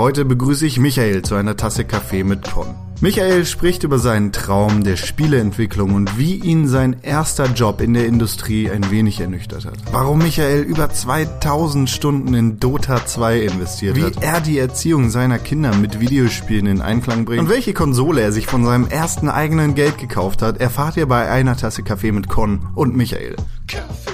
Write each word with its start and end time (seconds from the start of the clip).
Heute 0.00 0.24
begrüße 0.24 0.64
ich 0.64 0.80
Michael 0.80 1.20
zu 1.20 1.34
einer 1.34 1.58
Tasse 1.58 1.84
Kaffee 1.84 2.24
mit 2.24 2.50
Con. 2.50 2.74
Michael 3.02 3.44
spricht 3.44 3.82
über 3.82 3.98
seinen 3.98 4.32
Traum 4.32 4.82
der 4.82 4.96
Spieleentwicklung 4.96 5.92
und 5.92 6.16
wie 6.16 6.36
ihn 6.36 6.66
sein 6.68 6.96
erster 7.02 7.44
Job 7.52 7.82
in 7.82 7.92
der 7.92 8.06
Industrie 8.06 8.70
ein 8.70 8.90
wenig 8.90 9.20
ernüchtert 9.20 9.66
hat. 9.66 9.74
Warum 9.92 10.20
Michael 10.20 10.62
über 10.62 10.88
2000 10.88 11.90
Stunden 11.90 12.32
in 12.32 12.58
Dota 12.58 13.04
2 13.04 13.40
investiert 13.40 13.96
wie 13.96 14.04
hat. 14.04 14.22
Wie 14.22 14.24
er 14.24 14.40
die 14.40 14.58
Erziehung 14.58 15.10
seiner 15.10 15.38
Kinder 15.38 15.74
mit 15.74 16.00
Videospielen 16.00 16.64
in 16.64 16.80
Einklang 16.80 17.26
bringt. 17.26 17.42
Und 17.42 17.50
welche 17.50 17.74
Konsole 17.74 18.22
er 18.22 18.32
sich 18.32 18.46
von 18.46 18.64
seinem 18.64 18.86
ersten 18.86 19.28
eigenen 19.28 19.74
Geld 19.74 19.98
gekauft 19.98 20.40
hat, 20.40 20.62
erfahrt 20.62 20.96
ihr 20.96 21.08
bei 21.08 21.30
einer 21.30 21.58
Tasse 21.58 21.82
Kaffee 21.82 22.12
mit 22.12 22.26
Con 22.26 22.66
und 22.74 22.96
Michael. 22.96 23.36
Kaffee 23.68 24.09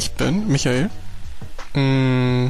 Ich 0.00 0.12
bin 0.12 0.48
Michael. 0.48 0.88
Mm, 1.74 2.46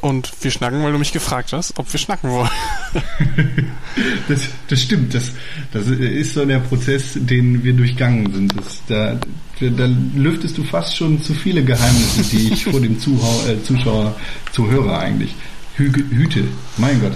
und 0.00 0.32
wir 0.42 0.50
schnacken, 0.50 0.82
weil 0.82 0.90
du 0.90 0.98
mich 0.98 1.12
gefragt 1.12 1.52
hast, 1.52 1.78
ob 1.78 1.92
wir 1.92 2.00
schnacken 2.00 2.30
wollen. 2.32 2.50
das, 4.28 4.40
das 4.66 4.82
stimmt. 4.82 5.14
Das, 5.14 5.30
das 5.72 5.86
ist 5.86 6.34
so 6.34 6.44
der 6.44 6.58
Prozess, 6.58 7.12
den 7.14 7.62
wir 7.62 7.74
durchgangen 7.74 8.34
sind. 8.34 8.56
Das, 8.58 8.82
da, 8.88 9.20
da 9.60 9.88
lüftest 10.16 10.58
du 10.58 10.64
fast 10.64 10.96
schon 10.96 11.22
zu 11.22 11.32
viele 11.32 11.62
Geheimnisse, 11.62 12.24
die 12.24 12.52
ich 12.52 12.64
vor 12.64 12.80
dem 12.80 12.98
Zuhau 12.98 13.44
äh, 13.46 13.62
Zuschauer, 13.62 14.16
Zuhörer 14.50 14.98
eigentlich 14.98 15.36
hüte. 15.78 16.44
Mein 16.76 17.00
Gott. 17.00 17.12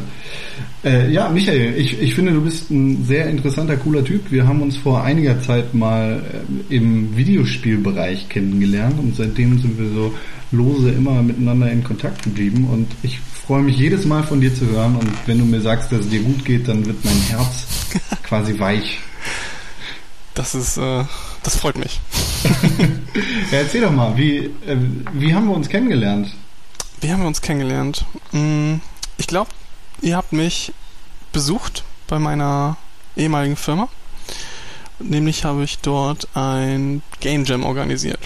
Äh, 0.85 1.13
ja, 1.13 1.29
Michael, 1.29 1.75
ich, 1.77 2.01
ich 2.01 2.15
finde, 2.15 2.33
du 2.33 2.43
bist 2.43 2.71
ein 2.71 3.05
sehr 3.05 3.27
interessanter, 3.29 3.77
cooler 3.77 4.05
Typ. 4.05 4.31
Wir 4.31 4.47
haben 4.47 4.63
uns 4.63 4.77
vor 4.77 5.05
einiger 5.05 5.41
Zeit 5.41 5.75
mal 5.75 6.23
äh, 6.71 6.75
im 6.75 7.17
Videospielbereich 7.17 8.29
kennengelernt 8.29 8.99
und 8.99 9.15
seitdem 9.17 9.59
sind 9.61 9.79
wir 9.79 9.89
so 9.91 10.15
lose 10.51 10.91
immer 10.91 11.23
miteinander 11.23 11.71
in 11.71 11.83
Kontakt 11.83 12.23
geblieben 12.23 12.69
und 12.71 12.89
ich 13.03 13.19
freue 13.19 13.63
mich 13.63 13.77
jedes 13.77 14.05
Mal 14.05 14.23
von 14.23 14.41
dir 14.41 14.55
zu 14.55 14.67
hören 14.67 14.97
und 14.97 15.11
wenn 15.27 15.39
du 15.39 15.45
mir 15.45 15.61
sagst, 15.61 15.91
dass 15.93 16.01
es 16.01 16.09
dir 16.09 16.21
gut 16.21 16.45
geht, 16.45 16.69
dann 16.69 16.85
wird 16.85 17.05
mein 17.05 17.21
Herz 17.29 17.67
quasi 18.23 18.59
weich. 18.59 18.99
Das 20.35 20.55
ist, 20.55 20.79
äh, 20.79 21.05
das 21.43 21.57
freut 21.57 21.79
mich. 21.79 22.01
ja, 23.53 23.59
erzähl 23.59 23.83
doch 23.83 23.93
mal, 23.93 24.17
wie, 24.17 24.39
äh, 24.67 24.77
wie 25.13 25.35
haben 25.35 25.47
wir 25.47 25.55
uns 25.55 25.69
kennengelernt? 25.69 26.33
Wie 27.03 27.13
haben 27.13 27.21
wir 27.21 27.27
uns 27.27 27.43
kennengelernt? 27.43 28.05
Hm, 28.31 28.81
ich 29.19 29.27
glaube, 29.27 29.51
ihr 30.03 30.17
habt 30.17 30.33
mich 30.33 30.73
besucht 31.33 31.83
bei 32.07 32.21
meiner 32.21 32.77
ehemaligen 33.17 33.57
Firma. 33.57 33.89
Nämlich 35.01 35.45
habe 35.45 35.65
ich 35.65 35.81
dort 35.81 36.29
ein 36.37 37.03
Game 37.19 37.45
Jam 37.45 37.65
organisiert. 37.65 38.21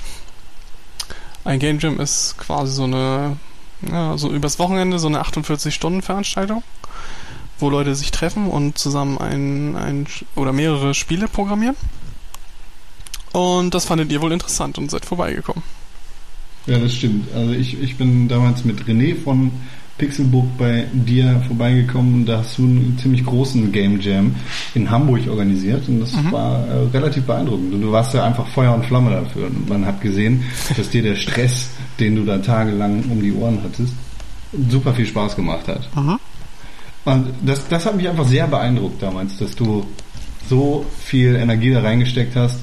Ein 1.43 1.59
Game 1.59 1.79
Jam 1.79 1.99
ist 2.01 2.37
quasi 2.37 2.75
so 2.75 2.85
eine, 2.85 3.39
ja, 3.91 4.19
so 4.19 4.31
übers 4.31 4.59
Wochenende 4.59 4.99
so 4.99 5.07
eine 5.07 5.23
48-Stunden-Veranstaltung, 5.23 6.63
wo 7.59 7.71
Leute 7.71 7.95
sich 7.95 8.11
treffen 8.11 8.51
und 8.51 8.77
zusammen 8.77 9.17
ein, 9.17 9.75
ein 9.77 10.07
oder 10.35 10.53
mehrere 10.53 10.93
Spiele 10.93 11.29
programmieren. 11.29 11.77
Und 13.33 13.73
das 13.73 13.87
fandet 13.87 14.13
ihr 14.13 14.21
wohl 14.21 14.33
interessant 14.33 14.77
und 14.77 14.91
seid 14.91 15.07
vorbeigekommen. 15.07 15.63
Ja, 16.67 16.79
das 16.79 16.95
stimmt. 16.95 17.33
Also 17.35 17.53
ich, 17.53 17.81
ich 17.81 17.97
bin 17.97 18.29
damals 18.29 18.65
mit 18.65 18.83
René 18.85 19.15
von 19.15 19.53
Pixelbook 19.99 20.59
bei 20.59 20.87
dir 20.93 21.43
vorbeigekommen 21.47 22.15
und 22.15 22.27
da 22.27 22.39
hast 22.39 22.59
du 22.59 22.65
einen 22.65 22.99
ziemlich 23.01 23.25
großen 23.25 23.73
Game 23.73 24.01
Jam 24.01 24.35
in 24.75 24.91
Hamburg 24.91 25.27
organisiert 25.29 25.89
und 25.89 26.01
das 26.01 26.13
mhm. 26.13 26.33
war 26.33 26.67
äh, 26.67 26.89
relativ 26.93 27.25
beeindruckend. 27.25 27.73
Und 27.73 27.81
du 27.81 27.93
warst 27.93 28.13
ja 28.15 28.25
einfach 28.25 28.47
Feuer 28.49 28.75
und 28.75 28.85
Flamme 28.85 29.11
dafür. 29.11 29.47
Und 29.47 29.69
man 29.69 29.87
hat 29.87 30.01
gesehen, 30.01 30.45
dass 30.77 30.91
dir 30.91 31.03
der 31.03 31.17
Stress, 31.17 31.71
den 31.99 32.17
du 32.17 32.25
da 32.25 32.39
tagelang 32.39 33.05
um 33.11 33.23
die 33.23 33.33
Ohren 33.33 33.61
hattest, 33.63 33.95
super 34.69 34.93
viel 34.93 35.07
Spaß 35.07 35.35
gemacht 35.37 35.67
hat. 35.69 35.89
Mhm. 35.97 36.19
Und 37.05 37.27
das, 37.45 37.67
das 37.69 37.87
hat 37.87 37.97
mich 37.97 38.09
einfach 38.09 38.27
sehr 38.27 38.47
beeindruckt 38.49 39.03
damals, 39.03 39.39
dass 39.39 39.55
du 39.55 39.87
so 40.51 40.85
viel 41.05 41.37
Energie 41.37 41.73
da 41.73 41.81
reingesteckt 41.81 42.37
hast 42.37 42.59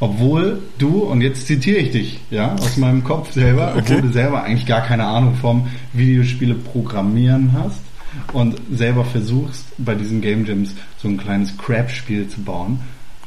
obwohl 0.00 0.62
du, 0.78 1.04
und 1.04 1.20
jetzt 1.20 1.46
zitiere 1.46 1.78
ich 1.78 1.92
dich, 1.92 2.20
ja, 2.30 2.54
aus 2.54 2.76
meinem 2.76 3.04
Kopf 3.04 3.32
selber, 3.32 3.70
okay. 3.70 3.78
obwohl 3.80 4.02
du 4.02 4.12
selber 4.12 4.42
eigentlich 4.42 4.66
gar 4.66 4.82
keine 4.82 5.06
Ahnung 5.06 5.36
vom 5.36 5.68
Videospiele 5.92 6.54
programmieren 6.54 7.52
hast 7.52 7.80
und 8.32 8.60
selber 8.72 9.04
versuchst, 9.04 9.64
bei 9.78 9.94
diesen 9.94 10.20
Game 10.20 10.44
Jams 10.44 10.70
so 11.00 11.08
ein 11.08 11.16
kleines 11.16 11.56
Crap-Spiel 11.56 12.28
zu 12.28 12.42
bauen, 12.42 12.80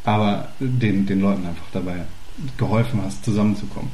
aber 0.04 0.50
den, 0.60 1.06
den 1.06 1.22
Leuten 1.22 1.46
einfach 1.46 1.66
dabei 1.72 2.06
geholfen 2.58 3.02
hast, 3.04 3.24
zusammenzukommen. 3.24 3.90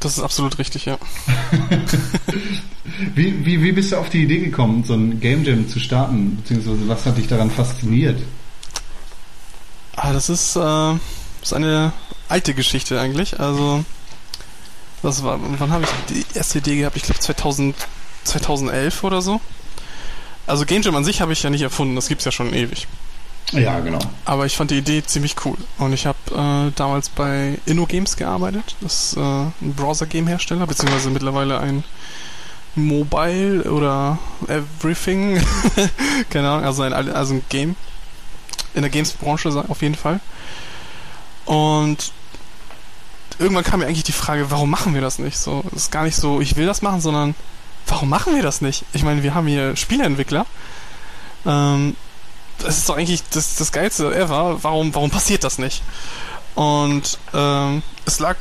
Das 0.00 0.18
ist 0.18 0.22
absolut 0.22 0.58
richtig, 0.58 0.84
ja. 0.84 0.98
wie, 3.14 3.44
wie, 3.46 3.62
wie 3.62 3.72
bist 3.72 3.92
du 3.92 3.96
auf 3.96 4.10
die 4.10 4.24
Idee 4.24 4.40
gekommen, 4.40 4.84
so 4.84 4.94
ein 4.94 5.20
Game 5.20 5.44
Jam 5.44 5.66
zu 5.68 5.78
starten? 5.78 6.36
Beziehungsweise 6.36 6.86
was 6.88 7.06
hat 7.06 7.16
dich 7.16 7.26
daran 7.26 7.50
fasziniert? 7.50 8.20
Ah, 9.96 10.12
das 10.12 10.28
ist, 10.28 10.56
äh 10.56 10.94
ist 11.44 11.52
eine 11.52 11.92
alte 12.28 12.54
Geschichte 12.54 13.00
eigentlich. 13.00 13.38
Also, 13.38 13.84
das 15.02 15.22
war, 15.22 15.38
wann 15.40 15.70
habe 15.70 15.84
ich 15.84 15.90
die 16.14 16.24
erste 16.36 16.58
Idee 16.58 16.76
gehabt? 16.76 16.96
Ich 16.96 17.02
glaube 17.02 17.20
2000, 17.20 17.76
2011 18.24 19.04
oder 19.04 19.22
so. 19.22 19.40
Also 20.46 20.66
Game 20.66 20.82
Jam 20.82 20.96
an 20.96 21.04
sich 21.04 21.20
habe 21.20 21.32
ich 21.32 21.42
ja 21.42 21.50
nicht 21.50 21.62
erfunden, 21.62 21.94
das 21.94 22.08
gibt's 22.08 22.24
ja 22.24 22.32
schon 22.32 22.52
ewig. 22.52 22.86
Ja, 23.52 23.80
genau. 23.80 24.00
Aber 24.24 24.46
ich 24.46 24.56
fand 24.56 24.70
die 24.70 24.78
Idee 24.78 25.02
ziemlich 25.04 25.36
cool. 25.44 25.56
Und 25.78 25.92
ich 25.92 26.06
habe 26.06 26.18
äh, 26.30 26.72
damals 26.74 27.08
bei 27.08 27.58
InnoGames 27.66 28.16
gearbeitet. 28.16 28.74
Das 28.80 29.12
ist 29.12 29.16
äh, 29.16 29.20
ein 29.20 29.74
Browser-Game-Hersteller, 29.76 30.66
beziehungsweise 30.66 31.10
mittlerweile 31.10 31.60
ein 31.60 31.84
Mobile 32.74 33.70
oder 33.70 34.18
Everything. 34.48 35.40
Keine 36.30 36.50
Ahnung, 36.50 36.64
also 36.64 36.82
ein, 36.82 36.92
also 36.92 37.34
ein 37.34 37.44
Game. 37.48 37.76
In 38.74 38.82
der 38.82 38.90
Games-Branche 38.90 39.64
auf 39.68 39.82
jeden 39.82 39.94
Fall. 39.94 40.20
Und 41.44 42.12
irgendwann 43.38 43.64
kam 43.64 43.80
mir 43.80 43.86
eigentlich 43.86 44.04
die 44.04 44.12
Frage, 44.12 44.50
warum 44.50 44.70
machen 44.70 44.94
wir 44.94 45.00
das 45.00 45.18
nicht? 45.18 45.38
So, 45.38 45.64
es 45.74 45.84
ist 45.84 45.92
gar 45.92 46.04
nicht 46.04 46.16
so, 46.16 46.40
ich 46.40 46.56
will 46.56 46.66
das 46.66 46.82
machen, 46.82 47.00
sondern 47.00 47.34
warum 47.86 48.08
machen 48.08 48.34
wir 48.34 48.42
das 48.42 48.60
nicht? 48.60 48.84
Ich 48.92 49.02
meine, 49.02 49.22
wir 49.22 49.34
haben 49.34 49.46
hier 49.46 49.76
Spieleentwickler. 49.76 50.46
Ähm, 51.46 51.96
das 52.58 52.78
ist 52.78 52.88
doch 52.88 52.96
eigentlich 52.96 53.22
das, 53.30 53.56
das 53.56 53.72
Geilste 53.72 54.14
ever. 54.14 54.62
Warum, 54.62 54.94
warum 54.94 55.10
passiert 55.10 55.44
das 55.44 55.58
nicht? 55.58 55.82
Und 56.54 57.18
ähm, 57.32 57.82
es 58.04 58.20
lag 58.20 58.36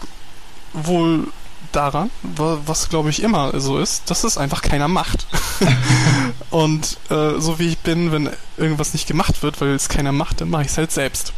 wohl 0.73 1.27
daran, 1.71 2.11
was 2.21 2.89
glaube 2.89 3.09
ich 3.09 3.23
immer 3.23 3.59
so 3.59 3.79
ist, 3.79 4.09
dass 4.11 4.23
es 4.23 4.37
einfach 4.37 4.61
keiner 4.61 4.87
macht. 4.87 5.25
und 6.51 6.97
äh, 7.09 7.39
so 7.39 7.57
wie 7.57 7.69
ich 7.69 7.79
bin, 7.79 8.11
wenn 8.11 8.29
irgendwas 8.57 8.93
nicht 8.93 9.07
gemacht 9.07 9.41
wird, 9.41 9.59
weil 9.59 9.69
es 9.69 9.89
keiner 9.89 10.11
macht, 10.11 10.41
dann 10.41 10.49
mache 10.49 10.63
ich 10.63 10.69
es 10.69 10.77
halt 10.77 10.91
selbst. 10.91 11.33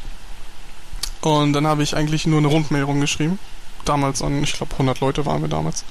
Und 1.25 1.53
dann 1.53 1.65
habe 1.65 1.81
ich 1.81 1.95
eigentlich 1.95 2.27
nur 2.27 2.37
eine 2.37 2.47
Rundmail 2.47 2.83
rumgeschrieben. 2.83 3.39
Damals 3.83 4.21
an, 4.21 4.43
ich 4.43 4.53
glaube, 4.53 4.73
100 4.73 4.99
Leute 4.99 5.25
waren 5.25 5.41
wir 5.41 5.49
damals. 5.49 5.83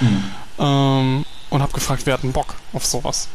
Mhm. 0.00 0.24
Ähm, 0.58 1.24
und 1.50 1.62
habe 1.62 1.72
gefragt, 1.72 2.02
wer 2.06 2.14
hat 2.14 2.22
einen 2.24 2.32
Bock 2.32 2.54
auf 2.72 2.86
sowas. 2.86 3.28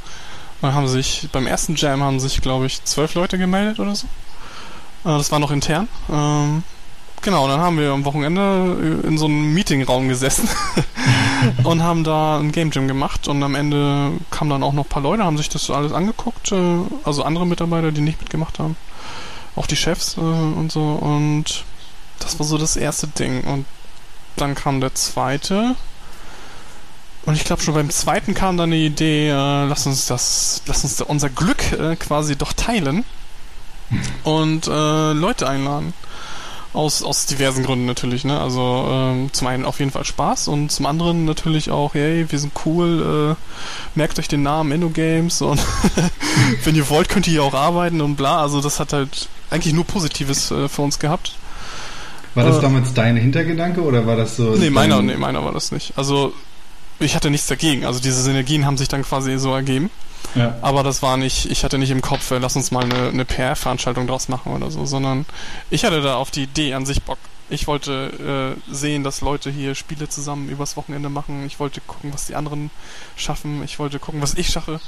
Und 0.61 0.69
dann 0.69 0.73
haben 0.73 0.87
sich, 0.87 1.29
beim 1.31 1.45
ersten 1.45 1.75
Jam 1.75 2.01
haben 2.01 2.19
sich, 2.19 2.41
glaube 2.41 2.65
ich, 2.65 2.83
zwölf 2.85 3.13
Leute 3.13 3.37
gemeldet 3.37 3.79
oder 3.79 3.93
so. 3.93 4.07
Äh, 5.05 5.17
das 5.17 5.31
war 5.31 5.37
noch 5.37 5.51
intern. 5.51 5.87
Ähm, 6.11 6.63
genau, 7.21 7.47
dann 7.47 7.59
haben 7.59 7.77
wir 7.77 7.91
am 7.91 8.03
Wochenende 8.03 9.01
in 9.03 9.19
so 9.19 9.25
einem 9.25 9.53
Meetingraum 9.53 10.07
gesessen 10.09 10.49
und 11.63 11.83
haben 11.83 12.03
da 12.03 12.39
ein 12.39 12.51
Game 12.51 12.71
Jam 12.71 12.87
gemacht 12.87 13.27
und 13.27 13.43
am 13.43 13.53
Ende 13.53 14.13
kamen 14.31 14.49
dann 14.49 14.63
auch 14.63 14.73
noch 14.73 14.85
ein 14.85 14.89
paar 14.89 15.03
Leute, 15.03 15.23
haben 15.23 15.37
sich 15.37 15.49
das 15.49 15.69
alles 15.69 15.91
angeguckt, 15.91 16.51
äh, 16.51 16.79
also 17.03 17.21
andere 17.21 17.45
Mitarbeiter, 17.45 17.91
die 17.91 18.01
nicht 18.01 18.19
mitgemacht 18.19 18.57
haben 18.57 18.75
auch 19.55 19.67
die 19.67 19.75
Chefs 19.75 20.17
äh, 20.17 20.21
und 20.21 20.71
so. 20.71 20.81
Und 20.81 21.63
das 22.19 22.39
war 22.39 22.45
so 22.45 22.57
das 22.57 22.75
erste 22.75 23.07
Ding. 23.07 23.43
Und 23.43 23.65
dann 24.35 24.55
kam 24.55 24.81
der 24.81 24.95
zweite. 24.95 25.75
Und 27.25 27.35
ich 27.35 27.45
glaube 27.45 27.61
schon 27.61 27.73
beim 27.73 27.89
zweiten 27.89 28.33
kam 28.33 28.57
dann 28.57 28.71
die 28.71 28.85
Idee, 28.85 29.29
äh, 29.29 29.65
lass 29.65 29.85
uns 29.85 30.07
das, 30.07 30.61
lass 30.65 30.83
uns 30.83 30.99
unser 31.01 31.29
Glück 31.29 31.71
äh, 31.71 31.95
quasi 31.95 32.35
doch 32.35 32.51
teilen 32.51 33.05
und 34.23 34.67
äh, 34.67 35.13
Leute 35.13 35.47
einladen. 35.47 35.93
Aus, 36.73 37.03
aus 37.03 37.27
diversen 37.27 37.63
Gründen 37.63 37.85
natürlich, 37.85 38.25
ne? 38.25 38.41
Also 38.41 38.87
ähm, 38.89 39.29
zum 39.31 39.45
einen 39.45 39.63
auf 39.63 39.77
jeden 39.77 39.91
Fall 39.91 40.05
Spaß 40.05 40.47
und 40.47 40.71
zum 40.71 40.87
anderen 40.87 41.23
natürlich 41.23 41.69
auch, 41.69 41.93
hey, 41.93 42.25
wir 42.31 42.39
sind 42.39 42.51
cool, 42.65 43.35
äh, 43.37 43.95
merkt 43.95 44.17
euch 44.17 44.27
den 44.27 44.41
Namen 44.41 44.71
InnoGames 44.71 45.43
und 45.43 45.61
wenn 46.63 46.75
ihr 46.75 46.89
wollt, 46.89 47.09
könnt 47.09 47.27
ihr 47.27 47.33
hier 47.33 47.43
auch 47.43 47.53
arbeiten 47.53 48.01
und 48.01 48.15
bla. 48.15 48.41
Also 48.41 48.59
das 48.59 48.79
hat 48.79 48.91
halt 48.91 49.29
eigentlich 49.53 49.73
nur 49.73 49.85
Positives 49.85 50.51
äh, 50.51 50.67
für 50.67 50.81
uns 50.81 50.99
gehabt. 50.99 51.35
War 52.35 52.43
das 52.43 52.57
äh, 52.57 52.61
damals 52.61 52.93
dein 52.93 53.15
Hintergedanke 53.15 53.81
oder 53.81 54.05
war 54.05 54.15
das 54.15 54.35
so? 54.35 54.55
Nee, 54.55 54.69
meiner, 54.69 55.01
nee, 55.01 55.15
meiner 55.15 55.43
war 55.45 55.51
das 55.51 55.71
nicht. 55.71 55.93
Also 55.95 56.33
ich 56.99 57.15
hatte 57.15 57.29
nichts 57.29 57.47
dagegen. 57.47 57.85
Also 57.85 57.99
diese 57.99 58.21
Synergien 58.21 58.65
haben 58.65 58.77
sich 58.77 58.87
dann 58.87 59.03
quasi 59.03 59.37
so 59.37 59.53
ergeben. 59.53 59.89
Ja. 60.35 60.57
Aber 60.61 60.83
das 60.83 61.01
war 61.01 61.17
nicht, 61.17 61.45
ich 61.51 61.63
hatte 61.63 61.77
nicht 61.77 61.91
im 61.91 62.01
Kopf, 62.01 62.31
äh, 62.31 62.39
lass 62.39 62.55
uns 62.55 62.71
mal 62.71 62.83
eine, 62.83 63.09
eine 63.09 63.25
PR-Veranstaltung 63.25 64.07
draus 64.07 64.29
machen 64.29 64.53
oder 64.53 64.71
so, 64.71 64.85
sondern 64.85 65.25
ich 65.69 65.85
hatte 65.85 66.01
da 66.01 66.15
auf 66.15 66.31
die 66.31 66.43
Idee 66.43 66.73
an 66.73 66.85
sich 66.85 67.03
Bock. 67.03 67.19
Ich 67.49 67.67
wollte 67.67 68.55
äh, 68.57 68.73
sehen, 68.73 69.03
dass 69.03 69.21
Leute 69.21 69.51
hier 69.51 69.75
Spiele 69.75 70.09
zusammen 70.09 70.49
übers 70.49 70.75
Wochenende 70.75 71.09
machen. 71.09 71.45
Ich 71.45 71.59
wollte 71.59 71.81
gucken, 71.81 72.11
was 72.13 72.25
die 72.25 72.35
anderen 72.35 72.71
schaffen. 73.15 73.61
Ich 73.63 73.77
wollte 73.77 73.99
gucken, 73.99 74.21
was 74.21 74.33
ich 74.33 74.47
schaffe. 74.47 74.79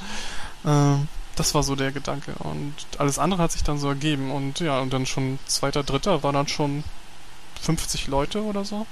Ähm, 0.65 1.07
das 1.35 1.53
war 1.53 1.63
so 1.63 1.75
der 1.75 1.91
Gedanke. 1.91 2.33
Und 2.39 2.73
alles 2.97 3.19
andere 3.19 3.41
hat 3.41 3.51
sich 3.51 3.63
dann 3.63 3.77
so 3.77 3.89
ergeben. 3.89 4.31
Und 4.31 4.59
ja, 4.59 4.79
und 4.79 4.93
dann 4.93 5.05
schon 5.05 5.39
zweiter, 5.45 5.83
dritter 5.83 6.23
war 6.23 6.33
dann 6.33 6.47
schon 6.47 6.83
50 7.61 8.07
Leute 8.07 8.43
oder 8.43 8.65
so. 8.65 8.85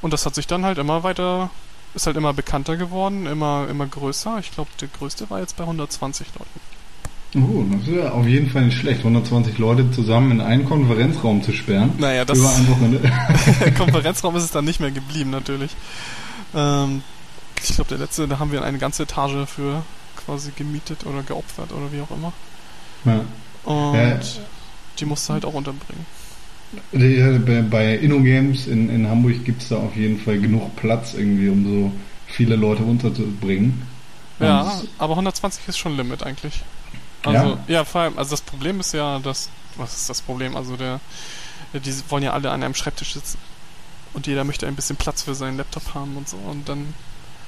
Und 0.00 0.12
das 0.12 0.26
hat 0.26 0.34
sich 0.34 0.46
dann 0.46 0.64
halt 0.64 0.78
immer 0.78 1.02
weiter, 1.02 1.50
ist 1.94 2.06
halt 2.06 2.16
immer 2.16 2.32
bekannter 2.32 2.76
geworden, 2.76 3.26
immer, 3.26 3.68
immer 3.68 3.86
größer. 3.86 4.38
Ich 4.40 4.52
glaube, 4.52 4.70
der 4.80 4.88
größte 4.88 5.30
war 5.30 5.40
jetzt 5.40 5.56
bei 5.56 5.64
120 5.64 6.26
Leuten. 6.38 6.60
Oh, 7.34 7.64
das 7.72 7.88
ist 7.88 7.94
ja 7.94 8.10
auf 8.10 8.26
jeden 8.26 8.50
Fall 8.50 8.66
nicht 8.66 8.76
schlecht, 8.76 8.98
120 8.98 9.56
Leute 9.56 9.90
zusammen 9.90 10.32
in 10.32 10.40
einen 10.42 10.66
Konferenzraum 10.66 11.42
zu 11.42 11.52
sperren. 11.52 11.94
Naja, 11.98 12.26
das. 12.26 12.38
Über 12.38 12.54
ein 12.54 12.68
Wochenende. 12.68 13.10
Konferenzraum 13.78 14.36
ist 14.36 14.44
es 14.44 14.50
dann 14.50 14.66
nicht 14.66 14.80
mehr 14.80 14.90
geblieben, 14.90 15.30
natürlich. 15.30 15.70
Ähm, 16.54 17.02
ich 17.62 17.74
glaube, 17.74 17.88
der 17.88 17.98
letzte, 17.98 18.28
da 18.28 18.38
haben 18.38 18.52
wir 18.52 18.62
eine 18.62 18.76
ganze 18.76 19.04
Etage 19.04 19.48
für 19.48 19.82
quasi 20.24 20.52
gemietet 20.56 21.06
oder 21.06 21.22
geopfert 21.22 21.72
oder 21.72 21.92
wie 21.92 22.00
auch 22.00 22.10
immer. 22.10 22.32
Ja. 23.04 23.24
Und 23.64 23.96
ja. 23.96 24.20
die 24.98 25.04
musste 25.04 25.32
halt 25.32 25.44
auch 25.44 25.54
unterbringen. 25.54 26.06
Ja, 26.92 27.62
bei 27.70 27.96
InnoGames 27.96 28.66
in, 28.66 28.88
in 28.88 29.08
Hamburg 29.08 29.44
gibt 29.44 29.62
es 29.62 29.68
da 29.68 29.76
auf 29.76 29.94
jeden 29.94 30.18
Fall 30.18 30.40
genug 30.40 30.74
Platz 30.76 31.12
irgendwie, 31.14 31.48
um 31.48 31.64
so 31.64 31.92
viele 32.26 32.56
Leute 32.56 32.82
unterzubringen. 32.82 33.82
Ja, 34.40 34.80
aber 34.98 35.12
120 35.12 35.68
ist 35.68 35.78
schon 35.78 35.96
Limit 35.96 36.22
eigentlich. 36.22 36.62
Also, 37.22 37.50
ja. 37.50 37.58
ja, 37.68 37.84
vor 37.84 38.00
allem, 38.00 38.18
also 38.18 38.30
das 38.30 38.40
Problem 38.40 38.80
ist 38.80 38.92
ja, 38.92 39.18
dass, 39.20 39.50
was 39.76 39.94
ist 39.94 40.10
das 40.10 40.22
Problem? 40.22 40.56
Also 40.56 40.76
der, 40.76 41.00
die 41.72 41.92
wollen 42.08 42.24
ja 42.24 42.32
alle 42.32 42.50
an 42.50 42.62
einem 42.62 42.74
Schreibtisch 42.74 43.14
sitzen. 43.14 43.38
Und 44.14 44.26
jeder 44.26 44.44
möchte 44.44 44.66
ein 44.66 44.74
bisschen 44.74 44.96
Platz 44.96 45.22
für 45.22 45.34
seinen 45.34 45.56
Laptop 45.56 45.94
haben 45.94 46.16
und 46.16 46.28
so. 46.28 46.36
Und 46.36 46.68
dann 46.68 46.94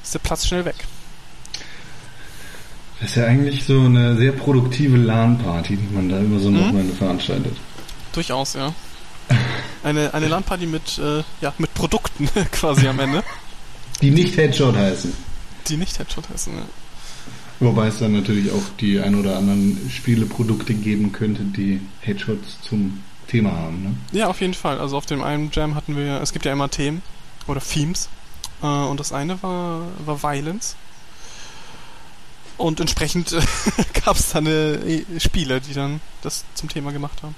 ist 0.03 0.15
der 0.15 0.21
Platz 0.21 0.47
schnell 0.47 0.65
weg. 0.65 0.77
Das 3.01 3.11
ist 3.11 3.17
ja 3.17 3.27
eigentlich 3.27 3.65
so 3.65 3.81
eine 3.81 4.17
sehr 4.17 4.33
produktive 4.33 4.97
LAN-Party, 4.97 5.77
die 5.77 5.95
man 5.95 6.09
da 6.09 6.21
über 6.21 6.39
so 6.39 6.49
ein 6.49 6.55
mhm. 6.55 6.61
Wochenende 6.61 6.95
veranstaltet. 6.95 7.57
Durchaus, 8.13 8.55
ja. 8.55 8.73
Eine, 9.83 10.15
eine 10.15 10.29
LAN-Party 10.29 10.65
mit, 10.67 10.99
äh, 10.99 11.23
ja, 11.43 11.53
mit 11.59 11.75
Produkten 11.75 12.27
quasi 12.53 12.89
am 12.89 13.01
Ende. 13.01 13.23
Die 14.01 14.11
nicht 14.11 14.37
Headshot 14.37 14.75
heißen. 14.75 15.13
Die 15.69 15.77
nicht 15.77 15.99
Headshot 15.99 16.29
heißen, 16.31 16.55
ja. 16.55 16.63
Wobei 17.61 17.89
es 17.89 17.99
dann 17.99 18.13
natürlich 18.13 18.51
auch 18.51 18.63
die 18.81 19.01
ein 19.01 19.15
oder 19.15 19.37
anderen 19.37 19.91
Spieleprodukte 19.91 20.75
geben 20.75 21.13
könnte, 21.13 21.43
die 21.43 21.81
Headshots 22.01 22.61
zum 22.63 23.03
Thema 23.29 23.53
haben, 23.53 23.83
ne? 23.83 23.95
Ja, 24.13 24.29
auf 24.29 24.41
jeden 24.41 24.55
Fall. 24.55 24.79
Also 24.81 24.97
auf 24.97 25.07
dem 25.07 25.23
einen 25.23 25.51
Jam 25.53 25.75
hatten 25.75 25.97
wir, 25.97 26.21
es 26.21 26.33
gibt 26.33 26.45
ja 26.45 26.53
immer 26.53 26.71
Themen 26.71 27.03
oder 27.47 27.61
Themes. 27.61 28.09
Äh, 28.63 28.67
und 28.67 29.01
das 29.01 29.13
eine 29.13 29.43
war, 29.43 29.83
war 30.05 30.23
Violence. 30.23 30.77
Und 32.57 32.81
entsprechend 32.81 33.33
äh, 33.33 33.41
gab 34.05 34.17
es 34.17 34.31
dann 34.31 34.47
äh, 34.47 35.03
Spiele, 35.19 35.61
die 35.61 35.75
dann 35.75 36.01
das 36.23 36.45
zum 36.55 36.69
Thema 36.69 36.93
gemacht 36.93 37.23
haben. 37.23 37.35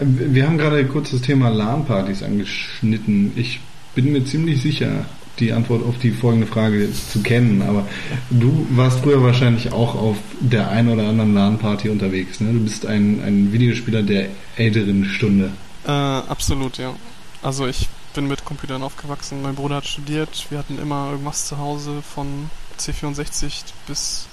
Wir 0.00 0.46
haben 0.46 0.58
gerade 0.58 0.84
kurz 0.86 1.10
das 1.10 1.22
Thema 1.22 1.48
LAN-Partys 1.48 2.22
angeschnitten. 2.22 3.32
Ich 3.34 3.60
bin 3.96 4.12
mir 4.12 4.24
ziemlich 4.24 4.62
sicher, 4.62 5.06
die 5.40 5.52
Antwort 5.52 5.84
auf 5.84 5.98
die 5.98 6.12
folgende 6.12 6.46
Frage 6.46 6.88
zu 6.92 7.20
kennen, 7.22 7.62
aber 7.62 7.86
du 8.30 8.66
warst 8.70 9.00
früher 9.00 9.22
wahrscheinlich 9.22 9.72
auch 9.72 9.94
auf 9.94 10.16
der 10.40 10.70
einen 10.70 10.90
oder 10.90 11.08
anderen 11.08 11.34
LAN-Party 11.34 11.88
unterwegs. 11.88 12.40
Ne? 12.40 12.52
Du 12.52 12.60
bist 12.60 12.86
ein, 12.86 13.20
ein 13.24 13.52
Videospieler 13.52 14.02
der 14.02 14.28
älteren 14.56 15.04
Stunde. 15.04 15.50
Äh, 15.84 15.90
absolut, 15.90 16.78
ja. 16.78 16.94
Also 17.42 17.66
ich 17.66 17.88
bin 18.14 18.26
mit 18.28 18.44
Computern 18.44 18.82
aufgewachsen. 18.82 19.42
Mein 19.42 19.54
Bruder 19.54 19.76
hat 19.76 19.86
studiert. 19.86 20.46
Wir 20.50 20.58
hatten 20.58 20.78
immer 20.78 21.10
irgendwas 21.10 21.46
zu 21.46 21.58
Hause 21.58 22.02
von 22.02 22.50
C64 22.78 23.64
bis 23.86 24.26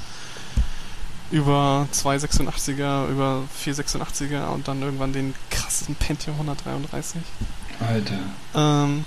über 1.32 1.88
286er, 1.92 3.08
über 3.08 3.44
486er 3.64 4.48
und 4.50 4.68
dann 4.68 4.82
irgendwann 4.82 5.14
den 5.14 5.34
krassen 5.50 5.96
Pentium 5.96 6.36
133. 6.36 7.22
Alter. 7.80 8.20
Ähm, 8.54 9.06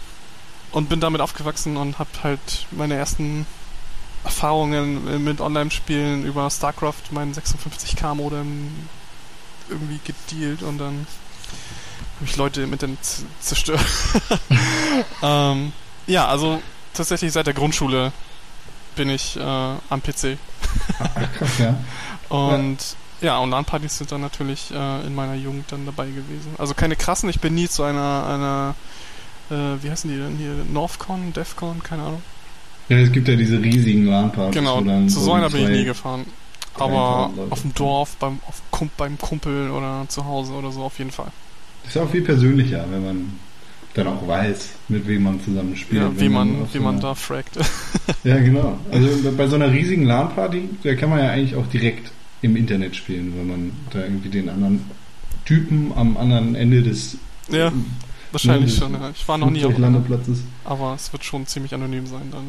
und 0.73 0.89
bin 0.89 1.01
damit 1.01 1.21
aufgewachsen 1.21 1.77
und 1.77 1.99
habe 1.99 2.11
halt 2.23 2.67
meine 2.71 2.95
ersten 2.95 3.47
Erfahrungen 4.25 5.25
mit 5.25 5.41
Online-Spielen 5.41 6.25
über 6.25 6.51
StarCraft, 6.51 7.13
meinen 7.13 7.33
56k 7.33 8.15
Modem 8.15 8.89
irgendwie 9.71 10.01
gedealt 10.05 10.63
und 10.63 10.79
dann 10.79 11.07
habe 12.17 12.25
ich 12.25 12.37
Leute 12.37 12.63
im 12.63 12.73
Internet 12.73 12.99
zerstört. 13.41 13.81
ähm, 15.23 15.73
ja, 16.07 16.27
also 16.27 16.61
tatsächlich 16.95 17.33
seit 17.33 17.47
der 17.47 17.55
Grundschule 17.55 18.13
bin 18.99 19.09
ich 19.09 19.37
äh, 19.37 19.41
am 19.41 20.03
PC. 20.03 20.37
Krass, 21.39 21.59
ja. 21.59 21.77
Und 22.29 22.79
ja, 23.23 23.29
ja 23.29 23.39
und 23.39 23.51
LAN-Partys 23.51 23.97
sind 23.97 24.13
dann 24.13 24.21
natürlich 24.21 24.71
äh, 24.71 25.07
in 25.07 25.15
meiner 25.15 25.35
Jugend 25.35 25.73
dann 25.73 25.87
dabei 25.87 26.09
gewesen. 26.09 26.53
Also 26.59 26.75
keine 26.75 26.95
krassen, 26.95 27.31
ich 27.31 27.41
bin 27.41 27.55
nie 27.55 27.69
zu 27.69 27.85
einer, 27.85 28.27
einer 28.27 28.75
äh, 29.51 29.83
wie 29.83 29.91
heißen 29.91 30.11
die 30.11 30.19
denn 30.19 30.37
hier? 30.37 30.53
Northcon, 30.71 31.33
Defcon, 31.33 31.83
keine 31.83 32.03
Ahnung. 32.03 32.23
Ja, 32.91 32.99
es 32.99 33.11
gibt 33.11 33.29
ja 33.29 33.37
diese 33.37 33.63
riesigen 33.63 34.07
LAN-Partys. 34.07 34.55
Genau, 34.55 34.83
zu 35.07 35.21
so 35.21 35.33
einer 35.33 35.49
bin 35.49 35.63
ich 35.63 35.71
nie 35.71 35.85
gefahren. 35.85 36.27
Aber 36.75 37.31
auf 37.51 37.63
dem 37.63 37.75
Dorf, 37.75 38.17
beim, 38.17 38.41
auf, 38.47 38.63
beim 38.97 39.17
Kumpel 39.19 39.71
oder 39.71 40.05
zu 40.09 40.27
Hause 40.27 40.53
oder 40.53 40.71
so 40.71 40.83
auf 40.83 40.99
jeden 40.99 41.11
Fall. 41.11 41.33
Das 41.85 41.97
ist 41.97 42.03
auch 42.03 42.11
viel 42.11 42.23
persönlicher, 42.23 42.85
wenn 42.91 43.05
man 43.05 43.39
dann 43.95 44.07
auch 44.07 44.27
weiß, 44.27 44.71
mit 44.89 45.07
wem 45.07 45.25
man 45.25 45.41
zusammen 45.43 45.77
spielt. 45.77 46.03
Ja, 46.03 46.21
wie 46.21 46.29
man, 46.29 46.61
man 46.61 46.69
wie 46.73 46.79
man 46.79 47.01
da 47.01 47.15
fragt. 47.15 47.59
ja, 48.25 48.39
genau. 48.39 48.79
Also 48.91 49.09
bei 49.37 49.47
so 49.47 49.57
einer 49.57 49.73
riesigen 49.73 50.05
LAN-Party, 50.05 50.69
da 50.83 50.95
kann 50.95 51.11
man 51.11 51.21
ja 51.21 51.31
eigentlich 51.31 51.57
auch 51.57 51.67
direkt 51.67 52.13
im 52.43 52.57
Internet 52.57 52.95
spielen, 52.95 53.35
wenn 53.37 53.47
man 53.49 53.73
da 53.91 54.01
irgendwie 54.01 54.29
den 54.29 54.49
anderen 54.49 54.85
Typen 55.45 55.93
am 55.97 56.17
anderen 56.17 56.55
Ende 56.55 56.83
des 56.83 57.17
ja, 57.49 57.73
wahrscheinlich 58.31 58.73
ne, 58.75 58.79
schon. 58.79 58.93
Ja. 58.93 59.11
Ich 59.15 59.27
war 59.27 59.39
noch 59.39 59.51
nie 59.51 59.65
auf 59.65 59.77
Landeplatzes. 59.77 60.41
Aber 60.65 60.95
es 60.95 61.13
wird 61.13 61.25
schon 61.25 61.47
ziemlich 61.47 61.75
anonym 61.75 62.07
sein 62.07 62.31
dann, 62.31 62.45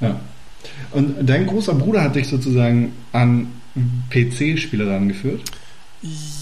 ja. 0.00 0.08
Ja. 0.08 0.20
Und 0.92 1.28
dein 1.28 1.46
großer 1.46 1.74
Bruder 1.74 2.02
hat 2.02 2.16
dich 2.16 2.28
sozusagen 2.28 2.92
an 3.12 3.48
PC-Spieler 4.10 4.90
rangeführt? 4.90 5.42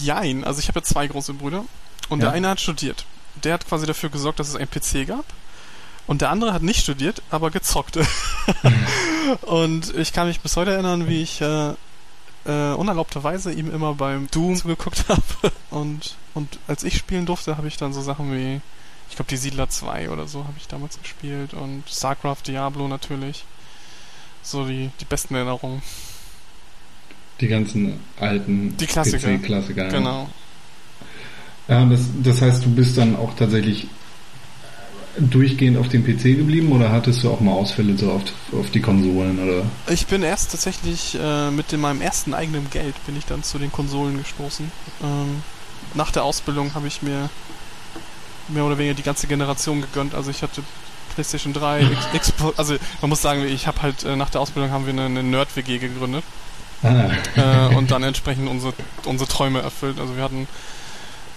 Jein, 0.03 0.45
also 0.45 0.61
ich 0.61 0.69
habe 0.69 0.79
ja 0.79 0.85
zwei 0.85 1.07
große 1.07 1.35
Brüder 1.35 1.65
und 2.09 2.21
ja. 2.21 2.27
der 2.27 2.35
eine 2.35 2.49
hat 2.49 2.61
studiert 2.61 3.05
der 3.45 3.55
hat 3.55 3.67
quasi 3.67 3.87
dafür 3.87 4.11
gesorgt, 4.11 4.41
dass 4.41 4.49
es 4.49 4.57
einen 4.57 4.71
PC 4.71 5.07
gab. 5.07 5.25
Und 6.07 6.23
der 6.23 6.31
andere 6.31 6.55
hat 6.55 6.63
nicht 6.63 6.81
studiert, 6.81 7.23
aber 7.31 7.51
gezockt. 7.51 7.99
und 9.43 9.95
ich 9.95 10.15
kann 10.15 10.27
mich 10.27 10.41
bis 10.41 10.57
heute 10.57 10.73
erinnern, 10.73 11.07
wie 11.07 11.23
ich 11.23 11.41
äh, 11.43 11.75
äh, 12.47 12.73
unerlaubterweise 12.73 13.53
ihm 13.53 13.71
immer 13.71 13.95
beim 13.95 14.27
Doom 14.31 14.57
zugeguckt 14.57 15.05
habe. 15.09 15.53
Und, 15.71 16.17
und 16.35 16.59
als 16.67 16.83
ich 16.83 16.97
spielen 16.97 17.27
durfte, 17.27 17.59
habe 17.59 17.69
ich 17.69 17.77
dann 17.77 17.93
so 17.93 18.01
Sachen 18.01 18.33
wie, 18.33 18.61
ich 19.11 19.17
glaube, 19.17 19.29
die 19.29 19.37
Siedler 19.37 19.69
2 19.69 20.09
oder 20.09 20.27
so 20.27 20.45
habe 20.45 20.55
ich 20.57 20.67
damals 20.67 20.99
gespielt. 21.01 21.53
Und 21.53 21.85
StarCraft, 21.87 22.47
Diablo 22.47 22.89
natürlich. 22.89 23.45
So 24.43 24.67
die, 24.67 24.91
die 25.01 25.05
besten 25.05 25.35
Erinnerungen. 25.35 25.83
Die 27.41 27.49
ganzen 27.49 28.01
alten 28.19 28.77
die 28.79 28.87
Klassiker. 28.87 29.29
PC-Klassiker. 29.29 29.89
Genau. 29.89 30.23
Ja, 30.23 30.29
das, 31.69 32.01
das 32.23 32.43
heißt, 32.43 32.65
du 32.65 32.71
bist 32.71 32.97
dann 32.97 33.15
auch 33.17 33.35
tatsächlich 33.35 33.89
durchgehend 35.19 35.77
auf 35.77 35.89
dem 35.89 36.05
PC 36.05 36.37
geblieben 36.37 36.73
oder 36.73 36.91
hattest 36.93 37.25
du 37.25 37.31
auch 37.31 37.41
mal 37.41 37.53
Ausfälle 37.53 37.97
so 37.97 38.13
auf, 38.13 38.23
auf 38.53 38.71
die 38.71 38.81
Konsolen 38.81 39.39
oder? 39.39 39.65
Ich 39.89 40.07
bin 40.07 40.23
erst 40.23 40.53
tatsächlich 40.53 41.19
äh, 41.21 41.51
mit 41.51 41.73
dem, 41.73 41.81
meinem 41.81 42.01
ersten 42.01 42.35
eigenen 42.35 42.71
Geld 42.71 42.95
bin 43.07 43.17
ich 43.17 43.27
dann 43.27 43.43
zu 43.43 43.59
den 43.59 43.73
Konsolen 43.73 44.19
gestoßen. 44.19 44.71
Ähm, 45.03 45.43
nach 45.95 46.11
der 46.11 46.25
Ausbildung 46.25 46.75
habe 46.75 46.87
ich 46.87 47.03
mir 47.03 47.31
mehr 48.49 48.65
oder 48.65 48.79
weniger 48.79 48.95
die 48.95 49.03
ganze 49.03 49.27
Generation 49.27 49.81
gegönnt. 49.81 50.15
Also 50.15 50.31
ich 50.31 50.43
hatte 50.43 50.63
PlayStation 51.15 51.53
3, 51.53 51.87
Xbox, 52.19 52.59
also 52.59 52.77
man 53.01 53.11
muss 53.11 53.23
sagen, 53.23 53.45
ich 53.45 53.67
habe 53.67 53.83
halt 53.83 54.05
äh, 54.05 54.17
nach 54.17 54.31
der 54.31 54.41
Ausbildung 54.41 54.71
haben 54.71 54.87
wir 54.87 54.93
eine, 54.93 55.07
eine 55.07 55.23
Nerd-WG 55.23 55.79
gegründet. 55.79 56.25
Ah. 56.83 57.11
Äh, 57.35 57.75
und 57.75 57.91
dann 57.91 58.05
entsprechend 58.05 58.49
unsere, 58.49 58.73
unsere 59.05 59.29
Träume 59.29 59.61
erfüllt. 59.61 59.99
Also 59.99 60.17
wir 60.17 60.23
hatten 60.23 60.47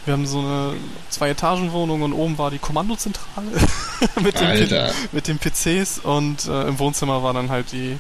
wir 0.06 0.14
haben 0.14 0.26
so 0.26 0.40
eine 0.40 0.74
Zwei-Etagen-Wohnung 1.10 2.02
und 2.02 2.14
oben 2.14 2.38
war 2.38 2.52
die 2.52 2.58
Kommandozentrale 2.58 3.48
mit, 4.24 4.40
den 4.40 4.90
mit 5.12 5.28
den 5.28 5.38
PCs 5.38 6.00
und 6.00 6.48
äh, 6.48 6.68
im 6.68 6.80
Wohnzimmer 6.80 7.24
war 7.24 7.34
dann 7.34 7.50
halt 7.50 7.72
die, 7.72 7.98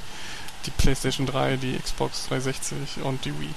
die 0.65 0.71
PlayStation 0.71 1.27
3, 1.27 1.57
die 1.57 1.77
Xbox 1.77 2.27
360 2.29 3.03
und 3.03 3.23
die 3.25 3.31
Wii. 3.31 3.49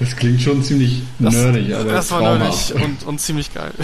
Das 0.00 0.16
klingt 0.16 0.40
schon 0.40 0.62
ziemlich 0.62 1.02
das, 1.18 1.34
nerdig, 1.34 1.74
aber 1.74 1.92
das 1.92 2.10
war 2.10 2.38
nerdig 2.38 2.74
und, 2.74 3.04
und 3.04 3.20
ziemlich 3.20 3.54
geil. 3.54 3.72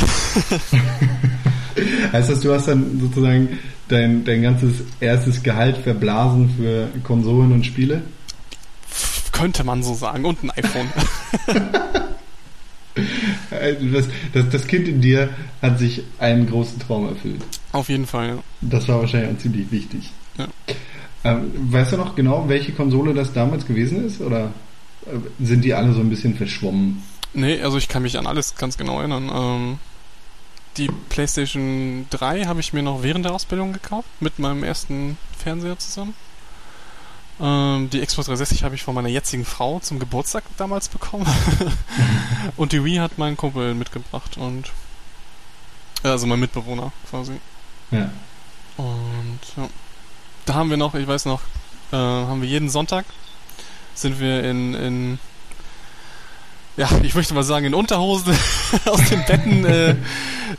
heißt 2.12 2.30
das, 2.30 2.40
du 2.40 2.52
hast 2.52 2.68
dann 2.68 3.00
sozusagen 3.00 3.58
dein, 3.88 4.24
dein 4.24 4.42
ganzes 4.42 4.82
erstes 5.00 5.42
Gehalt 5.42 5.78
verblasen 5.78 6.54
für 6.56 6.88
Konsolen 7.04 7.52
und 7.52 7.64
Spiele? 7.64 8.02
Könnte 9.32 9.64
man 9.64 9.82
so 9.82 9.94
sagen. 9.94 10.24
Und 10.24 10.42
ein 10.42 10.50
iPhone. 10.50 10.88
das, 13.92 14.06
das, 14.32 14.48
das 14.50 14.66
Kind 14.66 14.88
in 14.88 15.00
dir 15.00 15.30
hat 15.62 15.78
sich 15.78 16.02
einen 16.18 16.48
großen 16.48 16.78
Traum 16.78 17.08
erfüllt. 17.08 17.42
Auf 17.72 17.88
jeden 17.88 18.06
Fall, 18.06 18.28
ja. 18.28 18.38
Das 18.60 18.88
war 18.88 19.00
wahrscheinlich 19.00 19.36
auch 19.36 19.38
ziemlich 19.38 19.70
wichtig. 19.70 20.10
Ja. 20.38 20.48
Ähm, 21.22 21.50
weißt 21.54 21.92
du 21.92 21.96
noch 21.96 22.16
genau, 22.16 22.48
welche 22.48 22.72
Konsole 22.72 23.14
das 23.14 23.32
damals 23.32 23.66
gewesen 23.66 24.06
ist? 24.06 24.20
Oder 24.20 24.52
äh, 25.06 25.44
sind 25.44 25.64
die 25.64 25.74
alle 25.74 25.92
so 25.92 26.00
ein 26.00 26.10
bisschen 26.10 26.34
verschwommen? 26.34 27.02
Nee, 27.32 27.60
also 27.60 27.78
ich 27.78 27.88
kann 27.88 28.02
mich 28.02 28.18
an 28.18 28.26
alles 28.26 28.56
ganz 28.56 28.76
genau 28.76 28.98
erinnern. 28.98 29.30
Ähm, 29.32 29.78
die 30.76 30.88
PlayStation 31.08 32.06
3 32.10 32.44
habe 32.44 32.60
ich 32.60 32.72
mir 32.72 32.82
noch 32.82 33.02
während 33.02 33.24
der 33.24 33.32
Ausbildung 33.32 33.72
gekauft, 33.72 34.08
mit 34.20 34.38
meinem 34.38 34.62
ersten 34.62 35.18
Fernseher 35.36 35.78
zusammen. 35.78 36.14
Ähm, 37.40 37.90
die 37.90 38.00
Xbox 38.00 38.26
360 38.26 38.64
habe 38.64 38.74
ich 38.74 38.82
von 38.82 38.94
meiner 38.94 39.08
jetzigen 39.08 39.44
Frau 39.44 39.80
zum 39.80 39.98
Geburtstag 39.98 40.44
damals 40.56 40.88
bekommen. 40.88 41.26
und 42.56 42.72
die 42.72 42.84
Wii 42.84 42.96
hat 42.96 43.18
mein 43.18 43.36
Kumpel 43.36 43.74
mitgebracht 43.74 44.36
und 44.36 44.70
also 46.02 46.26
mein 46.26 46.40
Mitbewohner 46.40 46.92
quasi. 47.08 47.34
Ja. 47.90 48.10
Und 48.76 49.40
ja. 49.56 49.68
Da 50.46 50.54
haben 50.54 50.70
wir 50.70 50.76
noch, 50.76 50.94
ich 50.94 51.06
weiß 51.06 51.26
noch, 51.26 51.40
äh, 51.92 51.96
haben 51.96 52.42
wir 52.42 52.48
jeden 52.48 52.70
Sonntag 52.70 53.04
sind 53.94 54.20
wir 54.20 54.44
in, 54.44 54.74
in 54.74 55.18
ja, 56.76 56.88
ich 57.02 57.14
möchte 57.14 57.34
mal 57.34 57.42
sagen, 57.42 57.66
in 57.66 57.74
Unterhosen 57.74 58.34
aus 58.86 59.04
den 59.08 59.24
Betten 59.26 59.64
äh, 59.64 59.96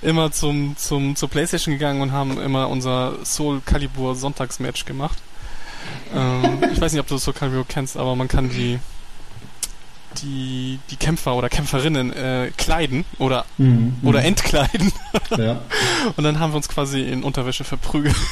immer 0.01 0.31
zum, 0.31 0.75
zum, 0.77 1.15
zur 1.15 1.29
Playstation 1.29 1.73
gegangen 1.73 2.01
und 2.01 2.11
haben 2.11 2.39
immer 2.39 2.69
unser 2.69 3.25
Soul 3.25 3.61
Calibur 3.65 4.15
Sonntagsmatch 4.15 4.85
gemacht. 4.85 5.17
Ähm, 6.15 6.57
ich 6.71 6.81
weiß 6.81 6.91
nicht, 6.93 7.01
ob 7.01 7.07
du 7.07 7.31
Calibur 7.31 7.65
kennst, 7.67 7.97
aber 7.97 8.15
man 8.15 8.27
kann 8.27 8.49
die 8.49 8.79
die, 10.21 10.79
die 10.89 10.95
Kämpfer 10.95 11.35
oder 11.35 11.49
Kämpferinnen 11.49 12.13
äh, 12.13 12.51
kleiden 12.57 13.05
oder, 13.17 13.45
mhm, 13.57 13.95
oder 14.03 14.23
entkleiden. 14.23 14.91
Ja. 15.37 15.61
Und 16.17 16.23
dann 16.23 16.39
haben 16.39 16.51
wir 16.51 16.57
uns 16.57 16.67
quasi 16.67 17.01
in 17.01 17.23
Unterwäsche 17.23 17.63
verprügelt. 17.63 18.15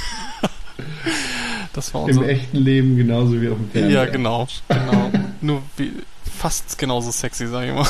Das 1.73 1.93
war 1.93 2.01
unser 2.01 2.23
Im 2.23 2.29
echten 2.29 2.57
Leben 2.57 2.97
genauso 2.97 3.39
wie 3.39 3.47
auf 3.47 3.57
dem 3.57 3.69
Fernseher. 3.69 4.05
Ja, 4.05 4.11
genau. 4.11 4.47
genau. 4.67 5.11
Nur 5.39 5.61
wie, 5.77 5.91
fast 6.39 6.77
genauso 6.79 7.11
sexy, 7.11 7.47
sag 7.47 7.67
ich 7.67 7.73
mal. 7.73 7.85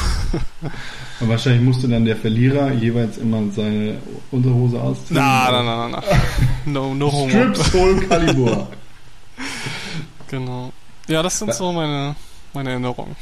Und 1.21 1.29
wahrscheinlich 1.29 1.61
musste 1.61 1.87
dann 1.87 2.03
der 2.03 2.17
Verlierer 2.17 2.73
jeweils 2.73 3.17
immer 3.17 3.41
seine 3.55 3.99
Unterhose 4.31 4.81
ausziehen. 4.81 5.15
Na, 5.15 5.49
na, 5.49 5.63
na, 5.63 5.87
na, 5.87 5.87
na. 5.87 6.03
No, 6.65 6.93
no 6.93 7.11
homo. 7.11 7.29
Strip 7.29 7.57
Soul 7.57 8.07
Calibur. 8.07 8.67
genau. 10.27 10.71
Ja, 11.07 11.23
das 11.23 11.39
sind 11.39 11.53
so 11.53 11.71
meine, 11.71 12.15
meine 12.53 12.71
Erinnerungen. 12.71 13.15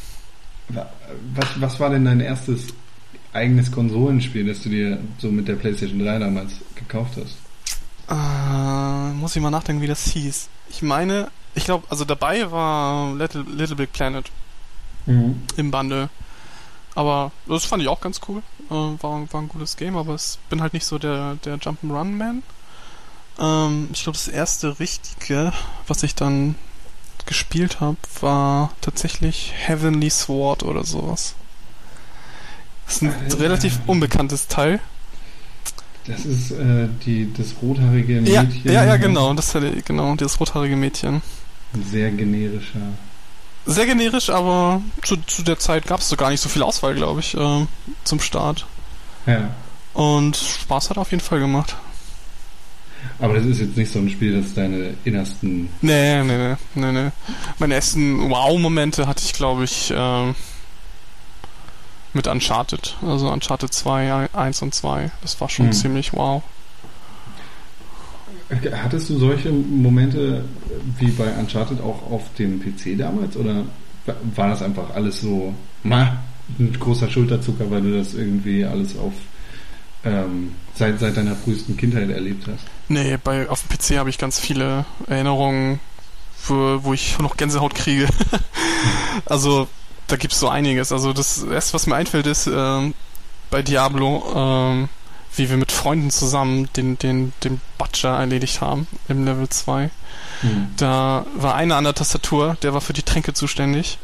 Was, 0.70 1.48
was 1.56 1.80
war 1.80 1.90
denn 1.90 2.06
dein 2.06 2.20
erstes 2.20 2.68
eigenes 3.34 3.72
Konsolenspiel, 3.72 4.46
das 4.46 4.62
du 4.62 4.70
dir 4.70 5.00
so 5.20 5.30
mit 5.30 5.48
der 5.48 5.56
PlayStation 5.56 6.00
3 6.00 6.20
damals 6.20 6.54
gekauft 6.76 7.18
hast? 7.18 7.38
Äh, 8.10 9.14
muss 9.14 9.36
ich 9.36 9.42
mal 9.42 9.52
nachdenken, 9.52 9.82
wie 9.82 9.88
das 9.88 10.06
hieß. 10.12 10.50
Ich 10.70 10.82
meine, 10.82 11.30
ich 11.56 11.66
glaube, 11.66 11.86
also 11.90 12.06
dabei 12.06 12.52
war 12.52 13.14
Little, 13.16 13.44
Little 13.44 13.76
Big 13.76 13.94
Planet 13.94 14.30
mhm. 15.06 15.42
im 15.56 15.72
Bundle. 15.72 16.10
Aber 16.96 17.32
das 17.48 17.66
fand 17.66 17.84
ich 17.84 17.90
auch 17.90 18.02
ganz 18.02 18.22
cool. 18.28 18.42
Äh, 18.70 18.74
war, 18.74 19.32
war 19.32 19.42
ein 19.42 19.50
gutes 19.50 19.78
Game, 19.78 19.96
aber 19.96 20.16
ich 20.16 20.38
bin 20.50 20.62
halt 20.62 20.74
nicht 20.74 20.86
so 20.86 20.98
der, 20.98 21.36
der 21.46 21.58
Jump'n'Run-Man. 21.58 22.44
Ähm, 23.40 23.90
ich 23.94 24.04
glaube, 24.04 24.18
das 24.18 24.28
erste 24.28 24.80
richtige, 24.80 25.54
was 25.88 26.04
ich 26.04 26.16
dann 26.16 26.56
gespielt 27.26 27.80
habe, 27.80 27.98
war 28.22 28.72
tatsächlich 28.82 29.54
Heavenly 29.56 30.10
Sword 30.10 30.64
oder 30.64 30.84
sowas. 30.84 31.36
Das 32.86 32.96
ist 32.96 33.02
ein 33.04 33.14
Alter. 33.14 33.40
relativ 33.40 33.80
unbekanntes 33.86 34.48
Teil. 34.48 34.80
Das 36.06 36.26
ist 36.26 36.52
äh, 36.52 36.88
die, 37.06 37.32
das 37.34 37.56
rothaarige 37.62 38.22
Mädchen. 38.22 38.62
Ja, 38.64 38.86
ja, 38.86 38.96
genau, 38.96 39.34
das 39.34 39.54
genau, 39.86 40.16
das 40.16 40.40
rothaarige 40.40 40.78
Mädchen. 40.78 41.22
Ein 41.74 41.84
sehr 41.84 42.12
generischer. 42.12 42.80
Sehr 43.66 43.86
generisch, 43.86 44.30
aber 44.30 44.82
zu, 45.04 45.18
zu 45.18 45.44
der 45.44 45.60
Zeit 45.60 45.86
gab 45.86 46.00
es 46.00 46.08
so 46.08 46.16
gar 46.16 46.30
nicht 46.30 46.40
so 46.40 46.48
viel 46.48 46.64
Auswahl, 46.64 46.96
glaube 46.96 47.20
ich, 47.20 47.36
äh, 47.36 47.68
zum 48.06 48.22
Start. 48.22 48.66
Ja. 49.26 49.50
Und 49.94 50.38
Spaß 50.38 50.90
hat 50.90 50.98
auf 50.98 51.12
jeden 51.12 51.24
Fall 51.24 51.40
gemacht. 51.40 51.76
Aber 53.20 53.34
das 53.34 53.46
ist 53.46 53.60
jetzt 53.60 53.78
nicht 53.78 53.92
so 53.92 54.00
ein 54.00 54.10
Spiel, 54.10 54.40
das 54.40 54.54
deine 54.54 54.94
innersten. 55.04 55.70
Nee, 55.82 56.24
nee, 56.24 56.38
nee, 56.38 56.56
nee, 56.76 56.92
nee. 56.92 57.10
Meine 57.58 57.74
ersten 57.74 58.30
Wow-Momente 58.30 59.08
hatte 59.08 59.24
ich, 59.26 59.34
glaube 59.34 59.64
ich, 59.64 59.90
äh, 59.92 60.34
mit 62.14 62.28
Uncharted. 62.28 62.96
Also 63.02 63.32
Uncharted 63.32 63.74
2, 63.74 64.30
1 64.34 64.62
und 64.62 64.76
2. 64.76 65.12
Das 65.22 65.40
war 65.42 65.50
schon 65.50 65.68
hm. 65.68 65.74
ziemlich 65.74 66.14
wow. 66.14 66.44
Hattest 68.72 69.10
du 69.10 69.18
solche 69.18 69.52
Momente 69.52 70.46
wie 71.00 71.12
bei 71.12 71.30
Uncharted 71.34 71.82
auch 71.82 72.12
auf 72.12 72.34
dem 72.38 72.62
PC 72.62 72.98
damals 72.98 73.36
oder 73.36 73.64
war 74.36 74.50
das 74.50 74.62
einfach 74.62 74.96
alles 74.96 75.20
so 75.20 75.54
ma, 75.84 76.18
ein 76.58 76.72
großer 76.80 77.10
Schulterzucker, 77.10 77.70
weil 77.70 77.82
du 77.82 77.98
das 77.98 78.14
irgendwie 78.14 78.64
alles 78.64 78.98
auf 78.98 79.12
ähm, 80.06 80.54
seit, 80.76 81.00
seit 81.00 81.18
deiner 81.18 81.36
frühesten 81.36 81.76
Kindheit 81.76 82.10
erlebt 82.10 82.48
hast? 82.48 82.66
Nee, 82.90 83.18
bei, 83.22 83.50
auf 83.50 83.64
dem 83.64 83.78
PC 83.78 83.98
habe 83.98 84.10
ich 84.10 84.18
ganz 84.18 84.40
viele 84.40 84.86
Erinnerungen, 85.08 85.80
wo, 86.48 86.84
wo 86.84 86.94
ich 86.94 87.20
noch 87.20 87.38
Gänsehaut 87.38 87.76
kriege. 87.76 88.08
also 89.26 89.68
da 90.08 90.16
gibt 90.16 90.34
es 90.34 90.40
so 90.40 90.50
einiges. 90.50 90.92
Also 90.92 91.14
das 91.14 91.44
erste, 91.44 91.74
was 91.74 91.88
mir 91.88 91.96
einfällt, 91.96 92.28
ist 92.28 92.48
äh, 92.48 92.94
bei 93.50 93.62
Diablo, 93.62 94.84
äh, 94.84 94.88
wie 95.36 95.50
wir 95.50 95.58
mit 95.58 95.72
Freunden 95.72 96.10
zusammen 96.10 96.70
den, 96.76 96.98
den, 96.98 97.34
den 97.44 97.62
Butcher 97.78 98.18
erledigt 98.18 98.62
haben 98.62 98.88
im 99.08 99.26
Level 99.26 99.50
2. 99.50 99.90
Mhm. 100.42 100.68
Da 100.78 101.26
war 101.36 101.56
einer 101.56 101.76
an 101.76 101.84
der 101.84 101.94
Tastatur, 101.94 102.58
der 102.62 102.74
war 102.74 102.82
für 102.82 102.94
die 102.94 103.04
Tränke 103.04 103.34
zuständig. 103.34 104.00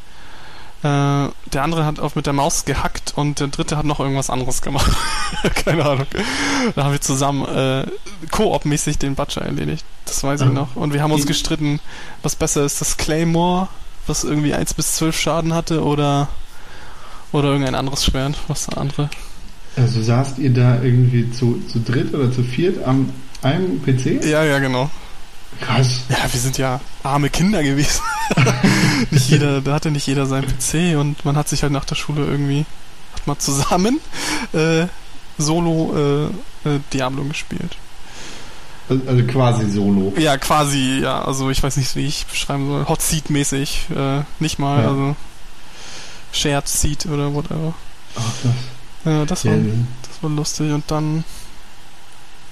Äh, 0.83 1.29
der 1.53 1.63
andere 1.63 1.85
hat 1.85 1.99
auch 1.99 2.15
mit 2.15 2.25
der 2.25 2.33
Maus 2.33 2.65
gehackt 2.65 3.13
und 3.15 3.39
der 3.39 3.47
dritte 3.47 3.77
hat 3.77 3.85
noch 3.85 3.99
irgendwas 3.99 4.29
anderes 4.29 4.61
gemacht. 4.61 4.91
Keine 5.65 5.85
Ahnung. 5.85 6.07
Da 6.75 6.83
haben 6.83 6.91
wir 6.91 7.01
zusammen 7.01 7.45
äh, 7.45 7.85
Koop-mäßig 8.31 8.97
den 8.97 9.15
Butcher 9.15 9.41
erledigt. 9.41 9.85
Das 10.05 10.23
weiß 10.23 10.41
ich 10.41 10.49
noch. 10.49 10.75
Und 10.75 10.93
wir 10.93 11.01
haben 11.01 11.11
uns 11.11 11.25
gestritten, 11.25 11.79
was 12.21 12.35
besser 12.35 12.65
ist, 12.65 12.81
das 12.81 12.97
Claymore 12.97 13.69
was 14.07 14.23
irgendwie 14.23 14.53
1 14.53 14.73
bis 14.73 14.95
12 14.95 15.17
Schaden 15.17 15.53
hatte 15.53 15.83
oder 15.83 16.27
oder 17.31 17.49
irgendein 17.49 17.75
anderes 17.75 18.05
Schwert, 18.05 18.37
was 18.47 18.67
der 18.67 18.77
andere. 18.77 19.09
Also 19.75 20.03
saßt 20.03 20.37
ihr 20.37 20.53
da 20.53 20.83
irgendwie 20.83 21.31
zu, 21.31 21.63
zu 21.67 21.79
dritt 21.79 22.13
oder 22.13 22.31
zu 22.31 22.43
viert 22.43 22.83
am 22.85 23.09
einem 23.41 23.81
PC? 23.81 24.23
Ja, 24.23 24.43
ja, 24.43 24.59
genau. 24.59 24.91
Krass. 25.61 26.01
Ja, 26.09 26.17
wir 26.31 26.39
sind 26.39 26.57
ja 26.57 26.79
arme 27.03 27.29
Kinder 27.29 27.63
gewesen. 27.63 28.01
nicht 29.11 29.29
jeder, 29.29 29.61
da 29.61 29.73
hatte 29.73 29.91
nicht 29.91 30.07
jeder 30.07 30.25
seinen 30.25 30.47
PC 30.47 30.97
und 30.97 31.23
man 31.25 31.35
hat 31.35 31.49
sich 31.49 31.63
halt 31.63 31.71
nach 31.71 31.85
der 31.85 31.95
Schule 31.95 32.25
irgendwie 32.25 32.65
hat 33.13 33.27
mal 33.27 33.37
zusammen 33.37 33.99
äh, 34.53 34.87
Solo 35.37 35.93
äh, 35.95 36.69
äh, 36.69 36.79
Diablo 36.91 37.23
gespielt. 37.23 37.75
Also 38.89 39.23
quasi 39.23 39.71
solo. 39.71 40.13
Ja, 40.17 40.37
quasi, 40.37 40.99
ja. 41.01 41.23
Also 41.23 41.49
ich 41.49 41.63
weiß 41.63 41.77
nicht, 41.77 41.95
wie 41.95 42.05
ich 42.05 42.25
beschreiben 42.25 42.67
soll. 42.67 42.87
Hot 42.87 43.01
Seat 43.01 43.29
mäßig. 43.29 43.87
Äh, 43.95 44.21
nicht 44.39 44.59
mal, 44.59 44.83
ja. 44.83 44.89
also 44.89 45.15
Shared 46.33 46.67
Seat 46.67 47.05
oder 47.05 47.33
whatever. 47.33 47.73
Ach, 48.15 48.33
das. 48.43 48.53
Ja, 49.05 49.25
das 49.25 49.45
war, 49.45 49.53
das 49.53 50.21
war 50.23 50.29
lustig. 50.29 50.71
Und 50.71 50.83
dann 50.91 51.23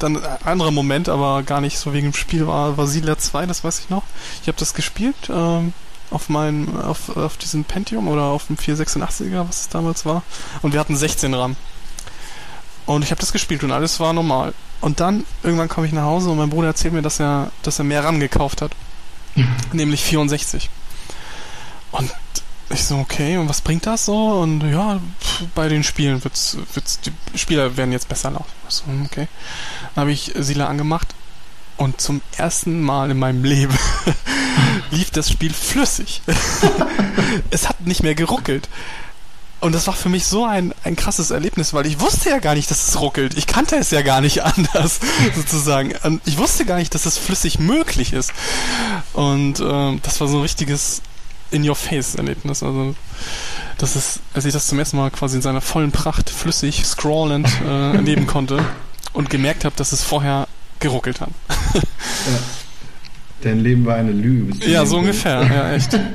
dann 0.03 0.23
ein 0.23 0.41
anderer 0.43 0.71
Moment, 0.71 1.09
aber 1.09 1.43
gar 1.43 1.61
nicht 1.61 1.77
so 1.77 1.93
wegen 1.93 2.07
dem 2.11 2.13
Spiel 2.13 2.47
war, 2.47 2.77
war 2.77 2.87
Siedler 2.87 3.17
2, 3.17 3.45
das 3.45 3.63
weiß 3.63 3.79
ich 3.79 3.89
noch. 3.89 4.03
Ich 4.41 4.47
habe 4.47 4.57
das 4.57 4.73
gespielt 4.73 5.29
ähm, 5.29 5.73
auf 6.09 6.29
meinem, 6.29 6.79
auf, 6.79 7.15
auf 7.15 7.37
diesem 7.37 7.63
Pentium 7.63 8.07
oder 8.07 8.23
auf 8.23 8.47
dem 8.47 8.57
486er, 8.57 9.47
was 9.47 9.61
es 9.61 9.69
damals 9.69 10.05
war. 10.05 10.23
Und 10.61 10.73
wir 10.73 10.79
hatten 10.79 10.95
16 10.95 11.33
RAM. 11.33 11.55
Und 12.85 13.03
ich 13.03 13.11
habe 13.11 13.21
das 13.21 13.31
gespielt 13.31 13.63
und 13.63 13.71
alles 13.71 13.99
war 13.99 14.13
normal. 14.13 14.53
Und 14.81 14.99
dann 14.99 15.25
irgendwann 15.43 15.69
komme 15.69 15.87
ich 15.87 15.93
nach 15.93 16.03
Hause 16.03 16.29
und 16.29 16.37
mein 16.37 16.49
Bruder 16.49 16.67
erzählt 16.67 16.93
mir, 16.93 17.01
dass 17.01 17.19
er, 17.19 17.51
dass 17.63 17.79
er 17.79 17.85
mehr 17.85 18.03
RAM 18.03 18.19
gekauft 18.19 18.61
hat. 18.61 18.71
nämlich 19.73 20.03
64. 20.03 20.69
Und 21.91 22.11
ich 22.73 22.85
so, 22.85 22.97
okay, 22.97 23.37
und 23.37 23.49
was 23.49 23.61
bringt 23.61 23.85
das 23.85 24.05
so? 24.05 24.39
Und 24.41 24.61
ja, 24.69 24.99
bei 25.55 25.69
den 25.69 25.83
Spielen 25.83 26.23
wird's, 26.23 26.57
wird's, 26.73 26.99
die 27.01 27.37
Spieler 27.37 27.77
werden 27.77 27.91
jetzt 27.91 28.09
besser 28.09 28.31
laufen. 28.31 28.51
So, 28.67 28.83
okay. 29.05 29.27
Dann 29.95 30.01
habe 30.01 30.11
ich 30.11 30.31
Sila 30.35 30.67
angemacht 30.67 31.15
und 31.77 31.99
zum 31.99 32.21
ersten 32.37 32.81
Mal 32.81 33.11
in 33.11 33.19
meinem 33.19 33.43
Leben 33.43 33.77
lief 34.91 35.09
das 35.11 35.29
Spiel 35.29 35.53
flüssig. 35.53 36.21
es 37.49 37.67
hat 37.67 37.81
nicht 37.81 38.03
mehr 38.03 38.15
geruckelt. 38.15 38.69
Und 39.61 39.75
das 39.75 39.85
war 39.85 39.93
für 39.93 40.09
mich 40.09 40.25
so 40.25 40.43
ein, 40.43 40.73
ein 40.83 40.95
krasses 40.95 41.29
Erlebnis, 41.29 41.71
weil 41.73 41.85
ich 41.85 41.99
wusste 41.99 42.29
ja 42.29 42.39
gar 42.39 42.55
nicht, 42.55 42.71
dass 42.71 42.87
es 42.87 42.99
ruckelt. 42.99 43.37
Ich 43.37 43.45
kannte 43.45 43.75
es 43.75 43.91
ja 43.91 44.01
gar 44.01 44.19
nicht 44.19 44.43
anders, 44.43 44.99
sozusagen. 45.35 45.93
Und 46.03 46.21
ich 46.25 46.37
wusste 46.39 46.65
gar 46.65 46.77
nicht, 46.77 46.93
dass 46.95 47.05
es 47.05 47.17
flüssig 47.17 47.59
möglich 47.59 48.13
ist. 48.13 48.33
Und 49.13 49.59
ähm, 49.59 49.99
das 50.01 50.19
war 50.19 50.27
so 50.27 50.37
ein 50.37 50.41
richtiges 50.41 51.03
In-Your-Face-Erlebnis. 51.51 52.63
Also 52.63 52.95
das 53.77 53.95
ist, 53.95 54.19
als 54.33 54.45
ich 54.45 54.53
das 54.53 54.67
zum 54.67 54.79
ersten 54.79 54.97
Mal 54.97 55.11
quasi 55.11 55.37
in 55.37 55.41
seiner 55.41 55.61
vollen 55.61 55.91
Pracht 55.91 56.29
flüssig, 56.29 56.85
scrollend 56.85 57.47
äh, 57.67 57.91
erleben 57.95 58.27
konnte 58.27 58.63
und 59.13 59.29
gemerkt 59.29 59.65
habe, 59.65 59.75
dass 59.75 59.91
es 59.91 60.03
vorher 60.03 60.47
geruckelt 60.79 61.21
hat. 61.21 61.29
ja. 61.73 61.81
Dein 63.41 63.59
Leben 63.59 63.85
war 63.85 63.95
eine 63.95 64.11
Lüge. 64.11 64.53
Ja, 64.69 64.85
so 64.85 64.97
ungefähr, 64.97 65.43
ja, 65.43 65.73
echt. 65.73 65.99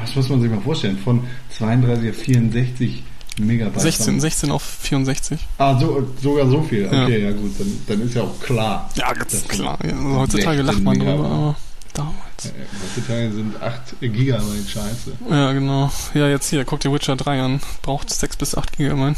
Das 0.00 0.16
muss 0.16 0.28
man 0.28 0.40
sich 0.40 0.50
mal 0.50 0.60
vorstellen. 0.60 0.98
Von 0.98 1.24
32 1.56 2.10
auf 2.10 2.16
64 2.16 3.02
Megabyte. 3.38 3.80
16, 3.80 4.20
16 4.20 4.50
auf 4.50 4.62
64. 4.62 5.38
Ah, 5.58 5.78
so, 5.78 6.06
sogar 6.20 6.48
so 6.48 6.62
viel. 6.62 6.86
Okay, 6.86 7.22
ja, 7.22 7.30
ja 7.30 7.32
gut, 7.32 7.52
dann, 7.58 7.80
dann, 7.86 8.02
ist 8.02 8.14
ja 8.14 8.22
auch 8.22 8.40
klar. 8.40 8.90
Ja, 8.94 9.12
ganz 9.12 9.46
klar. 9.48 9.78
Ja, 9.84 9.92
also 9.92 10.20
heutzutage 10.20 10.62
lacht 10.62 10.82
man 10.82 10.98
drüber, 10.98 11.12
aber 11.12 11.56
damals. 11.92 12.16
Ja, 12.44 12.50
heutzutage 12.82 13.32
sind 13.32 13.62
8 13.62 14.00
Gigabyte 14.00 14.68
scheiße. 14.68 15.12
Ja, 15.30 15.52
genau. 15.52 15.90
Ja, 16.14 16.28
jetzt 16.28 16.48
hier, 16.50 16.64
guck 16.64 16.80
dir 16.80 16.92
Witcher 16.92 17.16
3 17.16 17.40
an. 17.42 17.60
Braucht 17.82 18.10
6 18.10 18.36
bis 18.36 18.54
8 18.56 18.76
Gigabyte. 18.76 19.16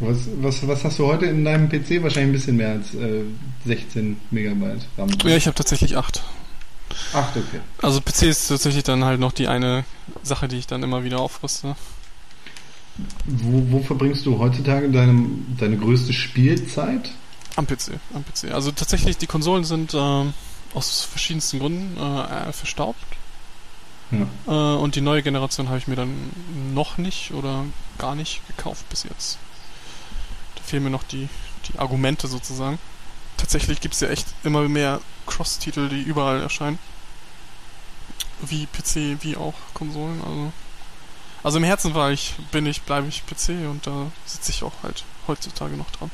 Was, 0.00 0.18
was, 0.40 0.66
was 0.66 0.84
hast 0.84 0.98
du 0.98 1.06
heute 1.06 1.26
in 1.26 1.44
deinem 1.44 1.68
PC? 1.68 2.02
Wahrscheinlich 2.02 2.18
ein 2.18 2.32
bisschen 2.32 2.56
mehr 2.56 2.70
als 2.70 2.94
äh, 2.94 3.22
16 3.64 4.16
Megabyte 4.30 4.86
RAM. 4.98 5.08
Ja, 5.24 5.36
ich 5.36 5.46
habe 5.46 5.54
tatsächlich 5.54 5.96
8. 5.96 6.22
8, 7.12 7.36
okay. 7.36 7.60
Also 7.80 8.00
PC 8.00 8.22
ist 8.22 8.48
tatsächlich 8.48 8.84
dann 8.84 9.04
halt 9.04 9.20
noch 9.20 9.32
die 9.32 9.48
eine 9.48 9.84
Sache, 10.22 10.48
die 10.48 10.56
ich 10.56 10.66
dann 10.66 10.82
immer 10.82 11.04
wieder 11.04 11.20
aufrüste. 11.20 11.76
Wo, 13.26 13.66
wo 13.70 13.82
verbringst 13.82 14.24
du 14.26 14.38
heutzutage 14.38 14.90
deine, 14.90 15.26
deine 15.58 15.76
größte 15.76 16.12
Spielzeit? 16.12 17.10
Am 17.56 17.66
PC, 17.66 17.92
am 18.14 18.24
PC. 18.24 18.52
Also 18.52 18.72
tatsächlich, 18.72 19.16
die 19.16 19.26
Konsolen 19.26 19.64
sind 19.64 19.94
äh, 19.94 20.24
aus 20.74 21.04
verschiedensten 21.04 21.60
Gründen 21.60 21.96
äh, 21.96 22.52
verstaubt. 22.52 22.98
Ja. 24.10 24.26
Äh, 24.46 24.78
und 24.78 24.96
die 24.96 25.00
neue 25.00 25.22
Generation 25.22 25.68
habe 25.68 25.78
ich 25.78 25.88
mir 25.88 25.96
dann 25.96 26.30
noch 26.74 26.98
nicht 26.98 27.32
oder 27.32 27.64
gar 27.98 28.14
nicht 28.14 28.46
gekauft 28.48 28.88
bis 28.90 29.04
jetzt 29.04 29.38
fehlen 30.64 30.82
mir 30.82 30.90
noch 30.90 31.04
die, 31.04 31.28
die 31.68 31.78
Argumente 31.78 32.26
sozusagen. 32.26 32.78
Tatsächlich 33.36 33.80
gibt 33.80 33.94
es 33.94 34.00
ja 34.00 34.08
echt 34.08 34.26
immer 34.42 34.68
mehr 34.68 35.00
Cross-Titel, 35.26 35.88
die 35.88 36.02
überall 36.02 36.40
erscheinen. 36.40 36.78
Wie 38.40 38.66
PC, 38.66 39.22
wie 39.22 39.36
auch 39.36 39.54
Konsolen. 39.74 40.20
Also, 40.22 40.52
also 41.42 41.58
im 41.58 41.64
Herzen 41.64 41.94
war 41.94 42.10
ich, 42.10 42.34
bin 42.50 42.66
ich, 42.66 42.82
bleibe 42.82 43.06
ich 43.06 43.24
PC 43.26 43.70
und 43.70 43.86
da 43.86 44.10
sitze 44.26 44.50
ich 44.50 44.62
auch 44.62 44.72
halt 44.82 45.04
heutzutage 45.28 45.76
noch 45.76 45.90
dran. 45.90 46.10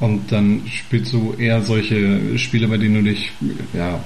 Und 0.00 0.32
dann 0.32 0.62
spielst 0.66 1.12
du 1.12 1.34
eher 1.34 1.62
solche 1.62 2.38
Spiele, 2.38 2.66
bei 2.68 2.78
denen 2.78 2.94
du 2.96 3.02
dich 3.10 3.32
ja, 3.74 4.02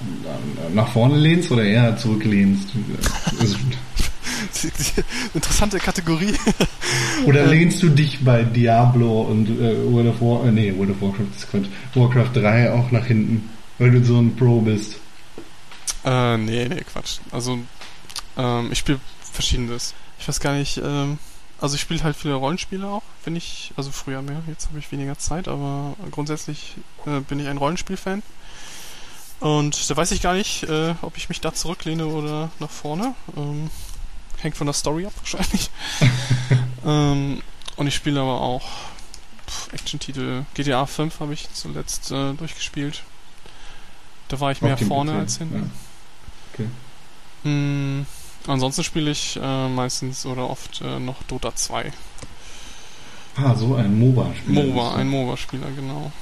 nach 0.74 0.88
vorne 0.88 1.16
lehnst 1.16 1.52
oder 1.52 1.62
eher 1.62 1.96
zurücklehnst? 1.96 2.68
Interessante 5.34 5.78
Kategorie. 5.78 6.34
Oder 7.26 7.44
ähm, 7.44 7.50
lehnst 7.50 7.82
du 7.82 7.90
dich 7.90 8.24
bei 8.24 8.42
Diablo 8.42 9.22
und 9.22 9.48
äh, 9.48 9.92
World 9.92 10.08
of 10.08 10.20
War, 10.20 10.46
äh, 10.46 10.52
nee, 10.52 10.74
World 10.76 10.90
of 10.90 11.00
Warcraft 11.00 11.36
ist 11.36 11.50
Quatsch, 11.50 11.66
Warcraft 11.94 12.30
3 12.34 12.72
auch 12.72 12.90
nach 12.90 13.06
hinten, 13.06 13.48
weil 13.78 13.92
du 13.92 14.04
so 14.04 14.18
ein 14.18 14.34
Pro 14.34 14.60
bist? 14.60 14.96
Äh, 16.04 16.36
nee, 16.38 16.66
nee, 16.68 16.82
Quatsch. 16.92 17.18
Also, 17.30 17.60
ähm, 18.36 18.68
ich 18.72 18.78
spiele 18.78 18.98
verschiedenes. 19.32 19.94
Ich 20.18 20.26
weiß 20.26 20.40
gar 20.40 20.54
nicht, 20.54 20.80
ähm, 20.82 21.18
also 21.64 21.76
ich 21.76 21.80
spiele 21.80 22.02
halt 22.04 22.14
viele 22.14 22.34
Rollenspiele 22.34 22.86
auch, 22.86 23.02
wenn 23.24 23.36
ich, 23.36 23.72
also 23.78 23.90
früher 23.90 24.20
mehr, 24.20 24.42
jetzt 24.48 24.66
habe 24.68 24.78
ich 24.78 24.92
weniger 24.92 25.18
Zeit, 25.18 25.48
aber 25.48 25.96
grundsätzlich 26.10 26.74
äh, 27.06 27.20
bin 27.20 27.40
ich 27.40 27.48
ein 27.48 27.56
Rollenspielfan. 27.56 28.22
Und 29.40 29.88
da 29.88 29.96
weiß 29.96 30.10
ich 30.10 30.20
gar 30.20 30.34
nicht, 30.34 30.64
äh, 30.64 30.94
ob 31.00 31.16
ich 31.16 31.30
mich 31.30 31.40
da 31.40 31.54
zurücklehne 31.54 32.06
oder 32.06 32.50
nach 32.60 32.68
vorne. 32.68 33.14
Ähm, 33.34 33.70
hängt 34.42 34.58
von 34.58 34.66
der 34.66 34.74
Story 34.74 35.06
ab 35.06 35.14
wahrscheinlich. 35.16 35.70
ähm, 36.84 37.40
und 37.76 37.86
ich 37.86 37.94
spiele 37.94 38.20
aber 38.20 38.42
auch 38.42 38.68
Action-Titel. 39.72 40.44
GTA 40.52 40.84
5 40.84 41.18
habe 41.20 41.32
ich 41.32 41.48
zuletzt 41.54 42.10
äh, 42.10 42.34
durchgespielt. 42.34 43.04
Da 44.28 44.38
war 44.38 44.52
ich 44.52 44.60
mehr 44.60 44.76
vorne 44.76 45.12
PC. 45.12 45.18
als 45.18 45.38
hinten. 45.38 45.72
Ja. 46.58 46.66
Okay. 46.66 47.48
Mm, 47.48 48.06
ansonsten 48.46 48.84
spiele 48.84 49.10
ich 49.10 49.38
äh, 49.42 49.68
meistens 49.68 50.26
oder 50.26 50.48
oft 50.48 50.80
äh, 50.80 50.98
noch 50.98 51.22
Dota 51.24 51.54
2. 51.54 51.92
Ah, 53.36 53.54
so 53.54 53.74
ein 53.74 53.98
MOBA-Spieler. 53.98 54.64
MOBA, 54.64 54.94
ein 54.96 55.08
MOBA-Spieler, 55.08 55.66
genau. 55.74 56.12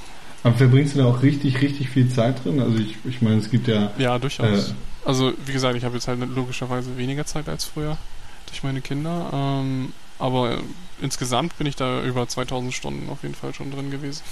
Aber 0.42 0.54
verbringst 0.54 0.94
du 0.94 1.00
da 1.00 1.06
auch 1.06 1.22
richtig, 1.22 1.60
richtig 1.60 1.90
viel 1.90 2.08
Zeit 2.08 2.44
drin? 2.44 2.60
Also 2.60 2.78
ich, 2.78 2.96
ich 3.04 3.22
meine, 3.22 3.36
es 3.36 3.50
gibt 3.50 3.68
ja... 3.68 3.92
Ja, 3.98 4.18
durchaus. 4.18 4.70
Äh, 4.70 4.74
also 5.04 5.32
wie 5.44 5.52
gesagt, 5.52 5.76
ich 5.76 5.84
habe 5.84 5.94
jetzt 5.94 6.08
halt 6.08 6.20
logischerweise 6.34 6.96
weniger 6.96 7.26
Zeit 7.26 7.48
als 7.48 7.64
früher 7.64 7.96
durch 8.46 8.62
meine 8.62 8.80
Kinder. 8.80 9.30
Ähm, 9.32 9.92
aber 10.18 10.58
insgesamt 11.00 11.56
bin 11.58 11.66
ich 11.66 11.76
da 11.76 12.02
über 12.02 12.28
2000 12.28 12.72
Stunden 12.72 13.08
auf 13.10 13.22
jeden 13.22 13.34
Fall 13.34 13.54
schon 13.54 13.70
drin 13.70 13.90
gewesen. 13.90 14.22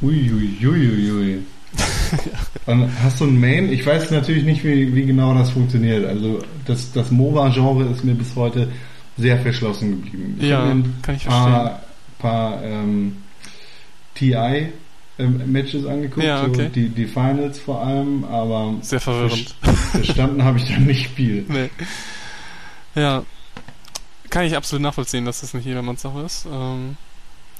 Uiuiuiui. 0.00 0.66
Ui, 0.66 0.88
ui, 0.88 1.12
ui. 1.12 1.42
Ja. 2.66 2.88
Hast 3.02 3.20
du 3.20 3.24
ein 3.24 3.40
Main? 3.40 3.72
Ich 3.72 3.84
weiß 3.84 4.10
natürlich 4.10 4.44
nicht, 4.44 4.64
wie, 4.64 4.94
wie 4.94 5.06
genau 5.06 5.34
das 5.34 5.50
funktioniert. 5.50 6.04
Also 6.06 6.40
das, 6.66 6.92
das 6.92 7.10
MOBA-Genre 7.10 7.84
ist 7.86 8.04
mir 8.04 8.14
bis 8.14 8.34
heute 8.36 8.68
sehr 9.16 9.38
verschlossen 9.38 10.02
geblieben. 10.02 10.36
Ich 10.40 10.48
ja, 10.48 10.60
kann 11.02 11.14
ich 11.16 11.22
verstehen. 11.22 11.24
Paar, 11.24 11.82
paar 12.18 12.62
ähm, 12.62 13.16
TI 14.14 14.68
Matches 15.18 15.86
angeguckt, 15.86 16.24
ja, 16.24 16.44
okay. 16.44 16.64
so 16.64 16.68
die, 16.68 16.88
die 16.88 17.06
Finals 17.06 17.58
vor 17.58 17.82
allem, 17.84 18.24
aber 18.24 18.74
sehr 18.80 19.00
verwirrend. 19.00 19.54
Verstanden 19.92 20.42
habe 20.42 20.58
ich 20.58 20.68
dann 20.68 20.86
nicht 20.86 21.10
viel. 21.10 21.44
Nee. 21.52 21.70
Ja, 22.94 23.24
kann 24.30 24.44
ich 24.44 24.56
absolut 24.56 24.82
nachvollziehen, 24.82 25.24
dass 25.24 25.40
das 25.40 25.54
nicht 25.54 25.64
jedermanns 25.64 26.02
Sache 26.02 26.20
ist. 26.20 26.46
Ähm, 26.50 26.96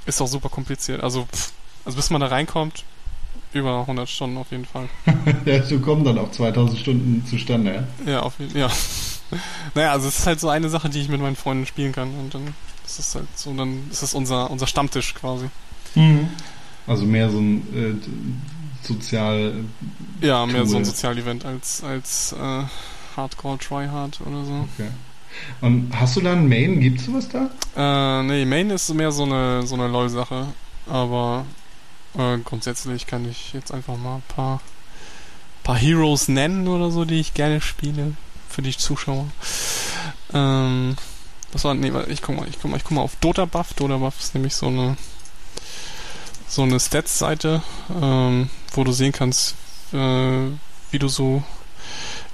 ist 0.05 0.21
auch 0.21 0.27
super 0.27 0.49
kompliziert. 0.49 1.03
Also, 1.03 1.25
pff, 1.25 1.53
also 1.85 1.97
bis 1.97 2.11
man 2.11 2.21
da 2.21 2.27
reinkommt, 2.27 2.85
über 3.53 3.81
100 3.81 4.09
Stunden 4.09 4.37
auf 4.37 4.51
jeden 4.51 4.65
Fall. 4.65 4.89
ja, 5.45 5.63
so 5.63 5.79
kommen 5.79 6.05
dann 6.05 6.19
auch 6.19 6.31
2000 6.31 6.79
Stunden 6.79 7.25
zustande, 7.27 7.87
ja? 8.07 8.13
Ja, 8.13 8.21
auf 8.21 8.39
jeden 8.39 8.53
Fall, 8.53 8.61
ja. 8.63 8.71
naja, 9.75 9.93
also 9.93 10.09
es 10.09 10.21
ist 10.21 10.27
halt 10.27 10.41
so 10.41 10.49
eine 10.49 10.69
Sache, 10.69 10.89
die 10.89 11.01
ich 11.01 11.09
mit 11.09 11.21
meinen 11.21 11.37
Freunden 11.37 11.67
spielen 11.67 11.93
kann 11.93 12.09
und 12.15 12.35
dann 12.35 12.55
ist 12.85 12.99
es 12.99 13.15
halt 13.15 13.27
so, 13.35 13.53
dann 13.55 13.89
ist 13.91 14.03
es 14.03 14.15
unser, 14.15 14.51
unser 14.51 14.67
Stammtisch 14.67 15.15
quasi. 15.15 15.47
Mhm. 15.95 16.29
Also 16.87 17.05
mehr 17.07 17.31
so 17.31 17.39
ein 17.39 17.63
äh, 17.75 18.87
sozial. 18.87 19.65
Ja, 20.21 20.47
mehr 20.47 20.67
so 20.67 20.77
ein 20.77 20.85
Sozialevent 20.85 21.45
als, 21.45 21.83
als 21.85 22.33
äh, 22.33 22.65
Hardcore 23.17 23.59
Tryhard 23.59 24.21
oder 24.21 24.45
so. 24.45 24.69
Okay. 24.75 24.89
Und 25.61 25.91
hast 25.99 26.17
du 26.17 26.21
da 26.21 26.33
ein 26.33 26.49
Main? 26.49 26.81
Gibt's 26.81 27.07
sowas 27.07 27.29
da? 27.29 27.51
Äh, 27.77 28.23
nee, 28.25 28.45
Main 28.45 28.71
ist 28.71 28.93
mehr 28.95 29.13
so 29.13 29.25
eine, 29.25 29.67
so 29.67 29.75
eine 29.75 29.89
LOL-Sache. 29.89 30.49
Aber 30.87 31.45
äh, 32.17 32.39
grundsätzlich 32.39 33.07
kann 33.07 33.29
ich 33.29 33.53
jetzt 33.53 33.73
einfach 33.73 33.97
mal 33.97 34.17
ein 34.17 34.23
paar, 34.29 34.61
paar 35.63 35.77
Heroes 35.77 36.29
nennen 36.29 36.69
oder 36.69 36.91
so, 36.91 37.05
die 37.05 37.21
ich 37.21 37.35
gerne 37.35 37.61
spiele. 37.61 38.15
Für 38.49 38.63
die 38.63 38.77
Zuschauer. 38.77 39.27
Ähm, 40.35 40.97
das 41.53 41.65
war, 41.65 41.75
nee, 41.75 41.91
ich 42.09 42.21
guck 42.21 42.37
mal, 42.37 42.47
ich 42.49 42.61
guck 42.61 42.71
mal, 42.71 42.77
ich 42.77 42.85
guck 42.85 42.93
mal 42.93 43.01
auf 43.03 43.17
Dota 43.17 43.47
Buff. 43.47 43.73
Dota 43.75 43.97
Buff 43.97 44.21
ist 44.21 44.35
nämlich 44.35 44.55
so 44.55 44.67
eine, 44.67 44.97
so 46.49 46.63
eine 46.63 46.79
Stats-Seite, 46.79 47.63
ähm, 48.01 48.51
wo 48.73 48.85
du 48.85 48.93
sehen 48.93 49.13
kannst, 49.13 49.55
äh, 49.93 50.49
wie 50.91 50.99
du 50.99 51.09
so 51.09 51.43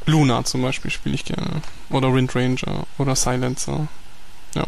Luna 0.06 0.44
zum 0.44 0.62
Beispiel 0.62 0.90
spiele 0.90 1.14
ich 1.14 1.24
gerne. 1.24 1.62
Oder 1.90 2.12
Wind 2.14 2.34
Ranger 2.34 2.86
oder 2.96 3.14
Silencer. 3.14 3.88
Ja. 4.54 4.64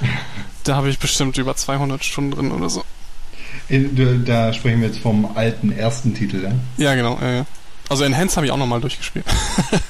da 0.64 0.76
habe 0.76 0.88
ich 0.88 0.98
bestimmt 0.98 1.38
über 1.38 1.54
200 1.54 2.04
Stunden 2.04 2.32
drin 2.32 2.52
oder 2.52 2.68
so. 2.68 2.84
Da 3.68 4.52
sprechen 4.52 4.80
wir 4.80 4.88
jetzt 4.88 5.00
vom 5.00 5.36
alten 5.36 5.72
ersten 5.72 6.14
Titel, 6.14 6.42
ja? 6.42 6.52
Ja, 6.76 6.94
genau. 6.94 7.18
Äh, 7.20 7.44
also 7.92 8.04
Enhance 8.04 8.36
habe 8.36 8.46
ich 8.46 8.52
auch 8.52 8.56
nochmal 8.56 8.80
durchgespielt. 8.80 9.26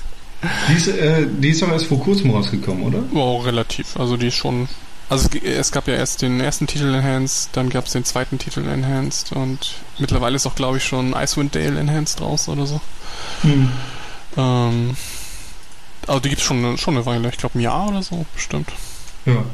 die, 0.68 0.74
ist, 0.74 0.88
äh, 0.88 1.26
die 1.26 1.50
ist 1.50 1.62
doch 1.62 1.70
erst 1.70 1.86
vor 1.86 2.00
kurzem 2.00 2.30
rausgekommen, 2.30 2.82
oder? 2.82 3.02
Oh, 3.14 3.38
relativ. 3.38 3.96
Also 3.96 4.16
die 4.16 4.26
ist 4.26 4.34
schon 4.34 4.68
also 5.08 5.28
es, 5.34 5.42
es, 5.42 5.72
gab 5.72 5.88
ja 5.88 5.94
erst 5.94 6.22
den 6.22 6.40
ersten 6.40 6.66
Titel 6.66 6.92
Enhanced, 6.94 7.50
dann 7.52 7.68
gab 7.68 7.86
es 7.86 7.92
den 7.92 8.04
zweiten 8.04 8.38
Titel 8.38 8.66
Enhanced 8.66 9.32
und 9.32 9.74
mittlerweile 9.98 10.36
ist 10.36 10.46
auch, 10.46 10.54
glaube 10.54 10.78
ich, 10.78 10.84
schon 10.84 11.12
Icewind 11.12 11.54
Dale 11.54 11.78
Enhanced 11.78 12.20
raus 12.20 12.48
oder 12.48 12.66
so. 12.66 12.80
Hm. 13.42 13.68
Ähm, 14.36 14.96
also 16.06 16.18
die 16.18 16.30
gibt 16.30 16.40
es 16.40 16.46
schon, 16.46 16.78
schon 16.78 16.96
eine 16.96 17.06
Weile, 17.06 17.28
ich 17.28 17.36
glaube 17.36 17.58
ein 17.58 17.60
Jahr 17.60 17.88
oder 17.88 18.02
so, 18.02 18.24
bestimmt. 18.34 18.72
Ja. 19.26 19.44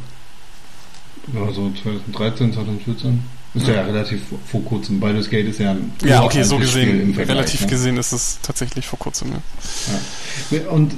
Ja, 1.35 1.53
so 1.53 1.71
2013, 1.83 2.55
2014. 2.55 3.23
Ist 3.55 3.67
ja, 3.67 3.83
relativ 3.83 4.21
vor, 4.51 4.63
kurzem. 4.65 5.01
Baldur's 5.01 5.31
Gate 5.31 5.47
ist 5.47 5.59
ja 5.59 5.71
ein 5.71 5.93
Ja, 6.05 6.23
okay, 6.23 6.43
so 6.43 6.59
gesehen. 6.59 7.15
Relativ 7.17 7.63
ne? 7.63 7.67
gesehen 7.67 7.97
ist 7.97 8.13
es 8.13 8.39
tatsächlich 8.43 8.87
vor 8.87 8.99
kurzem, 8.99 9.33
ja. 9.33 10.59
ja. 10.59 10.69
Und 10.69 10.93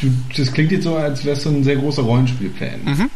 du, 0.00 0.10
das 0.36 0.52
klingt 0.52 0.70
jetzt 0.70 0.84
so, 0.84 0.96
als 0.96 1.24
wärst 1.24 1.46
du 1.46 1.50
ein 1.50 1.64
sehr 1.64 1.76
großer 1.76 2.02
Rollenspiel-Fan. 2.02 2.84
Mhm. 2.84 3.10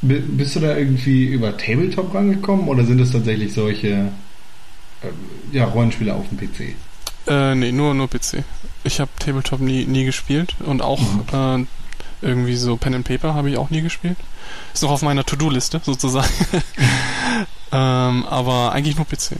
Bist 0.00 0.56
du 0.56 0.60
da 0.60 0.76
irgendwie 0.76 1.26
über 1.26 1.56
Tabletop 1.56 2.12
rangekommen 2.14 2.66
oder 2.68 2.84
sind 2.84 3.00
es 3.00 3.12
tatsächlich 3.12 3.52
solche 3.52 4.10
äh, 5.02 5.08
ja, 5.52 5.64
Rollenspiele 5.66 6.14
auf 6.14 6.24
dem 6.28 6.38
PC? 6.38 6.74
Äh, 7.28 7.54
nee, 7.54 7.70
nur, 7.70 7.94
nur 7.94 8.08
PC. 8.08 8.42
Ich 8.82 8.98
habe 8.98 9.10
Tabletop 9.18 9.60
nie, 9.60 9.84
nie 9.84 10.04
gespielt 10.04 10.56
und 10.64 10.82
auch 10.82 11.00
mhm. 11.00 11.64
äh, 11.64 11.66
irgendwie 12.22 12.56
so 12.56 12.76
Pen 12.76 12.94
and 12.94 13.06
Paper 13.06 13.34
habe 13.34 13.50
ich 13.50 13.56
auch 13.56 13.70
nie 13.70 13.82
gespielt. 13.82 14.16
Ist 14.72 14.82
noch 14.82 14.90
auf 14.90 15.02
meiner 15.02 15.24
To-Do-Liste 15.24 15.80
sozusagen. 15.84 16.32
ähm, 17.72 18.24
aber 18.26 18.72
eigentlich 18.72 18.96
nur 18.96 19.06
PC. 19.06 19.32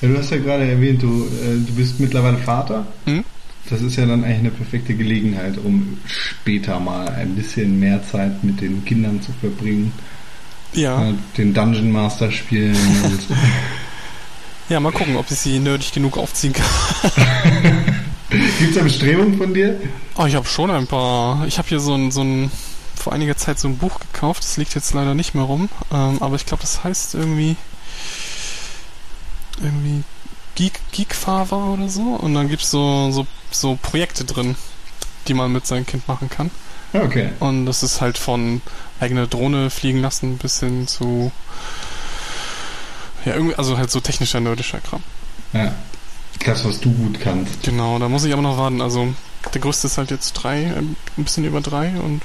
Ja, 0.00 0.08
du 0.08 0.18
hast 0.18 0.30
ja 0.30 0.38
gerade 0.38 0.68
erwähnt, 0.68 1.02
du, 1.02 1.26
äh, 1.26 1.64
du 1.66 1.74
bist 1.74 2.00
mittlerweile 2.00 2.38
Vater. 2.38 2.86
Mhm. 3.06 3.24
Das 3.68 3.80
ist 3.80 3.96
ja 3.96 4.06
dann 4.06 4.22
eigentlich 4.22 4.38
eine 4.38 4.50
perfekte 4.50 4.94
Gelegenheit, 4.94 5.58
um 5.58 5.98
später 6.06 6.78
mal 6.78 7.08
ein 7.08 7.34
bisschen 7.34 7.80
mehr 7.80 8.00
Zeit 8.06 8.44
mit 8.44 8.60
den 8.60 8.84
Kindern 8.84 9.20
zu 9.20 9.32
verbringen. 9.32 9.92
Ja. 10.72 11.12
Den 11.36 11.52
Dungeon 11.52 11.90
Master 11.90 12.30
spielen. 12.30 12.76
ja, 14.68 14.78
mal 14.78 14.92
gucken, 14.92 15.16
ob 15.16 15.30
ich 15.30 15.38
sie 15.38 15.58
nerdig 15.58 15.92
genug 15.92 16.16
aufziehen 16.16 16.52
kann. 16.52 16.66
Gibt 18.58 18.70
es 18.70 18.76
da 18.76 18.82
Bestrebungen 18.82 19.36
von 19.36 19.52
dir? 19.52 19.78
Oh, 20.16 20.24
ich 20.24 20.34
habe 20.34 20.46
schon 20.46 20.70
ein 20.70 20.86
paar. 20.86 21.46
Ich 21.46 21.58
habe 21.58 21.68
hier 21.68 21.80
so 21.80 21.94
ein, 21.94 22.10
so 22.10 22.22
ein, 22.22 22.50
vor 22.94 23.12
einiger 23.12 23.36
Zeit 23.36 23.58
so 23.58 23.68
ein 23.68 23.78
Buch 23.78 24.00
gekauft. 24.00 24.42
Das 24.42 24.56
liegt 24.56 24.74
jetzt 24.74 24.94
leider 24.94 25.14
nicht 25.14 25.34
mehr 25.34 25.44
rum. 25.44 25.68
Ähm, 25.92 26.18
aber 26.20 26.36
ich 26.36 26.46
glaube, 26.46 26.62
das 26.62 26.82
heißt 26.84 27.14
irgendwie 27.14 27.56
irgendwie 29.62 30.04
Geek, 30.54 30.80
Geekfather 30.92 31.56
oder 31.56 31.88
so. 31.88 32.02
Und 32.02 32.34
dann 32.34 32.48
gibt 32.48 32.62
es 32.62 32.70
so, 32.70 33.10
so, 33.10 33.26
so 33.50 33.78
Projekte 33.80 34.24
drin, 34.24 34.56
die 35.28 35.34
man 35.34 35.52
mit 35.52 35.66
seinem 35.66 35.86
Kind 35.86 36.08
machen 36.08 36.30
kann. 36.30 36.50
Okay. 36.92 37.30
Und 37.40 37.66
das 37.66 37.82
ist 37.82 38.00
halt 38.00 38.16
von 38.16 38.62
eigene 39.00 39.28
Drohne 39.28 39.70
fliegen 39.70 40.00
lassen 40.00 40.38
bis 40.38 40.60
hin 40.60 40.86
zu 40.86 41.30
ja, 43.26 43.34
irgendwie, 43.34 43.56
also 43.56 43.76
halt 43.76 43.90
so 43.90 44.00
technischer, 44.00 44.40
nerdischer 44.40 44.80
Kram. 44.80 45.02
Ja. 45.52 45.74
Das, 46.44 46.64
was 46.64 46.80
du 46.80 46.92
gut 46.92 47.20
kannst. 47.20 47.62
Genau, 47.62 47.98
da 47.98 48.08
muss 48.08 48.24
ich 48.24 48.32
aber 48.32 48.42
noch 48.42 48.58
warten. 48.58 48.80
Also 48.80 49.08
der 49.52 49.60
größte 49.60 49.86
ist 49.86 49.98
halt 49.98 50.10
jetzt 50.10 50.32
drei, 50.32 50.72
ein 50.76 50.96
bisschen 51.16 51.44
über 51.44 51.60
drei 51.60 51.90
und 52.00 52.22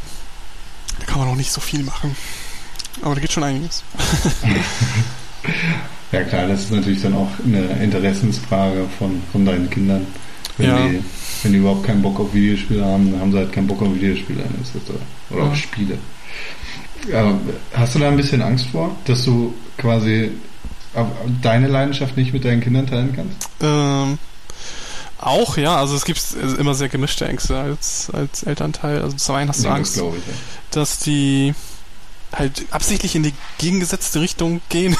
da 0.99 1.05
kann 1.05 1.19
man 1.19 1.27
noch 1.27 1.35
nicht 1.35 1.51
so 1.51 1.61
viel 1.61 1.83
machen. 1.83 2.15
Aber 3.01 3.15
da 3.15 3.21
geht 3.21 3.31
schon 3.31 3.43
einiges. 3.43 3.83
Ja 6.11 6.23
klar, 6.23 6.47
das 6.47 6.63
ist 6.63 6.71
natürlich 6.71 7.01
dann 7.01 7.13
auch 7.13 7.29
eine 7.45 7.61
Interessensfrage 7.81 8.85
von, 8.99 9.21
von 9.31 9.45
deinen 9.45 9.69
Kindern. 9.69 10.05
Wenn, 10.57 10.67
ja. 10.67 10.87
die, 10.87 11.01
wenn 11.43 11.53
die 11.53 11.59
überhaupt 11.59 11.85
keinen 11.85 12.01
Bock 12.01 12.19
auf 12.19 12.33
Videospiele 12.33 12.83
haben, 12.83 13.11
dann 13.11 13.21
haben 13.21 13.31
sie 13.31 13.37
halt 13.37 13.53
keinen 13.53 13.67
Bock 13.67 13.81
auf 13.81 13.95
Videospiele. 13.95 14.43
Oder 15.29 15.39
ja. 15.39 15.47
auf 15.49 15.55
Spiele. 15.55 15.97
Ja, 17.09 17.33
hast 17.73 17.95
du 17.95 17.99
da 17.99 18.09
ein 18.09 18.17
bisschen 18.17 18.41
Angst 18.41 18.67
vor, 18.67 18.95
dass 19.05 19.23
du 19.23 19.53
quasi 19.77 20.31
deine 21.41 21.67
Leidenschaft 21.67 22.17
nicht 22.17 22.33
mit 22.33 22.45
deinen 22.45 22.61
Kindern 22.61 22.87
teilen 22.87 23.13
kannst? 23.15 23.49
Ähm, 23.61 24.17
auch, 25.19 25.57
ja. 25.57 25.77
Also 25.77 25.95
es 25.95 26.05
gibt 26.05 26.21
immer 26.57 26.73
sehr 26.73 26.89
gemischte 26.89 27.27
Ängste 27.27 27.57
als, 27.57 28.09
als 28.11 28.43
Elternteil. 28.43 29.01
Also 29.01 29.15
zum 29.15 29.35
einen 29.35 29.49
hast 29.49 29.63
du 29.63 29.67
ja, 29.67 29.75
Angst, 29.75 29.97
das 29.97 30.03
ich, 30.03 30.13
ja. 30.13 30.33
dass 30.71 30.99
die 30.99 31.53
halt 32.33 32.65
absichtlich 32.71 33.15
in 33.15 33.23
die 33.23 33.33
gegengesetzte 33.57 34.21
Richtung 34.21 34.61
gehen. 34.69 34.95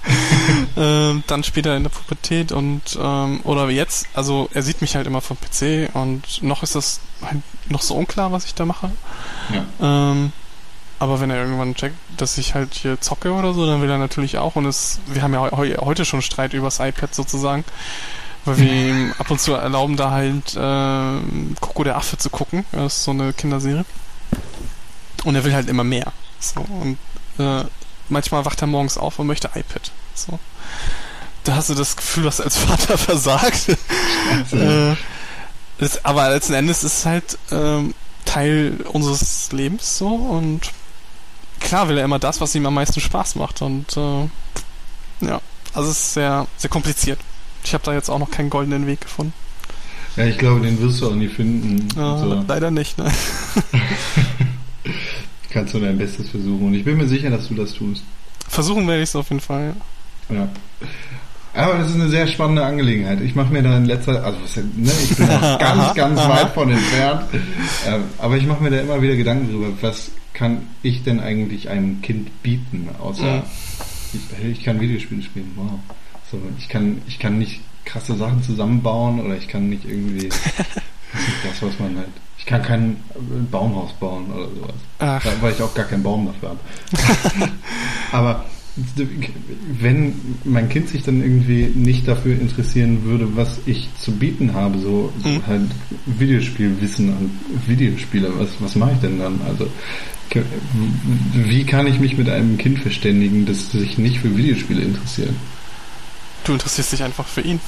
ähm, 0.76 1.22
dann 1.26 1.44
später 1.44 1.76
in 1.76 1.82
der 1.82 1.90
Pubertät 1.90 2.52
und 2.52 2.98
ähm, 3.00 3.40
oder 3.44 3.68
jetzt, 3.70 4.06
also 4.14 4.48
er 4.54 4.62
sieht 4.62 4.80
mich 4.80 4.96
halt 4.96 5.06
immer 5.06 5.20
vom 5.20 5.36
PC 5.36 5.94
und 5.94 6.42
noch 6.42 6.62
ist 6.62 6.74
das 6.74 7.00
halt 7.22 7.42
noch 7.68 7.82
so 7.82 7.94
unklar, 7.94 8.32
was 8.32 8.44
ich 8.44 8.54
da 8.54 8.64
mache. 8.64 8.90
Ja. 9.52 10.10
Ähm, 10.12 10.32
aber 11.00 11.18
wenn 11.18 11.30
er 11.30 11.38
irgendwann 11.38 11.74
checkt, 11.74 11.96
dass 12.18 12.36
ich 12.36 12.54
halt 12.54 12.74
hier 12.74 13.00
zocke 13.00 13.32
oder 13.32 13.54
so, 13.54 13.66
dann 13.66 13.80
will 13.80 13.90
er 13.90 13.96
natürlich 13.96 14.36
auch. 14.36 14.54
Und 14.54 14.66
es, 14.66 15.00
wir 15.06 15.22
haben 15.22 15.32
ja 15.32 15.48
he 15.56 15.74
heute 15.78 16.04
schon 16.04 16.20
Streit 16.20 16.52
übers 16.52 16.78
iPad 16.78 17.14
sozusagen, 17.14 17.64
weil 18.44 18.58
wir 18.58 18.72
ihm 18.88 19.14
ab 19.18 19.30
und 19.30 19.40
zu 19.40 19.54
erlauben, 19.54 19.96
da 19.96 20.10
halt 20.10 20.54
äh, 20.54 21.56
Coco 21.60 21.84
der 21.84 21.96
Affe 21.96 22.18
zu 22.18 22.28
gucken. 22.28 22.66
Das 22.72 22.98
ist 22.98 23.04
so 23.04 23.12
eine 23.12 23.32
Kinderserie. 23.32 23.86
Und 25.24 25.34
er 25.34 25.44
will 25.44 25.54
halt 25.54 25.70
immer 25.70 25.84
mehr. 25.84 26.12
So, 26.38 26.60
und 26.60 26.98
äh, 27.38 27.64
manchmal 28.10 28.44
wacht 28.44 28.60
er 28.60 28.66
morgens 28.66 28.98
auf 28.98 29.18
und 29.18 29.26
möchte 29.26 29.48
iPad. 29.54 29.90
So. 30.14 30.38
Da 31.44 31.56
hast 31.56 31.70
du 31.70 31.74
das 31.74 31.96
Gefühl, 31.96 32.24
dass 32.24 32.42
als 32.42 32.58
Vater 32.58 32.98
versagt. 32.98 33.70
äh, 34.52 34.94
das, 35.78 36.04
aber 36.04 36.28
letzten 36.28 36.52
Endes 36.52 36.84
ist 36.84 36.98
es 36.98 37.06
halt 37.06 37.38
ähm, 37.50 37.94
Teil 38.26 38.84
unseres 38.92 39.50
Lebens 39.50 39.96
so 39.96 40.08
und 40.08 40.70
klar 41.60 41.88
will 41.88 41.98
er 41.98 42.04
immer 42.04 42.18
das, 42.18 42.40
was 42.40 42.54
ihm 42.54 42.66
am 42.66 42.74
meisten 42.74 43.00
Spaß 43.00 43.36
macht 43.36 43.62
und 43.62 43.96
äh, 43.96 44.28
ja, 45.26 45.40
also 45.74 45.90
es 45.90 45.98
ist 45.98 46.14
sehr, 46.14 46.46
sehr 46.56 46.70
kompliziert. 46.70 47.18
Ich 47.62 47.74
habe 47.74 47.84
da 47.84 47.92
jetzt 47.92 48.08
auch 48.08 48.18
noch 48.18 48.30
keinen 48.30 48.50
goldenen 48.50 48.86
Weg 48.86 49.02
gefunden. 49.02 49.34
Ja, 50.16 50.24
ich 50.24 50.38
glaube, 50.38 50.60
den 50.60 50.80
wirst 50.80 51.00
du 51.00 51.08
auch 51.08 51.14
nie 51.14 51.28
finden. 51.28 51.88
Ja, 51.96 52.18
so. 52.18 52.44
Leider 52.46 52.70
nicht, 52.70 52.98
ne? 52.98 53.12
kannst 55.50 55.74
du 55.74 55.80
dein 55.80 55.98
Bestes 55.98 56.30
versuchen. 56.30 56.68
Und 56.68 56.74
ich 56.74 56.84
bin 56.84 56.96
mir 56.96 57.06
sicher, 57.06 57.30
dass 57.30 57.48
du 57.48 57.54
das 57.54 57.72
tust. 57.72 58.02
Versuchen 58.48 58.86
werde 58.88 59.02
ich 59.02 59.10
es 59.10 59.16
auf 59.16 59.28
jeden 59.28 59.40
Fall. 59.40 59.74
Ja. 60.28 60.48
Aber 61.52 61.78
das 61.78 61.90
ist 61.90 61.96
eine 61.96 62.08
sehr 62.08 62.26
spannende 62.28 62.64
Angelegenheit. 62.64 63.20
Ich 63.20 63.34
mache 63.34 63.52
mir 63.52 63.62
da 63.62 63.76
in 63.76 63.84
letzter, 63.84 64.24
also 64.24 64.38
ne, 64.76 64.90
ich 65.02 65.16
bin 65.16 65.26
noch 65.40 65.58
ganz, 65.58 65.94
ganz 65.94 66.20
weit 66.20 66.50
von 66.54 66.70
entfernt. 66.70 67.24
Äh, 67.86 67.98
aber 68.18 68.36
ich 68.36 68.46
mache 68.46 68.62
mir 68.62 68.70
da 68.70 68.80
immer 68.80 69.02
wieder 69.02 69.16
Gedanken 69.16 69.50
drüber, 69.50 69.68
was 69.80 70.10
kann 70.34 70.68
ich 70.82 71.02
denn 71.02 71.20
eigentlich 71.20 71.68
einem 71.68 72.02
Kind 72.02 72.42
bieten, 72.42 72.88
außer 73.00 73.26
ja. 73.26 73.44
ich, 74.12 74.46
ich, 74.46 74.64
kann 74.64 74.80
Videospiele 74.80 75.22
spielen. 75.22 75.52
Wow. 75.56 75.80
So, 76.30 76.40
ich 76.58 76.68
kann, 76.68 77.02
ich 77.06 77.18
kann 77.18 77.38
nicht 77.38 77.60
krasse 77.84 78.16
Sachen 78.16 78.42
zusammenbauen 78.42 79.20
oder 79.20 79.36
ich 79.36 79.48
kann 79.48 79.68
nicht 79.68 79.84
irgendwie 79.84 80.28
das, 81.44 81.62
was 81.62 81.78
man 81.78 81.96
halt 81.96 82.08
ich 82.40 82.46
kann 82.46 82.62
kein 82.62 82.96
Baumhaus 83.50 83.92
bauen 83.92 84.32
oder 84.32 84.48
sowas. 84.48 84.74
Ach. 84.98 85.24
Weil 85.42 85.52
ich 85.52 85.62
auch 85.62 85.74
gar 85.74 85.84
keinen 85.84 86.02
Baum 86.02 86.26
dafür 86.26 86.48
habe. 86.50 87.52
Aber 88.12 88.46
wenn 89.80 90.14
mein 90.44 90.68
Kind 90.68 90.88
sich 90.88 91.02
dann 91.02 91.22
irgendwie 91.22 91.70
nicht 91.74 92.06
dafür 92.06 92.38
interessieren 92.38 93.04
würde, 93.04 93.36
was 93.36 93.58
ich 93.66 93.88
zu 94.00 94.12
bieten 94.12 94.54
habe, 94.54 94.78
so 94.78 95.12
mhm. 95.24 95.46
halt 95.46 95.70
Videospielwissen 96.06 97.08
und 97.10 97.30
Videospiele, 97.66 98.32
was, 98.38 98.48
was 98.60 98.74
mache 98.76 98.92
ich 98.92 98.98
denn 99.00 99.18
dann? 99.18 99.40
Also 99.46 99.66
wie 101.34 101.64
kann 101.64 101.86
ich 101.86 101.98
mich 101.98 102.16
mit 102.16 102.28
einem 102.28 102.56
Kind 102.56 102.78
verständigen, 102.78 103.46
das 103.46 103.70
sich 103.72 103.98
nicht 103.98 104.18
für 104.20 104.36
Videospiele 104.36 104.82
interessiert? 104.82 105.30
Du 106.44 106.52
interessierst 106.52 106.92
dich 106.92 107.02
einfach 107.02 107.26
für 107.26 107.40
ihn. 107.40 107.60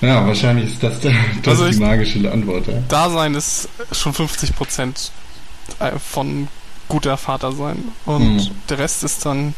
Ja, 0.00 0.26
wahrscheinlich 0.26 0.72
ist 0.72 0.82
das, 0.82 1.00
das 1.00 1.12
Also 1.46 1.70
die 1.70 1.76
magische 1.78 2.30
Antwort. 2.30 2.66
Ja. 2.66 2.74
Dasein 2.88 3.34
ist 3.34 3.68
schon 3.92 4.12
50 4.12 4.56
Prozent 4.56 5.12
äh, 5.78 5.92
von 5.98 6.48
guter 6.88 7.16
Vater 7.16 7.52
sein. 7.52 7.78
Und 8.04 8.36
Mhm. 8.36 8.50
der 8.68 8.78
Rest 8.78 9.04
ist 9.04 9.24
dann 9.24 9.54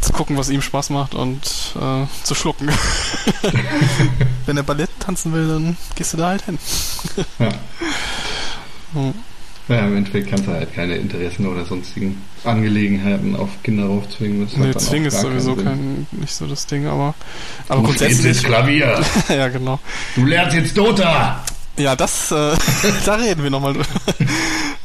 zu 0.00 0.12
gucken, 0.12 0.36
was 0.36 0.50
ihm 0.50 0.62
Spaß 0.62 0.90
macht 0.90 1.14
und 1.14 1.74
äh, 1.80 2.06
zu 2.24 2.34
schlucken. 2.34 2.68
Wenn 4.46 4.56
er 4.56 4.62
Ballett 4.62 4.90
tanzen 5.00 5.32
will, 5.32 5.48
dann 5.48 5.76
gehst 5.94 6.12
du 6.12 6.16
da 6.16 6.28
halt 6.28 6.42
hin. 6.42 6.58
Ja. 7.38 7.48
Hm. 8.94 9.12
ja, 9.68 9.80
im 9.80 9.98
Endeffekt 9.98 10.30
kannst 10.30 10.46
du 10.46 10.50
halt 10.50 10.74
keine 10.74 10.94
Interessen 10.96 11.46
oder 11.46 11.66
sonstigen 11.66 12.22
Angelegenheiten 12.42 13.36
auf 13.36 13.50
Kinder 13.62 13.84
raufzwingen. 13.84 14.46
Das 14.46 14.56
Nee, 14.56 14.72
zwingen 14.74 15.06
ist 15.08 15.20
sowieso 15.20 15.56
kein, 15.56 16.06
nicht 16.12 16.34
so 16.34 16.46
das 16.46 16.64
Ding, 16.64 16.86
aber, 16.86 17.14
aber 17.68 17.80
Du 17.82 17.88
grundsätzlich. 17.88 18.24
jetzt 18.24 18.44
Klavier. 18.44 19.04
ja, 19.28 19.48
genau. 19.48 19.78
Du 20.14 20.24
lernst 20.24 20.56
jetzt 20.56 20.74
Dota. 20.74 21.44
Ja, 21.76 21.94
das, 21.94 22.32
äh, 22.32 22.56
da 23.04 23.14
reden 23.16 23.42
wir 23.42 23.50
nochmal 23.50 23.74
drüber. 23.74 23.86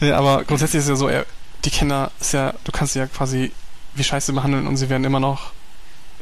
ja, 0.02 0.17
aber 0.17 0.43
grundsätzlich 0.43 0.82
ist 0.82 0.89
ja 0.89 0.97
so, 0.97 1.08
er, 1.08 1.26
die 1.63 1.69
Kinder 1.69 2.12
ist 2.19 2.34
ja, 2.34 2.54
du 2.65 2.71
kannst 2.73 2.91
sie 2.91 2.99
ja 2.99 3.08
quasi 3.08 3.54
wie 3.95 4.03
Scheiße 4.03 4.34
behandeln 4.34 4.67
und 4.67 4.77
sie 4.77 4.89
werden 4.89 5.03
immer 5.03 5.19
noch 5.19 5.51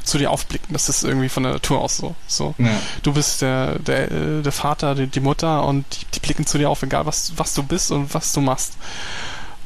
zu 0.04 0.18
dir 0.18 0.30
aufblicken. 0.30 0.72
Das 0.72 0.88
ist 0.88 1.04
irgendwie 1.04 1.28
von 1.28 1.44
der 1.44 1.52
Natur 1.52 1.80
aus 1.80 1.96
so. 1.96 2.14
so. 2.26 2.54
Ja. 2.58 2.80
Du 3.02 3.12
bist 3.12 3.42
der, 3.42 3.78
der, 3.78 4.10
äh, 4.10 4.42
der 4.42 4.52
Vater, 4.52 4.94
die, 4.94 5.06
die 5.06 5.20
Mutter 5.20 5.64
und 5.64 5.84
die, 5.92 6.04
die 6.14 6.20
blicken 6.20 6.46
zu 6.46 6.58
dir 6.58 6.70
auf, 6.70 6.82
egal 6.82 7.06
was, 7.06 7.32
was 7.36 7.54
du 7.54 7.62
bist 7.62 7.90
und 7.90 8.12
was 8.12 8.32
du 8.32 8.40
machst. 8.40 8.76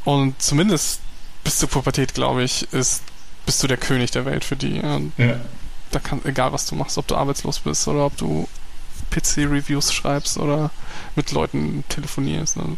Und 0.05 0.41
zumindest 0.41 1.01
bis 1.43 1.59
zur 1.59 1.69
Pubertät, 1.69 2.15
glaube 2.15 2.43
ich, 2.43 2.71
ist, 2.73 3.03
bist 3.47 3.63
du 3.63 3.67
der 3.67 3.77
König 3.77 4.11
der 4.11 4.25
Welt 4.25 4.45
für 4.45 4.57
die. 4.57 4.81
Und 4.81 5.13
ja. 5.17 5.37
da 5.91 6.01
kann, 6.01 6.21
egal 6.25 6.53
was 6.53 6.67
du 6.67 6.75
machst, 6.75 6.99
ob 6.99 7.07
du 7.07 7.17
arbeitslos 7.17 7.61
bist 7.61 7.87
oder 7.89 8.07
ob 8.07 8.17
du 8.17 8.49
PC-Reviews 9.11 9.93
schreibst 9.93 10.39
oder 10.39 10.71
mit 11.15 11.33
Leuten 11.33 11.85
telefonierst. 11.89 12.57
Ne? 12.57 12.77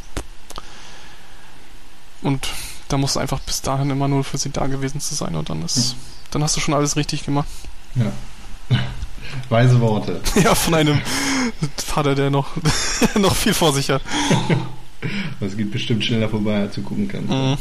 Und 2.23 2.49
da 2.89 2.97
musst 2.97 3.17
du 3.17 3.21
einfach 3.21 3.41
bis 3.41 3.63
dahin 3.63 3.91
immer 3.91 4.09
nur 4.09 4.25
für 4.25 4.39
sie 4.39 4.51
da 4.51 4.67
gewesen 4.67 5.01
zu 5.01 5.15
sein 5.15 5.35
und 5.35 5.51
dann 5.51 5.63
ist, 5.63 5.97
dann 6.31 6.43
hast 6.43 6.57
du 6.57 6.61
schon 6.61 6.75
alles 6.75 6.97
richtig 6.97 7.25
gemacht. 7.25 7.49
ja. 7.95 8.13
Weise 9.49 9.81
Worte. 9.81 10.21
ja, 10.43 10.55
von 10.55 10.75
einem 10.75 11.01
Vater, 11.77 12.15
der 12.15 12.31
noch, 12.31 12.49
noch 13.19 13.35
viel 13.35 13.55
vor 13.55 13.73
sich 13.73 13.91
hat. 13.91 14.03
Das 15.41 15.57
geht 15.57 15.71
bestimmt 15.71 16.05
schneller 16.05 16.29
vorbei, 16.29 16.61
als 16.61 16.75
du 16.75 16.83
gucken 16.83 17.09
kannst. 17.09 17.29
Mhm. 17.29 17.57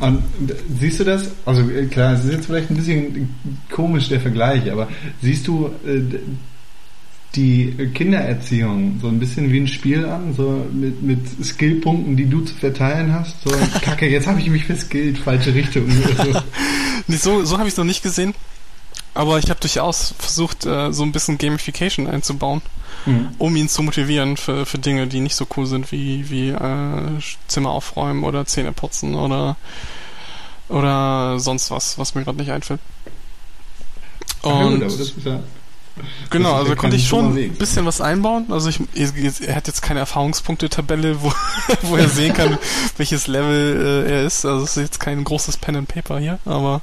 Und 0.00 0.22
siehst 0.78 1.00
du 1.00 1.04
das? 1.04 1.30
Also 1.44 1.64
klar, 1.90 2.14
es 2.14 2.24
ist 2.24 2.32
jetzt 2.32 2.46
vielleicht 2.46 2.70
ein 2.70 2.76
bisschen 2.76 3.34
komisch 3.70 4.08
der 4.08 4.20
Vergleich, 4.20 4.70
aber 4.70 4.88
siehst 5.22 5.46
du 5.46 5.70
äh, 5.86 6.18
die 7.34 7.72
Kindererziehung 7.94 8.98
so 9.02 9.08
ein 9.08 9.18
bisschen 9.20 9.52
wie 9.52 9.60
ein 9.60 9.68
Spiel 9.68 10.06
an, 10.06 10.34
so 10.34 10.66
mit, 10.72 11.02
mit 11.02 11.20
Skillpunkten, 11.44 12.16
die 12.16 12.26
du 12.26 12.40
zu 12.40 12.54
verteilen 12.54 13.12
hast? 13.12 13.36
So, 13.42 13.50
Kacke, 13.82 14.08
jetzt 14.08 14.26
habe 14.26 14.40
ich 14.40 14.48
mich 14.48 14.64
verskillt, 14.64 15.18
falsche 15.18 15.54
Richtung. 15.54 15.90
so. 15.90 16.40
Nee, 17.06 17.16
so 17.16 17.44
so 17.44 17.56
habe 17.58 17.68
ich 17.68 17.74
es 17.74 17.78
noch 17.78 17.84
nicht 17.84 18.02
gesehen. 18.02 18.34
Aber 19.14 19.38
ich 19.38 19.48
habe 19.50 19.58
durchaus 19.60 20.14
versucht, 20.18 20.66
äh, 20.66 20.92
so 20.92 21.02
ein 21.02 21.12
bisschen 21.12 21.38
Gamification 21.38 22.06
einzubauen, 22.06 22.62
Mhm. 23.06 23.28
um 23.38 23.54
ihn 23.56 23.68
zu 23.68 23.82
motivieren 23.82 24.36
für, 24.36 24.66
für 24.66 24.78
Dinge, 24.78 25.06
die 25.06 25.20
nicht 25.20 25.36
so 25.36 25.46
cool 25.56 25.66
sind, 25.66 25.92
wie, 25.92 26.28
wie 26.30 26.48
äh, 26.50 27.20
Zimmer 27.46 27.70
aufräumen 27.70 28.24
oder 28.24 28.44
Zähne 28.46 28.72
putzen 28.72 29.14
oder, 29.14 29.56
oder 30.68 31.38
sonst 31.38 31.70
was, 31.70 31.98
was 31.98 32.14
mir 32.14 32.24
gerade 32.24 32.38
nicht 32.38 32.50
einfällt. 32.50 32.80
Ach 34.42 34.46
ja, 34.48 34.62
gut, 34.62 34.72
Und 34.74 34.82
aber 34.82 34.84
das 34.84 35.00
ist 35.00 35.14
ja, 35.24 35.40
Genau, 36.30 36.54
also 36.54 36.70
ja 36.70 36.76
konnte 36.76 36.96
ich 36.96 37.08
schon 37.08 37.36
ein 37.36 37.54
bisschen 37.54 37.86
was 37.86 38.00
einbauen. 38.00 38.46
Also 38.50 38.68
ich, 38.68 38.80
er 39.40 39.54
hat 39.54 39.66
jetzt 39.66 39.82
keine 39.82 40.00
Erfahrungspunkte-Tabelle, 40.00 41.22
wo, 41.22 41.32
wo 41.82 41.96
er 41.96 42.08
sehen 42.08 42.34
kann, 42.34 42.58
welches 42.96 43.26
Level 43.26 44.06
äh, 44.06 44.12
er 44.12 44.24
ist. 44.24 44.44
Also 44.44 44.64
es 44.64 44.76
ist 44.76 44.82
jetzt 44.82 45.00
kein 45.00 45.22
großes 45.24 45.56
Pen 45.58 45.76
and 45.76 45.88
Paper 45.88 46.18
hier, 46.18 46.38
aber 46.44 46.82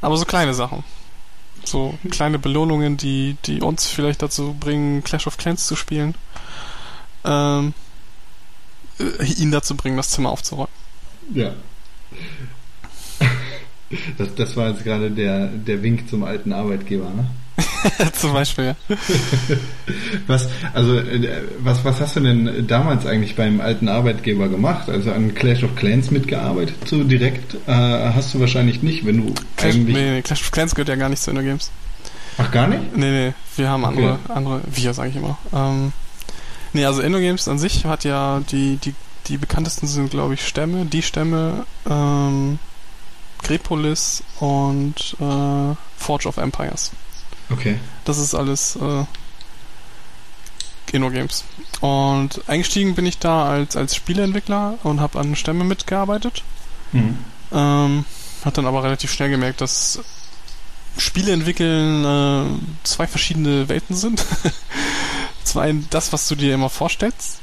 aber 0.00 0.16
so 0.16 0.24
kleine 0.24 0.54
Sachen. 0.54 0.84
So 1.64 1.98
kleine 2.10 2.38
Belohnungen, 2.38 2.96
die 2.96 3.36
die 3.44 3.60
uns 3.60 3.86
vielleicht 3.86 4.22
dazu 4.22 4.54
bringen, 4.58 5.02
Clash 5.04 5.26
of 5.26 5.36
Clans 5.36 5.66
zu 5.66 5.76
spielen. 5.76 6.14
Ähm, 7.24 7.74
äh, 8.98 9.24
ihn 9.24 9.50
dazu 9.50 9.76
bringen, 9.76 9.96
das 9.96 10.10
Zimmer 10.10 10.30
aufzuräumen. 10.30 10.72
ja. 11.34 11.52
Das, 14.18 14.34
das 14.34 14.54
war 14.54 14.68
jetzt 14.68 14.84
gerade 14.84 15.10
der, 15.10 15.46
der 15.46 15.82
Wink 15.82 16.10
zum 16.10 16.22
alten 16.22 16.52
Arbeitgeber, 16.52 17.08
ne? 17.08 17.30
Zum 18.12 18.32
Beispiel, 18.32 18.64
ja. 18.66 18.76
Was, 20.26 20.48
also, 20.74 20.96
äh, 20.96 21.42
was, 21.58 21.84
was 21.84 22.00
hast 22.00 22.16
du 22.16 22.20
denn 22.20 22.66
damals 22.66 23.04
eigentlich 23.06 23.34
beim 23.34 23.60
alten 23.60 23.88
Arbeitgeber 23.88 24.48
gemacht? 24.48 24.88
Also 24.88 25.10
an 25.12 25.34
Clash 25.34 25.64
of 25.64 25.74
Clans 25.74 26.10
mitgearbeitet? 26.10 26.76
So 26.86 27.02
direkt 27.04 27.54
äh, 27.66 27.72
hast 27.72 28.34
du 28.34 28.40
wahrscheinlich 28.40 28.82
nicht, 28.82 29.04
wenn 29.06 29.26
du 29.26 29.34
Clash, 29.56 29.74
eigentlich. 29.74 29.96
nee, 29.96 30.10
nee, 30.10 30.22
Clash 30.22 30.42
of 30.42 30.50
Clans 30.50 30.74
gehört 30.74 30.88
ja 30.88 30.96
gar 30.96 31.08
nicht 31.08 31.22
zu 31.22 31.30
Inno 31.30 31.42
Games. 31.42 31.70
Ach, 32.36 32.50
gar 32.52 32.68
nicht? 32.68 32.96
Nee, 32.96 33.10
nee, 33.10 33.32
wir 33.56 33.68
haben 33.68 33.84
andere, 33.84 34.12
Okay. 34.12 34.32
andere, 34.32 34.60
wir 34.72 34.94
sage 34.94 35.10
ich 35.10 35.16
immer. 35.16 35.36
Ähm, 35.52 35.92
nee, 36.72 36.84
also 36.84 37.02
InnoGames 37.02 37.48
an 37.48 37.58
sich 37.58 37.84
hat 37.84 38.04
ja 38.04 38.40
die, 38.52 38.76
die, 38.76 38.94
die 39.26 39.36
bekanntesten 39.38 39.88
sind, 39.88 40.10
glaube 40.10 40.34
ich, 40.34 40.46
Stämme, 40.46 40.84
die 40.84 41.02
Stämme, 41.02 41.66
ähm, 41.90 42.58
Grepolis 43.42 44.22
und 44.38 45.16
äh, 45.20 45.74
Forge 45.96 46.28
of 46.28 46.36
Empires. 46.36 46.92
Okay. 47.50 47.78
Das 48.04 48.18
ist 48.18 48.34
alles 48.34 48.76
äh, 48.76 49.04
InnoGames. 50.92 51.44
Und 51.80 52.42
eingestiegen 52.48 52.94
bin 52.94 53.06
ich 53.06 53.18
da 53.18 53.48
als, 53.48 53.76
als 53.76 53.94
Spieleentwickler 53.94 54.78
und 54.82 55.00
habe 55.00 55.18
an 55.18 55.36
Stämme 55.36 55.64
mitgearbeitet. 55.64 56.42
Mhm. 56.92 57.18
Ähm, 57.52 58.04
hat 58.44 58.58
dann 58.58 58.66
aber 58.66 58.82
relativ 58.82 59.12
schnell 59.12 59.30
gemerkt, 59.30 59.60
dass 59.60 60.00
Spiele 60.96 61.32
entwickeln 61.32 62.04
äh, 62.04 62.44
zwei 62.84 63.06
verschiedene 63.06 63.68
Welten 63.68 63.96
sind. 63.96 64.24
Zum 65.44 65.60
einen 65.60 65.86
das, 65.90 66.12
was 66.12 66.28
du 66.28 66.34
dir 66.34 66.54
immer 66.54 66.68
vorstellst. 66.68 67.40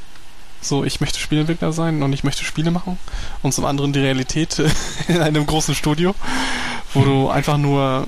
So, 0.62 0.84
ich 0.84 1.00
möchte 1.00 1.20
Spieleentwickler 1.20 1.72
sein 1.74 2.02
und 2.02 2.12
ich 2.14 2.24
möchte 2.24 2.44
Spiele 2.44 2.72
machen. 2.72 2.98
Und 3.44 3.54
zum 3.54 3.66
anderen 3.66 3.94
die 3.94 4.00
Realität 4.00 4.62
in 5.08 5.22
einem 5.22 5.46
großen 5.46 5.76
Studio, 5.76 6.16
wo 6.94 7.04
du 7.04 7.30
einfach 7.30 7.58
nur 7.58 8.08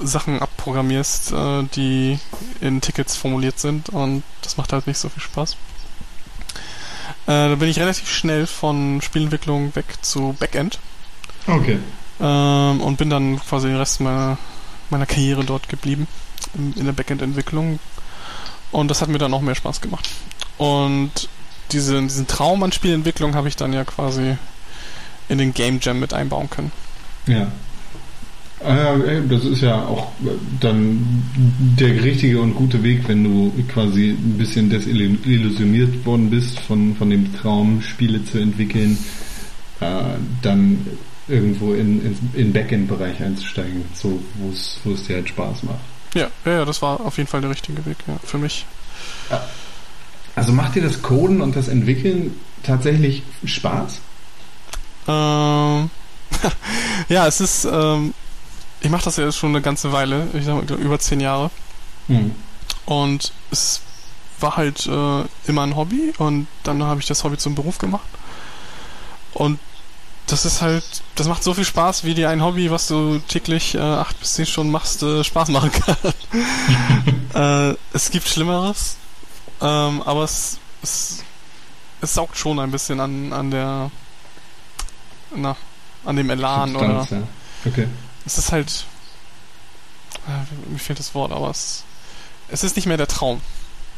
Sachen 0.00 0.40
abprogrammierst, 0.40 1.32
äh, 1.32 1.62
die 1.74 2.18
in 2.60 2.80
Tickets 2.80 3.16
formuliert 3.16 3.58
sind 3.58 3.88
und 3.90 4.22
das 4.42 4.56
macht 4.56 4.72
halt 4.72 4.86
nicht 4.86 4.98
so 4.98 5.08
viel 5.08 5.22
Spaß. 5.22 5.56
Äh, 7.26 7.48
da 7.50 7.54
bin 7.56 7.68
ich 7.68 7.78
relativ 7.78 8.10
schnell 8.10 8.46
von 8.46 9.00
Spielentwicklung 9.02 9.74
weg 9.74 9.86
zu 10.02 10.36
Backend 10.38 10.78
Okay. 11.46 11.78
ähm, 12.20 12.80
und 12.80 12.96
bin 12.96 13.10
dann 13.10 13.38
quasi 13.40 13.68
den 13.68 13.76
Rest 13.76 14.00
meiner, 14.00 14.38
meiner 14.90 15.06
Karriere 15.06 15.44
dort 15.44 15.68
geblieben 15.68 16.06
in, 16.54 16.74
in 16.74 16.84
der 16.84 16.92
Backend-Entwicklung 16.92 17.78
und 18.70 18.88
das 18.88 19.00
hat 19.02 19.08
mir 19.08 19.18
dann 19.18 19.34
auch 19.34 19.40
mehr 19.40 19.54
Spaß 19.54 19.80
gemacht. 19.80 20.08
Und 20.58 21.28
diese, 21.72 22.00
diesen 22.02 22.26
Traum 22.26 22.62
an 22.62 22.72
Spielentwicklung 22.72 23.34
habe 23.34 23.48
ich 23.48 23.56
dann 23.56 23.72
ja 23.72 23.84
quasi 23.84 24.36
in 25.28 25.38
den 25.38 25.52
Game 25.54 25.78
Jam 25.80 26.00
mit 26.00 26.14
einbauen 26.14 26.48
können. 26.50 26.72
Ja. 27.26 27.50
Ah 28.64 28.74
ja, 28.74 29.20
das 29.28 29.44
ist 29.44 29.62
ja 29.62 29.84
auch 29.84 30.08
äh, 30.24 30.30
dann 30.60 31.22
der 31.78 32.02
richtige 32.02 32.40
und 32.40 32.54
gute 32.54 32.82
Weg, 32.82 33.06
wenn 33.06 33.22
du 33.22 33.52
quasi 33.68 34.10
ein 34.10 34.36
bisschen 34.36 34.68
desillusioniert 34.68 36.04
worden 36.04 36.28
bist 36.28 36.58
von, 36.60 36.96
von 36.96 37.08
dem 37.08 37.32
Traum, 37.36 37.80
Spiele 37.82 38.24
zu 38.24 38.38
entwickeln, 38.38 38.98
äh, 39.80 40.02
dann 40.42 40.86
irgendwo 41.28 41.72
in, 41.72 42.04
in, 42.04 42.18
in 42.34 42.52
Backend-Bereich 42.52 43.22
einzusteigen, 43.22 43.84
so 43.94 44.20
wo 44.34 44.50
es 44.50 44.80
wo 44.82 44.92
es 44.92 45.04
dir 45.04 45.16
halt 45.16 45.28
Spaß 45.28 45.62
macht. 45.62 45.78
Ja, 46.14 46.28
ja, 46.44 46.52
ja, 46.52 46.64
das 46.64 46.82
war 46.82 47.00
auf 47.00 47.16
jeden 47.16 47.28
Fall 47.28 47.42
der 47.42 47.50
richtige 47.50 47.84
Weg, 47.86 47.98
ja, 48.06 48.16
für 48.24 48.38
mich. 48.38 48.66
Also 50.34 50.52
macht 50.52 50.74
dir 50.74 50.82
das 50.82 51.02
Coden 51.02 51.40
und 51.40 51.54
das 51.54 51.68
Entwickeln 51.68 52.34
tatsächlich 52.62 53.22
Spaß? 53.44 54.00
Ähm, 55.06 55.90
ja, 57.08 57.26
es 57.26 57.40
ist, 57.40 57.68
ähm, 57.70 58.14
ich 58.80 58.90
mache 58.90 59.04
das 59.04 59.16
ja 59.16 59.24
jetzt 59.24 59.38
schon 59.38 59.50
eine 59.50 59.62
ganze 59.62 59.92
Weile, 59.92 60.28
ich 60.34 60.44
sag 60.44 60.54
mal 60.54 60.78
über 60.78 60.98
zehn 60.98 61.20
Jahre. 61.20 61.50
Hm. 62.06 62.34
Und 62.86 63.32
es 63.50 63.80
war 64.40 64.56
halt 64.56 64.86
äh, 64.86 65.24
immer 65.46 65.62
ein 65.62 65.76
Hobby 65.76 66.12
und 66.18 66.46
dann 66.62 66.82
habe 66.82 67.00
ich 67.00 67.06
das 67.06 67.24
Hobby 67.24 67.38
zum 67.38 67.54
Beruf 67.54 67.78
gemacht. 67.78 68.08
Und 69.34 69.58
das 70.26 70.44
ist 70.44 70.60
halt, 70.62 70.84
das 71.14 71.26
macht 71.26 71.42
so 71.42 71.54
viel 71.54 71.64
Spaß, 71.64 72.04
wie 72.04 72.14
dir 72.14 72.30
ein 72.30 72.42
Hobby, 72.42 72.70
was 72.70 72.86
du 72.86 73.18
täglich 73.18 73.74
äh, 73.74 73.80
acht 73.80 74.18
bis 74.20 74.34
zehn 74.34 74.46
Stunden 74.46 74.72
machst, 74.72 75.02
äh, 75.02 75.24
Spaß 75.24 75.48
machen 75.48 75.72
kann. 75.72 75.96
äh, 77.72 77.76
es 77.92 78.10
gibt 78.10 78.28
Schlimmeres, 78.28 78.96
ähm, 79.60 80.02
aber 80.02 80.24
es, 80.24 80.58
es, 80.82 81.24
es 82.00 82.14
saugt 82.14 82.36
schon 82.36 82.58
ein 82.58 82.70
bisschen 82.70 83.00
an, 83.00 83.32
an 83.32 83.50
der, 83.50 83.90
na, 85.34 85.56
an 86.04 86.16
dem 86.16 86.30
Elan 86.30 86.76
oder 86.76 87.00
Substanz, 87.00 87.24
ja. 87.64 87.70
Okay. 87.70 87.88
Es 88.28 88.36
ist 88.38 88.52
halt 88.52 88.84
äh, 90.26 90.70
mir 90.70 90.78
fehlt 90.78 90.98
das 90.98 91.14
Wort, 91.14 91.32
aber 91.32 91.48
es, 91.50 91.84
es 92.48 92.62
ist 92.62 92.76
nicht 92.76 92.86
mehr 92.86 92.96
der 92.98 93.08
Traum. 93.08 93.40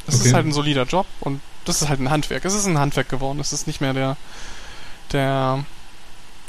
Es 0.06 0.14
Okay. 0.16 0.28
ist 0.28 0.34
halt 0.34 0.46
ein 0.46 0.52
solider 0.52 0.84
Job 0.84 1.06
und 1.20 1.40
das 1.64 1.82
ist 1.82 1.88
halt 1.88 2.00
ein 2.00 2.10
Handwerk. 2.10 2.44
Es 2.44 2.54
ist 2.54 2.66
ein 2.66 2.78
Handwerk 2.78 3.08
geworden. 3.08 3.40
Es 3.40 3.52
ist 3.52 3.66
nicht 3.66 3.80
mehr 3.80 3.92
der, 3.92 4.16
der, 5.12 5.64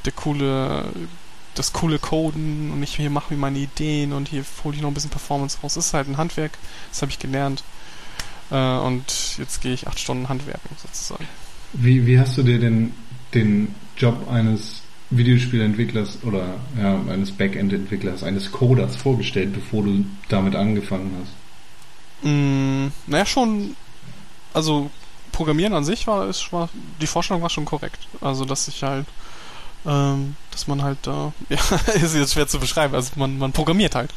der 0.06 0.12
coole, 0.14 0.86
das 1.56 1.74
coole 1.74 2.00
Coden 2.00 2.72
und 2.72 2.82
ich 2.84 2.96
hier 2.96 3.10
mache 3.10 3.34
mir 3.34 3.40
meine 3.40 3.58
Ideen 3.60 4.14
und 4.14 4.30
hier 4.30 4.44
hole 4.64 4.76
ich 4.76 4.82
noch 4.82 4.90
ein 4.90 4.94
bisschen 4.94 5.10
Performance 5.10 5.58
raus. 5.62 5.76
Es 5.76 5.88
ist 5.88 5.94
halt 5.94 6.08
ein 6.08 6.18
Handwerk. 6.18 6.52
Das 6.92 7.02
habe 7.02 7.12
ich 7.12 7.20
gelernt. 7.20 7.64
Äh, 8.52 8.56
und 8.78 9.38
jetzt 9.38 9.62
gehe 9.62 9.74
ich 9.74 9.88
acht 9.88 10.00
Stunden 10.00 10.30
Handwerken 10.30 10.70
sozusagen. 10.82 11.28
Wie, 11.74 12.06
wie 12.06 12.20
hast 12.20 12.38
du 12.38 12.44
dir 12.44 12.60
denn 12.60 12.94
den 13.34 13.74
Job 13.98 14.30
eines 14.30 14.81
Videospielentwicklers 15.12 16.20
oder 16.24 16.56
ja, 16.80 17.00
eines 17.10 17.32
Backend-Entwicklers, 17.32 18.24
eines 18.24 18.52
Coders 18.52 18.96
vorgestellt, 18.96 19.54
bevor 19.54 19.84
du 19.84 20.06
damit 20.30 20.56
angefangen 20.56 21.12
hast? 21.20 22.28
Mm, 22.28 22.88
naja, 23.08 23.26
schon, 23.26 23.76
also 24.54 24.90
Programmieren 25.32 25.74
an 25.74 25.84
sich 25.84 26.08
war, 26.08 26.28
ist, 26.28 26.52
war, 26.54 26.70
die 27.02 27.08
Vorstellung 27.08 27.42
war 27.42 27.50
schon 27.50 27.66
korrekt. 27.66 28.08
Also, 28.22 28.46
dass 28.46 28.68
ich 28.68 28.84
halt, 28.84 29.06
ähm, 29.86 30.36
dass 30.52 30.68
man 30.68 30.82
halt 30.82 31.00
da, 31.04 31.34
ja, 31.50 31.60
ist 31.94 32.16
jetzt 32.16 32.34
schwer 32.34 32.48
zu 32.48 32.60
beschreiben, 32.60 32.96
also 32.96 33.12
man, 33.16 33.38
man 33.38 33.52
programmiert 33.52 33.96
halt. 33.96 34.12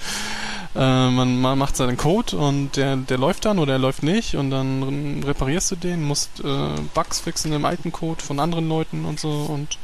Äh, 0.74 1.11
man, 1.11 1.40
man 1.40 1.57
macht 1.57 1.76
seinen 1.76 1.96
Code 1.96 2.37
und 2.37 2.76
der, 2.76 2.96
der 2.96 3.18
läuft 3.18 3.44
dann 3.44 3.59
oder 3.61 3.74
er 3.74 3.78
läuft 3.78 4.02
nicht 4.02 4.35
und 4.35 4.50
dann 4.50 5.22
reparierst 5.24 5.70
du 5.70 5.76
den, 5.76 6.02
musst 6.02 6.40
äh, 6.40 6.68
Bugs 6.94 7.20
fixen 7.20 7.52
im 7.52 7.64
alten 7.64 7.92
Code 7.92 8.22
von 8.22 8.40
anderen 8.40 8.68
Leuten 8.68 9.04
und 9.04 9.20
so 9.20 9.30
und 9.30 9.78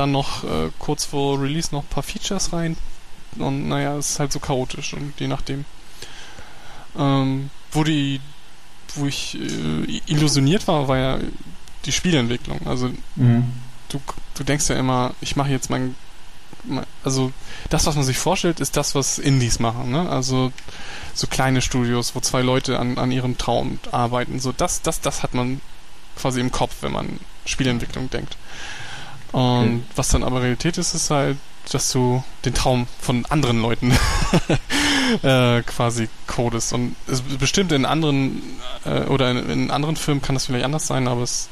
dann 0.00 0.12
noch 0.12 0.44
äh, 0.44 0.70
kurz 0.78 1.04
vor 1.04 1.40
Release 1.40 1.68
noch 1.72 1.82
ein 1.82 1.88
paar 1.88 2.02
Features 2.02 2.52
rein 2.52 2.76
und 3.38 3.68
naja, 3.68 3.96
es 3.96 4.10
ist 4.10 4.20
halt 4.20 4.32
so 4.32 4.40
chaotisch 4.40 4.94
und 4.94 5.12
je 5.18 5.28
nachdem. 5.28 5.64
Ähm, 6.98 7.50
wo 7.72 7.84
die, 7.84 8.20
wo 8.96 9.06
ich 9.06 9.36
äh, 9.38 10.00
illusioniert 10.06 10.66
war, 10.66 10.88
war 10.88 10.98
ja 10.98 11.18
die 11.84 11.92
Spielentwicklung. 11.92 12.66
Also 12.66 12.90
Mhm. 13.16 13.52
du, 13.88 14.00
du 14.34 14.44
denkst 14.44 14.68
ja 14.68 14.76
immer, 14.76 15.14
ich 15.20 15.36
mache 15.36 15.50
jetzt 15.50 15.70
mein, 15.70 15.94
mein, 16.64 16.84
also 17.04 17.32
das, 17.68 17.86
was 17.86 17.94
man 17.94 18.04
sich 18.04 18.18
vorstellt, 18.18 18.58
ist 18.60 18.76
das, 18.76 18.94
was 18.94 19.18
Indies 19.18 19.60
machen, 19.60 19.90
ne? 19.90 20.08
Also 20.08 20.52
so 21.14 21.26
kleine 21.26 21.62
Studios, 21.62 22.14
wo 22.14 22.20
zwei 22.20 22.42
Leute 22.42 22.78
an, 22.78 22.98
an 22.98 23.12
ihrem 23.12 23.38
Traum 23.38 23.78
arbeiten. 23.92 24.40
So 24.40 24.52
das, 24.52 24.82
das, 24.82 25.00
das 25.00 25.22
hat 25.22 25.34
man 25.34 25.60
quasi 26.16 26.40
im 26.40 26.50
Kopf, 26.50 26.76
wenn 26.80 26.92
man 26.92 27.20
Spielentwicklung 27.46 28.10
denkt. 28.10 28.36
Und 29.32 29.40
Okay. 29.40 29.80
was 29.96 30.08
dann 30.08 30.22
aber 30.24 30.42
Realität 30.42 30.78
ist, 30.78 30.94
ist 30.94 31.10
halt, 31.10 31.38
dass 31.70 31.92
du 31.92 32.24
den 32.44 32.54
Traum 32.54 32.86
von 33.00 33.24
anderen 33.26 33.60
Leuten 33.62 33.92
äh, 35.22 35.62
quasi 35.62 36.08
codest. 36.26 36.72
Und 36.72 36.96
es 37.06 37.20
bestimmt 37.22 37.70
in 37.72 37.84
anderen 37.84 38.42
äh, 38.84 39.02
oder 39.02 39.30
in, 39.30 39.48
in 39.50 39.70
anderen 39.70 39.96
Firmen 39.96 40.22
kann 40.22 40.34
das 40.34 40.46
vielleicht 40.46 40.64
anders 40.64 40.86
sein, 40.86 41.06
aber 41.06 41.22
es 41.22 41.48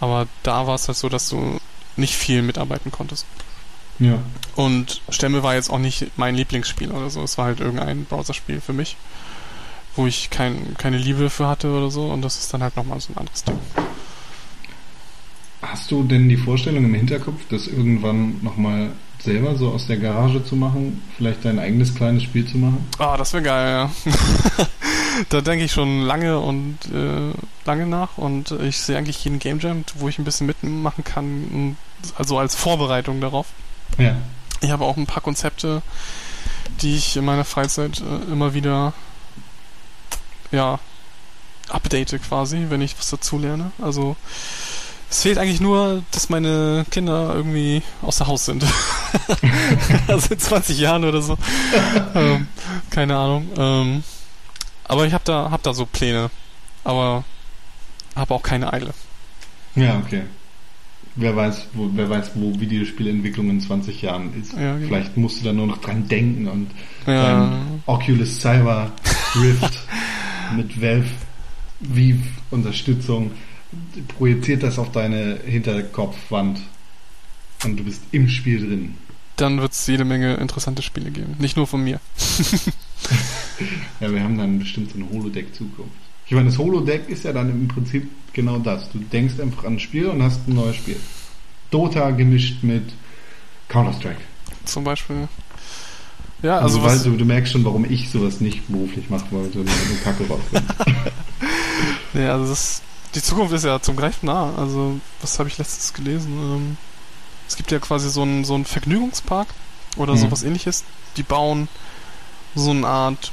aber 0.00 0.26
da 0.42 0.66
war 0.66 0.74
es 0.74 0.88
halt 0.88 0.98
so, 0.98 1.08
dass 1.08 1.28
du 1.28 1.60
nicht 1.96 2.16
viel 2.16 2.42
mitarbeiten 2.42 2.90
konntest. 2.90 3.24
Ja. 4.00 4.18
Und 4.56 5.00
Stämme 5.10 5.44
war 5.44 5.54
jetzt 5.54 5.70
auch 5.70 5.78
nicht 5.78 6.18
mein 6.18 6.34
Lieblingsspiel 6.34 6.90
oder 6.90 7.08
so. 7.08 7.22
Es 7.22 7.38
war 7.38 7.44
halt 7.44 7.60
irgendein 7.60 8.04
Browserspiel 8.06 8.60
für 8.60 8.72
mich, 8.72 8.96
wo 9.94 10.08
ich 10.08 10.28
kein, 10.30 10.74
keine 10.76 10.98
Liebe 10.98 11.30
für 11.30 11.46
hatte 11.46 11.70
oder 11.70 11.88
so. 11.88 12.06
Und 12.08 12.22
das 12.22 12.36
ist 12.38 12.52
dann 12.52 12.64
halt 12.64 12.76
nochmal 12.76 13.00
so 13.00 13.12
ein 13.12 13.18
anderes 13.18 13.44
Ding. 13.44 13.58
Hast 15.62 15.90
du 15.90 16.02
denn 16.02 16.28
die 16.28 16.36
Vorstellung 16.36 16.84
im 16.84 16.94
Hinterkopf, 16.94 17.40
das 17.48 17.68
irgendwann 17.68 18.42
nochmal 18.42 18.90
selber 19.22 19.54
so 19.56 19.70
aus 19.70 19.86
der 19.86 19.98
Garage 19.98 20.44
zu 20.44 20.56
machen, 20.56 21.02
vielleicht 21.16 21.44
dein 21.44 21.60
eigenes 21.60 21.94
kleines 21.94 22.24
Spiel 22.24 22.46
zu 22.46 22.58
machen? 22.58 22.86
Ah, 22.98 23.16
das 23.16 23.32
wäre 23.32 23.44
geil, 23.44 23.68
ja. 23.70 24.14
da 25.28 25.40
denke 25.40 25.64
ich 25.64 25.72
schon 25.72 26.02
lange 26.02 26.40
und 26.40 26.78
äh, 26.92 27.32
lange 27.64 27.86
nach 27.86 28.18
und 28.18 28.50
ich 28.50 28.78
sehe 28.78 28.98
eigentlich 28.98 29.24
jeden 29.24 29.38
Game 29.38 29.60
Jam, 29.60 29.84
wo 29.94 30.08
ich 30.08 30.18
ein 30.18 30.24
bisschen 30.24 30.48
mitmachen 30.48 31.04
kann, 31.04 31.76
also 32.16 32.38
als 32.38 32.56
Vorbereitung 32.56 33.20
darauf. 33.20 33.46
Ja. 33.98 34.16
Ich 34.60 34.70
habe 34.70 34.84
auch 34.84 34.96
ein 34.96 35.06
paar 35.06 35.22
Konzepte, 35.22 35.82
die 36.80 36.96
ich 36.96 37.16
in 37.16 37.24
meiner 37.24 37.44
Freizeit 37.44 38.00
äh, 38.00 38.32
immer 38.32 38.54
wieder 38.54 38.92
ja 40.50 40.80
update 41.68 42.20
quasi, 42.22 42.66
wenn 42.68 42.82
ich 42.82 42.98
was 42.98 43.10
dazu 43.10 43.38
lerne. 43.38 43.72
Also 43.80 44.16
es 45.12 45.22
fehlt 45.22 45.36
eigentlich 45.36 45.60
nur, 45.60 46.02
dass 46.10 46.30
meine 46.30 46.86
Kinder 46.90 47.34
irgendwie 47.34 47.82
außer 48.00 48.26
Haus 48.26 48.46
sind. 48.46 48.64
also 50.08 50.32
in 50.32 50.40
20 50.40 50.78
Jahren 50.78 51.04
oder 51.04 51.20
so. 51.20 51.36
ähm, 52.14 52.46
keine 52.88 53.18
Ahnung. 53.18 53.46
Ähm, 53.58 54.04
aber 54.84 55.06
ich 55.06 55.12
habe 55.12 55.22
da, 55.26 55.50
hab 55.50 55.62
da 55.62 55.74
so 55.74 55.84
Pläne. 55.84 56.30
Aber 56.82 57.24
habe 58.16 58.32
auch 58.32 58.42
keine 58.42 58.72
Eile. 58.72 58.94
Ja, 59.74 59.98
okay. 59.98 60.22
Wer 61.14 61.36
weiß, 61.36 61.66
wo, 61.74 61.90
wer 61.92 62.08
weiß, 62.08 62.30
wo 62.34 62.58
Videospielentwicklung 62.58 63.50
in 63.50 63.60
20 63.60 64.00
Jahren 64.00 64.32
ist. 64.40 64.54
Ja, 64.54 64.76
genau. 64.76 64.86
Vielleicht 64.86 65.18
musst 65.18 65.42
du 65.42 65.44
da 65.44 65.52
nur 65.52 65.66
noch 65.66 65.82
dran 65.82 66.08
denken 66.08 66.48
und 66.48 66.70
Ja, 67.06 67.22
dein 67.22 67.82
Oculus 67.84 68.40
Cyber 68.40 68.90
Rift 69.34 69.78
mit 70.56 70.80
Valve 70.80 71.10
Vive 71.80 72.24
Unterstützung 72.50 73.32
projiziert 74.18 74.62
das 74.62 74.78
auf 74.78 74.92
deine 74.92 75.38
Hinterkopfwand 75.44 76.60
und 77.64 77.76
du 77.78 77.84
bist 77.84 78.02
im 78.12 78.28
Spiel 78.28 78.58
drin. 78.66 78.94
dann 79.36 79.60
wird 79.60 79.72
es 79.72 79.86
jede 79.86 80.04
Menge 80.04 80.34
interessante 80.34 80.82
Spiele 80.82 81.10
geben. 81.10 81.36
Nicht 81.38 81.56
nur 81.56 81.66
von 81.66 81.82
mir. 81.82 82.00
Ja, 84.00 84.12
wir 84.12 84.22
haben 84.22 84.38
dann 84.38 84.58
bestimmt 84.58 84.90
so 84.92 84.96
eine 84.98 85.08
Holodeck-Zukunft. 85.10 85.92
Ich 86.26 86.32
meine, 86.32 86.46
das 86.46 86.58
Holodeck 86.58 87.08
ist 87.08 87.24
ja 87.24 87.32
dann 87.32 87.50
im 87.50 87.68
Prinzip 87.68 88.08
genau 88.32 88.58
das. 88.58 88.90
Du 88.90 88.98
denkst 88.98 89.38
einfach 89.40 89.64
an 89.64 89.74
ein 89.74 89.80
Spiel 89.80 90.06
und 90.06 90.22
hast 90.22 90.48
ein 90.48 90.54
neues 90.54 90.76
Spiel. 90.76 90.96
Dota 91.70 92.10
gemischt 92.10 92.62
mit 92.62 92.84
Counter-Strike. 93.68 94.20
Zum 94.64 94.84
Beispiel. 94.84 95.28
Ja, 96.42 96.58
Also, 96.58 96.78
also, 96.78 96.82
weil 96.88 96.96
was, 96.96 97.02
du, 97.04 97.16
du 97.16 97.24
merkst 97.24 97.52
schon, 97.52 97.64
warum 97.64 97.84
ich 97.88 98.08
sowas 98.10 98.40
nicht 98.40 98.66
beruflich 98.68 99.08
mache, 99.10 99.26
weil 99.30 99.48
du 99.50 99.60
eine 99.60 99.70
Kacke 100.02 100.26
rausfindest. 100.26 100.74
nee, 102.14 102.26
also 102.26 102.46
das, 102.48 102.82
die 103.14 103.22
Zukunft 103.22 103.52
ist 103.54 103.64
ja 103.64 103.80
zum 103.80 103.96
Greifen 103.96 104.26
nah. 104.26 104.54
Also, 104.56 105.00
was 105.20 105.38
habe 105.38 105.48
ich 105.48 105.58
letztens 105.58 105.92
gelesen? 105.92 106.32
Ähm, 106.32 106.76
es 107.48 107.56
gibt 107.56 107.70
ja 107.70 107.78
quasi 107.78 108.08
so 108.10 108.22
einen 108.22 108.44
so 108.44 108.54
einen 108.54 108.64
Vergnügungspark 108.64 109.48
oder 109.96 110.14
Mhm. 110.14 110.18
sowas 110.18 110.42
ähnliches. 110.42 110.84
Die 111.16 111.22
bauen 111.22 111.68
so 112.54 112.70
eine 112.70 112.86
Art 112.86 113.32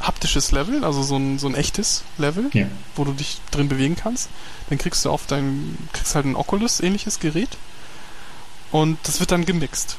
haptisches 0.00 0.52
Level, 0.52 0.84
also 0.84 1.02
so 1.02 1.16
ein, 1.16 1.38
so 1.38 1.46
ein 1.46 1.54
echtes 1.54 2.02
Level, 2.18 2.50
Ja. 2.52 2.66
wo 2.96 3.04
du 3.04 3.12
dich 3.12 3.40
drin 3.50 3.68
bewegen 3.68 3.96
kannst. 3.96 4.28
Dann 4.68 4.76
kriegst 4.78 5.04
du 5.04 5.10
auf 5.10 5.26
dein, 5.26 5.78
kriegst 5.94 6.14
halt 6.14 6.26
ein 6.26 6.36
Oculus-ähnliches 6.36 7.18
Gerät 7.18 7.48
und 8.72 8.98
das 9.04 9.20
wird 9.20 9.30
dann 9.30 9.46
gemixt. 9.46 9.96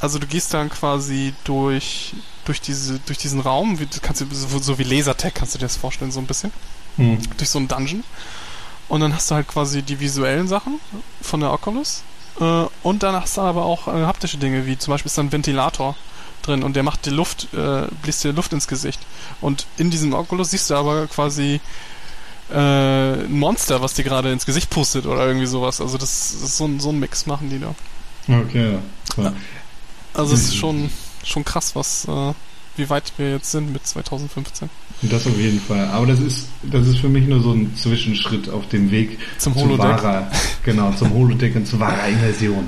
Also 0.00 0.18
du 0.18 0.26
gehst 0.26 0.52
dann 0.54 0.68
quasi 0.70 1.32
durch, 1.44 2.14
durch 2.44 2.60
diese, 2.60 2.98
durch 3.00 3.18
diesen 3.18 3.40
Raum, 3.40 3.78
wie, 3.80 3.86
du 3.86 4.00
kannst 4.00 4.20
du, 4.20 4.26
so, 4.30 4.58
so 4.58 4.78
wie 4.78 4.82
Lasertag 4.82 5.34
kannst 5.34 5.54
du 5.54 5.58
dir 5.58 5.64
das 5.66 5.76
vorstellen, 5.76 6.12
so 6.12 6.20
ein 6.20 6.26
bisschen 6.26 6.52
Hm. 6.96 7.18
durch 7.38 7.48
so 7.48 7.58
einen 7.58 7.68
Dungeon. 7.68 8.02
Und 8.90 9.00
dann 9.00 9.14
hast 9.14 9.30
du 9.30 9.36
halt 9.36 9.48
quasi 9.48 9.82
die 9.82 10.00
visuellen 10.00 10.48
Sachen 10.48 10.80
von 11.22 11.40
der 11.40 11.52
Oculus. 11.52 12.02
Äh, 12.40 12.64
und 12.82 13.02
dann 13.02 13.14
hast 13.14 13.36
du 13.36 13.40
aber 13.40 13.64
auch 13.64 13.88
äh, 13.88 14.04
haptische 14.04 14.36
Dinge, 14.36 14.66
wie 14.66 14.76
zum 14.76 14.92
Beispiel 14.92 15.08
ist 15.08 15.16
da 15.16 15.22
ein 15.22 15.32
Ventilator 15.32 15.96
drin 16.42 16.62
und 16.64 16.74
der 16.74 16.82
macht 16.82 17.06
die 17.06 17.10
Luft, 17.10 17.48
äh, 17.54 17.86
bläst 18.02 18.24
dir 18.24 18.32
Luft 18.32 18.52
ins 18.52 18.66
Gesicht. 18.66 19.00
Und 19.40 19.66
in 19.76 19.90
diesem 19.90 20.12
Oculus 20.12 20.50
siehst 20.50 20.70
du 20.70 20.74
aber 20.74 21.06
quasi 21.06 21.60
äh, 22.50 22.54
ein 22.56 23.38
Monster, 23.38 23.80
was 23.80 23.94
dir 23.94 24.02
gerade 24.02 24.32
ins 24.32 24.44
Gesicht 24.44 24.70
pustet 24.70 25.06
oder 25.06 25.24
irgendwie 25.24 25.46
sowas. 25.46 25.80
Also 25.80 25.96
das 25.96 26.32
ist 26.32 26.56
so 26.56 26.64
ein, 26.66 26.80
so 26.80 26.90
ein 26.90 26.98
Mix 26.98 27.26
machen 27.26 27.48
die 27.48 27.60
da. 27.60 27.74
Okay, 28.28 28.78
ja. 29.16 29.32
Also 30.14 30.34
es 30.34 30.44
ist 30.44 30.56
schon, 30.56 30.90
schon 31.22 31.44
krass, 31.44 31.76
was, 31.76 32.06
äh, 32.08 32.34
wie 32.76 32.90
weit 32.90 33.12
wir 33.18 33.30
jetzt 33.30 33.52
sind 33.52 33.72
mit 33.72 33.86
2015. 33.86 34.68
Das 35.02 35.26
auf 35.26 35.38
jeden 35.38 35.60
Fall. 35.60 35.86
Aber 35.88 36.06
das 36.06 36.20
ist, 36.20 36.48
das 36.62 36.86
ist 36.86 36.98
für 36.98 37.08
mich 37.08 37.26
nur 37.26 37.40
so 37.40 37.52
ein 37.52 37.74
Zwischenschritt 37.74 38.48
auf 38.50 38.68
dem 38.68 38.90
Weg 38.90 39.18
Zum 39.38 39.54
zu 39.54 39.60
Holodeck. 39.60 39.78
wahrer, 39.86 40.30
genau, 40.64 40.92
zum 40.92 41.12
Holodeck 41.14 41.56
und 41.56 41.66
zu 41.66 41.80
wahrer 41.80 42.06
Immersion. 42.08 42.66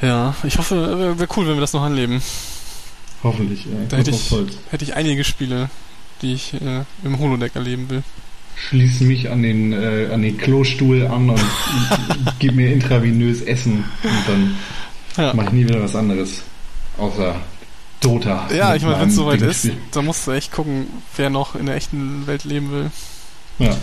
Ja, 0.00 0.34
ich 0.44 0.58
hoffe, 0.58 0.76
wäre 0.98 1.18
wär 1.18 1.28
cool, 1.36 1.46
wenn 1.46 1.54
wir 1.54 1.60
das 1.60 1.72
noch 1.72 1.82
anleben. 1.82 2.22
Hoffentlich, 3.22 3.64
ja. 3.64 3.72
Da 3.88 3.96
hätte 3.96 4.10
ich, 4.10 4.30
hätte 4.70 4.84
ich 4.84 4.94
einige 4.94 5.24
Spiele, 5.24 5.70
die 6.22 6.34
ich 6.34 6.54
äh, 6.54 6.84
im 7.04 7.18
Holodeck 7.18 7.56
erleben 7.56 7.88
will. 7.90 8.02
Schließ 8.56 9.00
mich 9.00 9.30
an 9.30 9.42
den, 9.42 9.72
äh, 9.72 10.10
an 10.12 10.22
den 10.22 10.36
Klostuhl 10.38 11.06
an 11.06 11.30
und 11.30 11.40
gib 12.38 12.54
mir 12.54 12.72
intravenös 12.72 13.40
Essen 13.42 13.84
und 14.04 14.28
dann 14.28 14.56
Ja, 15.16 15.34
mache 15.34 15.46
ich 15.46 15.52
nie 15.52 15.64
wieder 15.68 15.82
was 15.82 15.96
anderes. 15.96 16.42
Außer 16.98 17.34
Dota. 18.04 18.48
ja 18.54 18.74
ich 18.74 18.82
meine, 18.82 19.00
wenn 19.00 19.08
es 19.08 19.16
soweit 19.16 19.42
ist, 19.42 19.64
Dingspiel. 19.64 19.82
dann 19.92 20.04
musst 20.04 20.26
du 20.26 20.32
echt 20.32 20.52
gucken, 20.52 20.86
wer 21.16 21.30
noch 21.30 21.54
in 21.54 21.66
der 21.66 21.76
echten 21.76 22.26
Welt 22.26 22.44
leben 22.44 22.70
will. 22.70 22.90
Ja. 23.58 23.76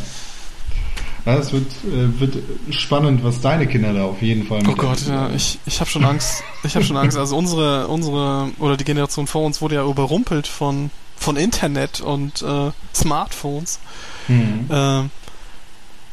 Das 1.24 1.54
wird, 1.54 1.68
äh, 1.86 2.20
wird 2.20 2.38
spannend, 2.72 3.24
was 3.24 3.42
deine 3.42 3.68
Kinder 3.68 3.94
da 3.94 4.06
auf 4.06 4.22
jeden 4.22 4.48
Fall 4.48 4.64
Oh 4.68 4.74
Gott, 4.74 5.06
ja, 5.08 5.30
ich, 5.30 5.60
ich 5.66 5.80
habe 5.80 5.90
schon 5.90 6.04
Angst. 6.04 6.44
Ich 6.64 6.74
habe 6.76 6.84
schon 6.84 6.98
Angst. 6.98 7.16
Also 7.18 7.38
unsere, 7.38 7.88
unsere, 7.88 8.52
oder 8.58 8.76
die 8.76 8.84
Generation 8.84 9.28
vor 9.28 9.46
uns 9.46 9.62
wurde 9.62 9.76
ja 9.76 9.86
überrumpelt 9.86 10.48
von, 10.48 10.90
von 11.18 11.38
Internet 11.38 12.02
und 12.02 12.42
äh, 12.42 12.72
Smartphones. 12.96 13.80
Mhm. 14.28 14.68
Ähm, 14.72 15.12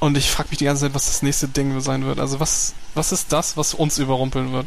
und 0.01 0.17
ich 0.17 0.31
frage 0.31 0.51
mich 0.51 0.59
die 0.59 0.67
ganze 0.67 0.83
Zeit, 0.83 0.95
was 0.95 1.07
das 1.07 1.23
nächste 1.23 1.49
Ding 1.49 1.81
sein 1.81 2.05
wird. 2.05 2.21
Also 2.21 2.39
was, 2.39 2.75
was 2.95 3.11
ist 3.11 3.33
das, 3.33 3.57
was 3.57 3.75
uns 3.75 3.99
überrumpeln 3.99 4.53
wird? 4.53 4.67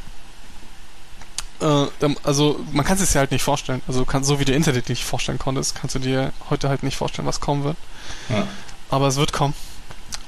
Äh, 1.62 1.88
also 2.24 2.59
man 2.72 2.86
kann 2.86 2.95
es 2.95 3.05
sich 3.05 3.14
ja 3.14 3.20
halt 3.20 3.32
nicht 3.32 3.43
vorstellen. 3.43 3.82
Also 3.88 4.05
kann, 4.05 4.24
so 4.24 4.39
wie 4.39 4.45
du 4.45 4.53
Internet 4.53 4.89
nicht 4.89 5.05
vorstellen 5.05 5.39
konntest, 5.39 5.76
kannst 5.76 5.95
du 5.95 5.99
dir 5.99 6.34
heute 6.49 6.70
halt 6.70 6.84
nicht 6.84 6.97
vorstellen, 6.97 7.28
was 7.28 7.39
kommen 7.39 7.64
wird. 7.64 7.78
Ja. 8.30 8.47
Aber 8.89 9.07
es 9.07 9.18
wird 9.18 9.34
kommen. 9.34 9.53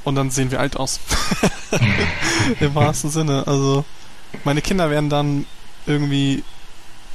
Und 0.03 0.15
dann 0.15 0.31
sehen 0.31 0.51
wir 0.51 0.59
alt 0.59 0.77
aus. 0.77 0.99
Im 2.59 2.75
wahrsten 2.75 3.09
Sinne. 3.09 3.47
Also 3.47 3.85
meine 4.43 4.61
Kinder 4.61 4.89
werden 4.89 5.09
dann 5.09 5.45
irgendwie 5.85 6.43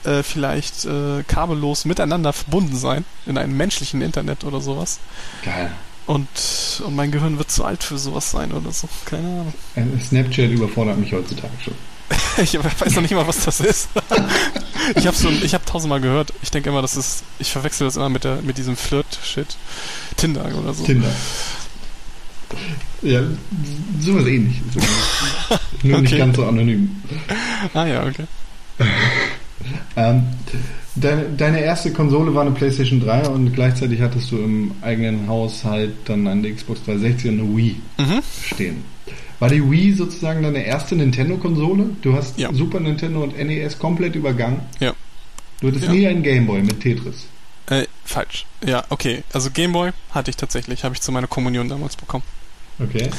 äh, 0.04 0.22
vielleicht 0.22 0.84
äh, 0.84 1.22
kabellos 1.26 1.84
miteinander 1.84 2.32
verbunden 2.32 2.76
sein 2.76 3.04
in 3.26 3.36
einem 3.38 3.56
menschlichen 3.56 4.00
Internet 4.00 4.44
oder 4.44 4.60
sowas. 4.60 5.00
Geil. 5.44 5.70
Und, 6.06 6.28
und 6.86 6.96
mein 6.96 7.10
Gehirn 7.10 7.36
wird 7.36 7.50
zu 7.50 7.64
alt 7.64 7.84
für 7.84 7.98
sowas 7.98 8.30
sein 8.30 8.52
oder 8.52 8.72
so. 8.72 8.88
Keine 9.04 9.28
Ahnung. 9.28 9.54
Äh, 9.74 10.00
Snapchat 10.02 10.50
überfordert 10.50 10.98
mich 10.98 11.12
heutzutage 11.12 11.52
schon. 11.62 11.74
ich 12.42 12.54
weiß 12.58 12.94
noch 12.94 13.02
nicht 13.02 13.12
mal, 13.14 13.26
was 13.26 13.44
das 13.44 13.60
ist. 13.60 13.88
ich 14.94 15.06
habe 15.06 15.16
schon, 15.16 15.42
ich 15.42 15.52
habe 15.54 15.64
tausendmal 15.64 16.00
gehört. 16.00 16.32
Ich 16.42 16.50
denke 16.50 16.70
immer, 16.70 16.80
das 16.82 16.96
ist, 16.96 17.22
ich 17.38 17.50
verwechsel 17.52 17.86
das 17.86 17.96
immer 17.96 18.08
mit 18.08 18.24
der, 18.24 18.36
mit 18.42 18.56
diesem 18.58 18.76
Flirt-Shit. 18.76 19.56
Tinder 20.16 20.46
oder 20.56 20.72
so. 20.74 20.84
Tinder. 20.84 21.10
Ja, 23.02 23.20
sowas 24.00 24.26
ähnliches. 24.26 24.62
Nur 25.82 26.00
nicht 26.00 26.12
Okay. 26.12 26.18
ganz 26.18 26.36
so 26.36 26.46
anonym. 26.46 27.02
Ah 27.74 27.86
ja, 27.86 28.04
okay. 28.04 28.24
Ähm, 29.96 30.22
deine, 30.94 31.24
deine 31.36 31.60
erste 31.60 31.92
Konsole 31.92 32.32
war 32.32 32.42
eine 32.42 32.52
PlayStation 32.52 33.00
3 33.00 33.28
und 33.28 33.52
gleichzeitig 33.54 34.00
hattest 34.00 34.30
du 34.30 34.38
im 34.38 34.72
eigenen 34.82 35.26
Haushalt 35.26 35.92
dann 36.04 36.26
eine 36.28 36.50
Xbox 36.54 36.84
360 36.84 37.30
und 37.32 37.40
eine 37.40 37.56
Wii 37.56 37.76
Mhm. 37.98 38.22
stehen. 38.46 38.84
War 39.40 39.48
die 39.48 39.62
Wii 39.70 39.92
sozusagen 39.92 40.42
deine 40.42 40.64
erste 40.64 40.96
Nintendo-Konsole? 40.96 41.90
Du 42.02 42.14
hast 42.14 42.38
Ja. 42.38 42.52
Super 42.52 42.80
Nintendo 42.80 43.22
und 43.22 43.36
NES 43.38 43.78
komplett 43.78 44.14
übergangen? 44.16 44.60
Ja. 44.80 44.94
Du 45.60 45.68
hattest 45.68 45.84
Ja. 45.86 45.92
nie 45.92 46.06
einen 46.08 46.22
Gameboy 46.22 46.62
mit 46.62 46.80
Tetris? 46.80 47.26
Äh, 47.66 47.86
falsch. 48.04 48.46
Ja, 48.64 48.84
okay. 48.88 49.22
Also 49.32 49.50
Gameboy 49.50 49.90
hatte 50.10 50.30
ich 50.30 50.36
tatsächlich, 50.36 50.84
habe 50.84 50.94
ich 50.94 51.00
zu 51.02 51.12
meiner 51.12 51.26
Kommunion 51.26 51.68
damals 51.68 51.96
bekommen. 51.96 52.24
Okay. 52.80 53.10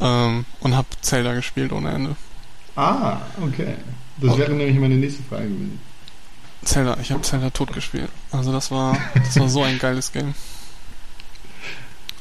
Ähm, 0.00 0.44
und 0.60 0.74
habe 0.76 0.88
Zelda 1.00 1.34
gespielt 1.34 1.72
ohne 1.72 1.90
Ende. 1.90 2.16
Ah, 2.76 3.18
okay. 3.40 3.74
Das 4.18 4.32
Oh. 4.34 4.38
wäre 4.38 4.52
nämlich 4.52 4.78
meine 4.78 4.96
nächste 4.96 5.22
Frage 5.24 5.44
gewesen. 5.44 5.80
Zelda, 6.64 6.96
ich 7.00 7.10
habe 7.10 7.22
Zelda 7.22 7.50
tot 7.50 7.72
gespielt. 7.72 8.08
Also 8.32 8.52
das 8.52 8.70
war, 8.70 8.96
das 9.14 9.38
war 9.38 9.48
so 9.48 9.62
ein 9.62 9.78
geiles 9.78 10.12
Game. 10.12 10.28
Und 10.28 10.34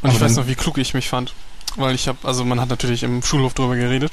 Aber 0.09 0.13
ich 0.13 0.21
weiß 0.21 0.35
noch, 0.37 0.47
wie 0.47 0.55
klug 0.55 0.77
ich 0.77 0.93
mich 0.93 1.07
fand. 1.09 1.33
Weil 1.75 1.95
ich 1.95 2.07
habe, 2.07 2.19
also 2.23 2.45
man 2.45 2.59
hat 2.59 2.69
natürlich 2.69 3.03
im 3.03 3.23
Schulhof 3.23 3.53
drüber 3.53 3.75
geredet. 3.75 4.11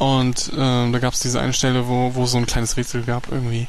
Und 0.00 0.50
ähm, 0.56 0.92
da 0.92 0.98
gab 0.98 1.12
es 1.12 1.20
diese 1.20 1.40
eine 1.40 1.52
Stelle, 1.52 1.86
wo, 1.86 2.14
wo 2.14 2.24
so 2.24 2.38
ein 2.38 2.46
kleines 2.46 2.76
Rätsel 2.76 3.02
gab, 3.02 3.30
irgendwie. 3.30 3.68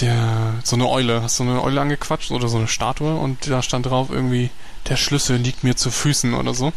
Der, 0.00 0.54
so 0.62 0.76
eine 0.76 0.88
Eule, 0.88 1.22
hast 1.22 1.36
so 1.36 1.42
eine 1.42 1.60
Eule 1.62 1.80
angequatscht 1.80 2.30
oder 2.30 2.48
so 2.48 2.56
eine 2.56 2.68
Statue 2.68 3.16
und 3.16 3.50
da 3.50 3.60
stand 3.60 3.86
drauf 3.86 4.08
irgendwie, 4.10 4.50
der 4.88 4.96
Schlüssel 4.96 5.36
liegt 5.36 5.62
mir 5.62 5.76
zu 5.76 5.90
Füßen 5.90 6.34
oder 6.34 6.54
so. 6.54 6.72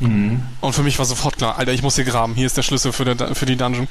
Mhm. 0.00 0.42
Und 0.60 0.72
für 0.74 0.82
mich 0.82 0.98
war 0.98 1.06
sofort 1.06 1.38
klar, 1.38 1.58
Alter, 1.58 1.72
ich 1.72 1.82
muss 1.82 1.96
hier 1.96 2.04
graben. 2.04 2.34
Hier 2.34 2.46
ist 2.46 2.56
der 2.56 2.62
Schlüssel 2.62 2.92
für, 2.92 3.06
der, 3.06 3.34
für 3.34 3.46
die 3.46 3.56
Dungeon. 3.56 3.88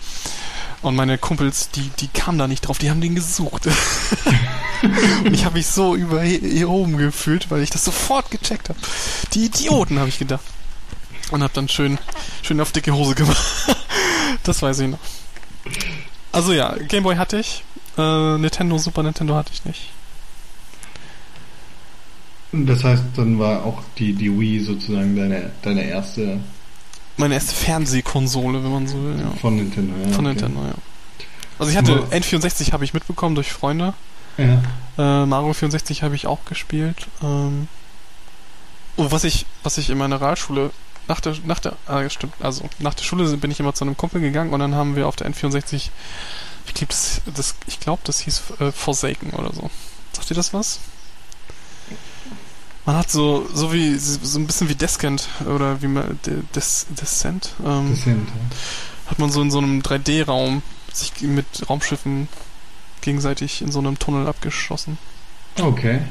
Und 0.81 0.95
meine 0.95 1.17
Kumpels, 1.17 1.71
die, 1.71 1.89
die 1.99 2.07
kamen 2.07 2.37
da 2.37 2.47
nicht 2.47 2.61
drauf, 2.61 2.77
die 2.77 2.89
haben 2.89 3.01
den 3.01 3.15
gesucht. 3.15 3.67
und 5.25 5.33
ich 5.33 5.43
habe 5.43 5.57
mich 5.57 5.67
so 5.67 5.95
über 5.95 6.21
hier 6.21 6.69
oben 6.69 6.97
gefühlt, 6.97 7.51
weil 7.51 7.61
ich 7.61 7.69
das 7.69 7.83
sofort 7.83 8.31
gecheckt 8.31 8.69
habe. 8.69 8.79
Die 9.33 9.45
Idioten, 9.45 9.99
habe 9.99 10.09
ich 10.09 10.19
gedacht. 10.19 10.43
Und 11.31 11.43
habe 11.43 11.53
dann 11.53 11.67
schön, 11.69 11.97
schön 12.41 12.59
auf 12.61 12.71
dicke 12.71 12.93
Hose 12.93 13.15
gemacht. 13.15 13.37
das 14.43 14.61
weiß 14.61 14.79
ich 14.79 14.87
noch. 14.89 14.99
Also 16.31 16.53
ja, 16.53 16.75
Gameboy 16.87 17.15
hatte 17.17 17.37
ich. 17.39 17.63
Äh, 17.97 18.37
Nintendo, 18.37 18.77
Super 18.77 19.03
Nintendo 19.03 19.35
hatte 19.35 19.51
ich 19.53 19.65
nicht. 19.65 19.89
Das 22.51 22.83
heißt, 22.83 23.03
dann 23.15 23.37
war 23.37 23.63
auch 23.63 23.83
die, 23.97 24.13
die 24.13 24.39
Wii 24.39 24.59
sozusagen 24.61 25.15
deine, 25.15 25.51
deine 25.61 25.83
erste 25.83 26.39
Meine 27.17 27.35
erste 27.35 27.53
Fernsehkonsole, 27.53 28.63
wenn 28.63 28.71
man 28.71 28.87
so 28.87 28.95
will, 29.03 29.19
ja. 29.19 29.29
von 29.39 29.55
Nintendo. 29.55 29.93
Ja, 30.03 30.11
Von 30.15 30.25
okay. 30.25 30.35
Nintendo, 30.35 30.61
ja. 30.65 30.73
Also 31.59 31.71
ich 31.71 31.77
hatte 31.77 31.99
Wo- 32.09 32.15
N64 32.15 32.71
habe 32.71 32.85
ich 32.85 32.93
mitbekommen 32.93 33.35
durch 33.35 33.51
Freunde. 33.51 33.93
Ja. 34.37 34.61
Äh, 34.97 35.25
Mario 35.27 35.53
64 35.53 36.01
habe 36.01 36.15
ich 36.15 36.25
auch 36.25 36.43
gespielt. 36.45 37.07
Ähm, 37.21 37.67
oh, 38.95 39.07
was 39.11 39.25
ich, 39.25 39.45
was 39.61 39.77
ich 39.77 39.89
in 39.91 39.97
meiner 39.97 40.19
Realschule 40.21 40.71
nach 41.09 41.19
der, 41.19 41.35
nach 41.45 41.59
der, 41.59 41.75
ah, 41.87 42.07
stimmt, 42.09 42.33
also 42.39 42.69
nach 42.79 42.93
der 42.93 43.03
Schule 43.03 43.25
bin 43.37 43.51
ich 43.51 43.59
immer 43.59 43.73
zu 43.73 43.83
einem 43.83 43.97
Kumpel 43.97 44.21
gegangen 44.21 44.53
und 44.53 44.59
dann 44.61 44.75
haben 44.75 44.95
wir 44.95 45.07
auf 45.07 45.17
der 45.17 45.29
N64, 45.29 45.89
ich 46.67 46.73
glaube, 46.73 46.87
das, 46.93 47.21
das, 47.35 47.55
ich 47.67 47.79
glaube, 47.81 48.01
das 48.05 48.19
hieß 48.21 48.41
äh, 48.61 48.71
Forsaken 48.71 49.31
oder 49.31 49.51
so. 49.53 49.69
Sagt 50.13 50.29
ihr 50.31 50.35
das 50.35 50.53
was? 50.53 50.79
Man 52.85 52.95
hat 52.95 53.11
so, 53.11 53.47
so 53.53 53.71
wie, 53.73 53.95
so 53.97 54.39
ein 54.39 54.47
bisschen 54.47 54.69
wie 54.69 54.75
Descent 54.75 55.27
oder 55.45 55.81
wie 55.81 55.87
man, 55.87 56.19
De- 56.25 56.41
Des, 56.55 56.87
Descent, 56.89 57.53
ähm, 57.65 57.89
Das 57.91 58.01
sind, 58.03 58.27
hat 59.07 59.19
man 59.19 59.31
so 59.31 59.41
in 59.41 59.51
so 59.51 59.57
einem 59.59 59.81
3D-Raum 59.81 60.61
sich 60.93 61.13
mit 61.21 61.45
Raumschiffen 61.69 62.27
gegenseitig 63.01 63.61
in 63.61 63.71
so 63.71 63.79
einem 63.79 63.99
Tunnel 63.99 64.27
abgeschossen. 64.27 64.97
ja. 65.57 65.65
Okay. 65.65 66.01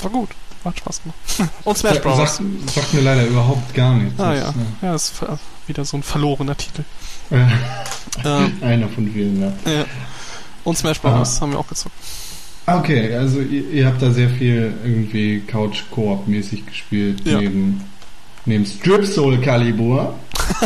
War 0.00 0.10
gut. 0.10 0.30
Hat 0.64 0.78
Spaß 0.78 1.00
gemacht. 1.02 1.50
Und 1.64 1.78
Smash 1.78 2.00
Bros. 2.00 2.16
Sagt, 2.36 2.42
sagt 2.70 2.94
mir 2.94 3.00
leider 3.00 3.24
überhaupt 3.26 3.72
gar 3.74 3.94
nichts. 3.94 4.20
Ah 4.20 4.34
ja. 4.34 4.54
Ja, 4.82 4.92
das 4.92 5.04
ist 5.04 5.16
ver- 5.18 5.38
wieder 5.66 5.84
so 5.84 5.96
ein 5.96 6.02
verlorener 6.02 6.56
Titel. 6.56 6.82
äh, 7.30 7.46
Ähm, 8.24 8.52
Einer 8.60 8.88
von 8.88 9.10
vielen, 9.10 9.40
ja. 9.40 9.52
ja. 9.70 9.84
Und 10.64 10.76
Smash 10.76 11.00
Bros. 11.00 11.40
haben 11.40 11.52
wir 11.52 11.58
auch 11.58 11.66
gezockt. 11.68 11.94
Okay, 12.66 13.14
also 13.16 13.40
ihr, 13.40 13.70
ihr 13.70 13.86
habt 13.86 14.02
da 14.02 14.10
sehr 14.10 14.28
viel 14.28 14.74
irgendwie 14.84 15.40
Couch-Koop-mäßig 15.46 16.66
gespielt, 16.66 17.22
Ja. 17.26 17.40
neben, 17.40 17.82
neben 18.44 18.66
Strip 18.66 19.06
Soul 19.06 19.40
Calibur. 19.40 20.14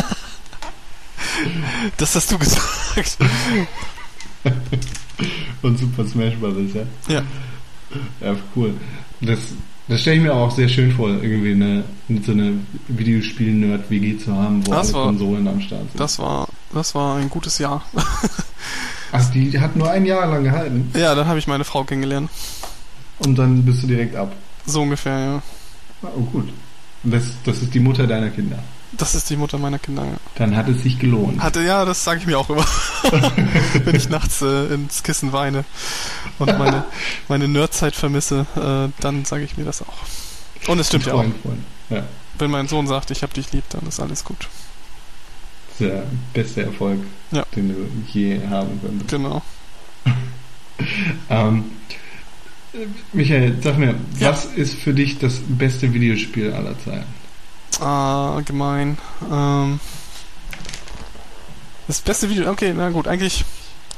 Das 1.97 2.15
hast 2.15 2.31
du 2.31 2.37
gesagt. 2.37 3.17
und 5.61 5.79
Super 5.79 6.05
Smash 6.07 6.35
Bros. 6.35 6.55
ja. 6.73 7.13
Ja. 7.13 7.21
Ja, 8.21 8.35
cool. 8.55 8.73
Das, 9.21 9.39
das 9.87 10.01
stelle 10.01 10.17
ich 10.17 10.23
mir 10.23 10.33
auch 10.33 10.51
sehr 10.51 10.67
schön 10.67 10.91
vor, 10.91 11.09
irgendwie 11.09 11.51
eine, 11.53 11.83
so 12.23 12.31
eine 12.31 12.53
Videospiel-Nerd-WG 12.87 14.17
zu 14.17 14.33
haben, 14.35 14.65
wo 14.65 14.71
Das 14.71 14.87
alle 14.87 14.97
war- 14.97 15.05
Konsolen 15.07 15.47
am 15.47 15.61
Start 15.61 15.81
sind. 15.91 15.99
Das 15.99 16.19
war, 16.19 16.47
das 16.73 16.95
war 16.95 17.17
ein 17.17 17.29
gutes 17.29 17.57
Jahr. 17.59 17.83
Ach, 19.11 19.31
die 19.31 19.57
hat 19.59 19.75
nur 19.75 19.89
ein 19.89 20.05
Jahr 20.05 20.25
lang 20.27 20.43
gehalten 20.43 20.91
Ja, 20.93 21.15
dann 21.15 21.27
habe 21.27 21.39
ich 21.39 21.47
meine 21.47 21.63
Frau 21.63 21.83
kennengelernt. 21.83 22.29
und 23.19 23.37
dann 23.37 23.63
bist 23.63 23.83
du 23.83 23.87
direkt 23.87 24.15
ab. 24.15 24.33
So 24.65 24.81
ungefähr, 24.81 25.17
ja. 25.19 25.41
Ah, 26.03 26.07
Oh, 26.17 26.21
gut. 26.21 26.49
Das, 27.03 27.23
das 27.43 27.61
ist 27.61 27.73
die 27.73 27.79
Mutter 27.79 28.07
deiner 28.07 28.29
Kinder. 28.29 28.59
Das 28.97 29.15
ist 29.15 29.29
die 29.29 29.35
Mutter 29.35 29.57
meiner 29.57 29.79
Kinder. 29.79 30.03
Ja. 30.05 30.17
Dann 30.35 30.55
hat 30.55 30.69
es 30.69 30.83
sich 30.83 30.99
gelohnt. 30.99 31.41
Hatte, 31.41 31.61
ja, 31.63 31.83
das 31.85 32.03
sage 32.03 32.19
ich 32.21 32.25
mir 32.27 32.37
auch 32.39 32.49
immer. 32.49 32.65
Wenn 33.83 33.95
ich 33.95 34.09
nachts 34.09 34.41
äh, 34.41 34.73
ins 34.73 35.03
Kissen 35.03 35.33
weine 35.33 35.65
und 36.39 36.57
meine, 36.57 36.83
meine 37.27 37.47
Nerdzeit 37.47 37.95
vermisse, 37.95 38.45
äh, 38.55 38.91
dann 39.01 39.25
sage 39.25 39.43
ich 39.43 39.57
mir 39.57 39.65
das 39.65 39.81
auch. 39.81 40.67
Und 40.67 40.79
es 40.79 40.87
stimmt 40.87 41.05
ja 41.07 41.13
auch. 41.13 41.23
Freund. 41.43 41.59
Ja, 41.89 42.03
Wenn 42.39 42.51
mein 42.51 42.67
Sohn 42.67 42.87
sagt, 42.87 43.11
ich 43.11 43.21
hab 43.23 43.33
dich 43.33 43.51
lieb, 43.51 43.63
dann 43.69 43.85
ist 43.87 43.99
alles 43.99 44.23
gut. 44.23 44.37
das 44.39 45.81
ist 45.81 45.81
der 45.81 46.03
beste 46.33 46.63
Erfolg, 46.63 46.99
Ja. 47.31 47.45
den 47.55 47.69
du 47.69 47.75
je 48.11 48.39
haben 48.49 48.79
könntest. 48.81 49.09
Genau. 49.11 49.41
Ähm, 51.29 51.63
Michael, 53.13 53.55
sag 53.63 53.77
mir, 53.77 53.95
Ja. 54.19 54.31
was 54.31 54.45
ist 54.45 54.73
für 54.75 54.93
dich 54.93 55.17
das 55.19 55.35
beste 55.47 55.93
Videospiel 55.93 56.51
aller 56.51 56.77
Zeiten? 56.83 57.05
Ah, 57.81 58.41
gemein. 58.45 58.97
Ähm, 59.31 59.79
das 61.87 62.01
beste 62.01 62.29
Video, 62.29 62.49
okay, 62.49 62.73
na 62.75 62.89
gut, 62.89 63.07
eigentlich 63.07 63.45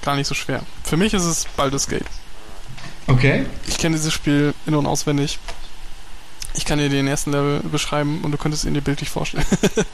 gar 0.01 0.15
nicht 0.15 0.27
so 0.27 0.35
schwer. 0.35 0.61
Für 0.83 0.97
mich 0.97 1.13
ist 1.13 1.23
es 1.23 1.45
Baldur's 1.55 1.87
Gate. 1.87 2.05
Okay. 3.07 3.45
Ich 3.67 3.77
kenne 3.77 3.95
dieses 3.95 4.13
Spiel 4.13 4.53
in- 4.65 4.75
und 4.75 4.85
auswendig. 4.85 5.39
Ich 6.55 6.65
kann 6.65 6.79
dir 6.79 6.89
den 6.89 7.07
ersten 7.07 7.31
Level 7.31 7.59
beschreiben 7.61 8.21
und 8.23 8.31
du 8.31 8.37
könntest 8.37 8.65
ihn 8.65 8.73
dir 8.73 8.81
bildlich 8.81 9.09
vorstellen. 9.09 9.45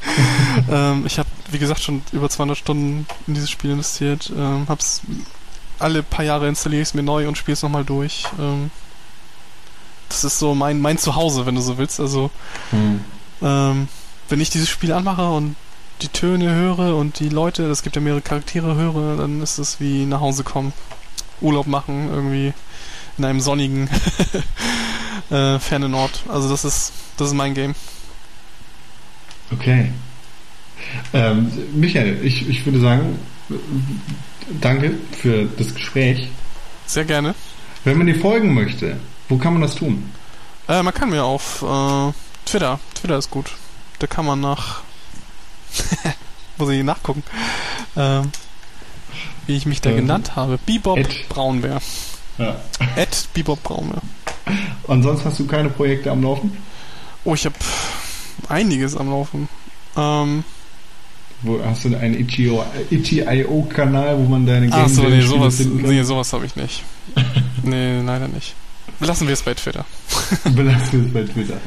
ähm, 0.71 1.05
ich 1.05 1.19
habe, 1.19 1.27
wie 1.51 1.59
gesagt, 1.59 1.81
schon 1.81 2.01
über 2.11 2.29
200 2.29 2.57
Stunden 2.57 3.05
in 3.27 3.33
dieses 3.33 3.49
Spiel 3.51 3.71
investiert. 3.71 4.31
Ähm, 4.35 4.65
hab's 4.69 5.01
alle 5.79 6.03
paar 6.03 6.23
Jahre 6.23 6.47
installiere 6.47 6.81
ich 6.81 6.89
es 6.89 6.93
mir 6.93 7.03
neu 7.03 7.27
und 7.27 7.37
spiele 7.37 7.53
es 7.53 7.63
nochmal 7.63 7.83
durch. 7.83 8.25
Ähm, 8.39 8.71
das 10.09 10.23
ist 10.23 10.39
so 10.39 10.55
mein, 10.55 10.79
mein 10.79 10.97
Zuhause, 10.97 11.45
wenn 11.45 11.55
du 11.55 11.61
so 11.61 11.77
willst. 11.77 11.99
Also 11.99 12.31
Hm. 12.69 13.03
Ähm, 13.43 13.87
wenn 14.29 14.41
ich 14.41 14.49
dieses 14.49 14.69
Spiel 14.69 14.93
anmache 14.93 15.29
und 15.29 15.55
die 16.01 16.07
Töne 16.07 16.53
höre 16.53 16.95
und 16.95 17.19
die 17.19 17.29
Leute, 17.29 17.63
es 17.69 17.83
gibt 17.83 17.95
ja 17.95 18.01
mehrere 18.01 18.21
Charaktere 18.21 18.75
höre, 18.75 19.17
dann 19.17 19.41
ist 19.41 19.59
es 19.59 19.79
wie 19.79 20.05
nach 20.05 20.21
Hause 20.21 20.43
kommen, 20.43 20.73
Urlaub 21.41 21.67
machen, 21.67 22.09
irgendwie 22.09 22.53
in 23.17 23.25
einem 23.25 23.41
sonnigen 23.41 23.89
äh, 25.29 25.59
fernen 25.59 25.93
Ort. 25.93 26.23
Also 26.29 26.49
das 26.49 26.65
ist 26.65 26.93
das 27.17 27.27
ist 27.27 27.33
mein 27.33 27.53
Game. 27.53 27.75
Okay. 29.51 29.91
Ähm, 31.13 31.51
Michael, 31.73 32.19
ich, 32.23 32.49
ich 32.49 32.65
würde 32.65 32.79
sagen, 32.79 33.19
danke 34.61 34.95
für 35.21 35.47
das 35.57 35.73
Gespräch. 35.73 36.29
Sehr 36.85 37.05
gerne. 37.05 37.35
Wenn 37.83 37.97
man 37.97 38.07
dir 38.07 38.19
folgen 38.19 38.53
möchte, 38.53 38.97
wo 39.29 39.37
kann 39.37 39.53
man 39.53 39.61
das 39.61 39.75
tun? 39.75 40.09
Äh, 40.67 40.81
man 40.81 40.93
kann 40.93 41.09
mir 41.09 41.23
auf 41.23 41.61
äh, 41.61 42.13
Twitter. 42.45 42.79
Twitter 42.95 43.17
ist 43.17 43.31
gut. 43.31 43.51
Da 43.99 44.07
kann 44.07 44.25
man 44.25 44.41
nach. 44.41 44.81
Muss 46.57 46.69
ich 46.69 46.83
nachgucken. 46.83 47.23
Ähm, 47.95 48.31
wie 49.47 49.55
ich 49.55 49.65
mich 49.65 49.81
da 49.81 49.89
ähm, 49.89 49.97
genannt 49.97 50.35
habe. 50.35 50.57
Bebop 50.65 50.97
Ed. 50.97 51.29
Braunbär. 51.29 51.81
Ja. 52.37 52.55
Ed 52.95 53.27
Bebop 53.33 53.61
Braunbär. 53.63 54.01
Ansonsten 54.87 55.25
hast 55.29 55.39
du 55.39 55.47
keine 55.47 55.69
Projekte 55.69 56.11
am 56.11 56.23
Laufen? 56.23 56.57
Oh, 57.23 57.33
ich 57.33 57.45
habe 57.45 57.55
einiges 58.49 58.95
am 58.97 59.09
Laufen. 59.09 59.47
Ähm, 59.95 60.43
wo 61.43 61.59
hast 61.63 61.85
du 61.85 61.95
einen 61.95 62.15
Itch.io-Kanal, 62.89 64.17
wo 64.17 64.23
man 64.23 64.45
deine 64.45 64.69
Games 64.69 64.95
so, 64.95 65.03
nee, 65.03 65.21
sowas, 65.21 65.59
nee, 65.59 66.01
sowas 66.03 66.31
habe 66.31 66.45
ich 66.45 66.55
nicht. 66.55 66.83
nee, 67.63 68.01
leider 68.01 68.29
nicht. 68.29 68.55
Belassen 68.99 69.27
wir 69.27 69.33
es 69.33 69.41
bei 69.41 69.53
Twitter. 69.53 69.85
Belassen 70.45 71.13
wir 71.13 71.21
es 71.21 71.27
bei 71.27 71.33
Twitter. 71.33 71.57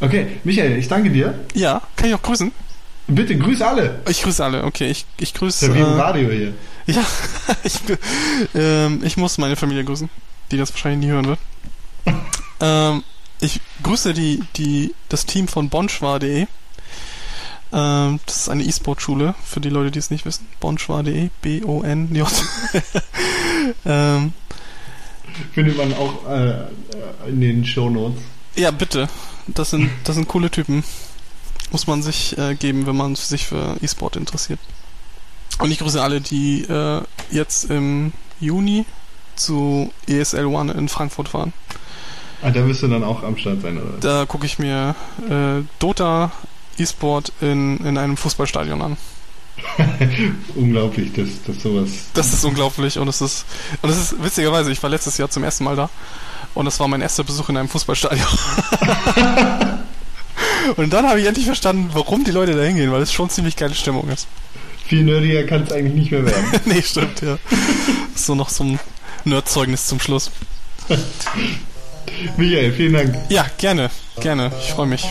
Okay, 0.00 0.26
Michael, 0.44 0.78
ich 0.78 0.88
danke 0.88 1.10
dir. 1.10 1.34
Ja, 1.54 1.82
kann 1.96 2.08
ich 2.08 2.14
auch 2.14 2.22
grüßen? 2.22 2.52
Bitte, 3.08 3.36
grüß 3.38 3.62
alle. 3.62 4.00
Ich 4.08 4.22
grüße 4.22 4.44
alle, 4.44 4.64
okay. 4.64 4.90
Ich, 4.90 5.06
ich 5.18 5.32
grüße. 5.32 5.74
Wie 5.74 5.78
äh, 5.78 5.82
Radio 5.82 6.30
hier. 6.30 6.52
Ja, 6.86 7.04
ich, 7.64 7.80
ähm, 8.54 9.00
ich 9.04 9.16
muss 9.16 9.38
meine 9.38 9.56
Familie 9.56 9.84
grüßen, 9.84 10.10
die 10.50 10.56
das 10.56 10.72
wahrscheinlich 10.72 11.06
nie 11.06 11.12
hören 11.12 11.26
wird. 11.26 11.38
ähm, 12.60 13.04
ich 13.40 13.60
grüße 13.82 14.12
die, 14.12 14.42
die, 14.56 14.94
das 15.08 15.24
Team 15.26 15.46
von 15.46 15.68
bonschwar.de. 15.68 16.46
Ähm, 17.72 18.20
das 18.26 18.36
ist 18.36 18.48
eine 18.48 18.64
E-Sport-Schule, 18.64 19.34
für 19.44 19.60
die 19.60 19.68
Leute, 19.68 19.90
die 19.90 19.98
es 19.98 20.10
nicht 20.10 20.24
wissen. 20.24 20.46
Bonschwar.de, 20.60 21.30
B-O-N-J. 21.42 22.28
ähm, 23.86 24.32
Findet 25.52 25.76
man 25.76 25.92
auch 25.94 26.28
äh, 26.28 27.28
in 27.28 27.40
den 27.40 27.64
Show 27.64 27.90
Notes. 27.90 28.20
Ja, 28.56 28.70
bitte. 28.70 29.08
Das 29.46 29.70
sind, 29.70 29.90
das 30.04 30.16
sind 30.16 30.28
coole 30.28 30.50
Typen. 30.50 30.82
Muss 31.70 31.86
man 31.86 32.02
sich 32.02 32.36
äh, 32.38 32.54
geben, 32.54 32.86
wenn 32.86 32.96
man 32.96 33.14
sich 33.14 33.46
für 33.46 33.76
E-Sport 33.80 34.16
interessiert. 34.16 34.58
Und 35.58 35.70
ich 35.70 35.78
grüße 35.78 36.02
alle, 36.02 36.20
die 36.20 36.62
äh, 36.62 37.02
jetzt 37.30 37.70
im 37.70 38.12
Juni 38.40 38.84
zu 39.36 39.92
ESL 40.06 40.46
One 40.46 40.72
in 40.72 40.88
Frankfurt 40.88 41.28
fahren. 41.28 41.52
Ah, 42.42 42.50
da 42.50 42.66
wirst 42.66 42.82
du 42.82 42.88
dann 42.88 43.04
auch 43.04 43.22
am 43.22 43.36
Start 43.36 43.62
sein, 43.62 43.78
oder? 43.78 43.98
Da 44.00 44.26
gucke 44.26 44.46
ich 44.46 44.58
mir 44.58 44.94
äh, 45.28 45.62
Dota 45.78 46.32
E-Sport 46.78 47.32
in, 47.40 47.78
in 47.78 47.98
einem 47.98 48.16
Fußballstadion 48.16 48.82
an. 48.82 48.96
unglaublich, 50.54 51.12
dass, 51.14 51.42
dass 51.46 51.62
sowas. 51.62 51.88
Das 52.12 52.32
ist 52.32 52.44
unglaublich 52.44 52.98
und 52.98 53.08
es 53.08 53.22
ist 53.22 53.46
und 53.80 53.88
es 53.88 53.96
ist 53.96 54.22
witzigerweise, 54.22 54.70
ich 54.70 54.82
war 54.82 54.90
letztes 54.90 55.16
Jahr 55.16 55.30
zum 55.30 55.44
ersten 55.44 55.64
Mal 55.64 55.76
da 55.76 55.88
und 56.54 56.64
das 56.64 56.80
war 56.80 56.88
mein 56.88 57.02
erster 57.02 57.24
Besuch 57.24 57.48
in 57.48 57.56
einem 57.56 57.68
Fußballstadion. 57.68 58.26
und 60.76 60.92
dann 60.92 61.08
habe 61.08 61.20
ich 61.20 61.26
endlich 61.26 61.46
verstanden, 61.46 61.90
warum 61.92 62.24
die 62.24 62.30
Leute 62.30 62.54
da 62.54 62.62
hingehen, 62.62 62.92
weil 62.92 63.02
es 63.02 63.12
schon 63.12 63.30
ziemlich 63.30 63.56
geile 63.56 63.74
Stimmung 63.74 64.08
ist. 64.08 64.26
Viel 64.86 65.04
nerdiger 65.04 65.44
kann 65.44 65.64
es 65.64 65.72
eigentlich 65.72 65.94
nicht 65.94 66.10
mehr 66.12 66.24
werden. 66.24 66.44
nee, 66.64 66.82
stimmt, 66.82 67.20
ja. 67.20 67.38
So 68.14 68.34
noch 68.34 68.48
so 68.48 68.64
ein 68.64 68.78
Nerdzeugnis 69.24 69.86
zum 69.86 70.00
Schluss. 70.00 70.30
Michael, 72.36 72.72
vielen 72.72 72.92
Dank. 72.92 73.16
Ja, 73.28 73.46
gerne, 73.58 73.90
gerne. 74.20 74.52
Ich 74.60 74.72
freue 74.72 74.86
mich. 74.86 75.04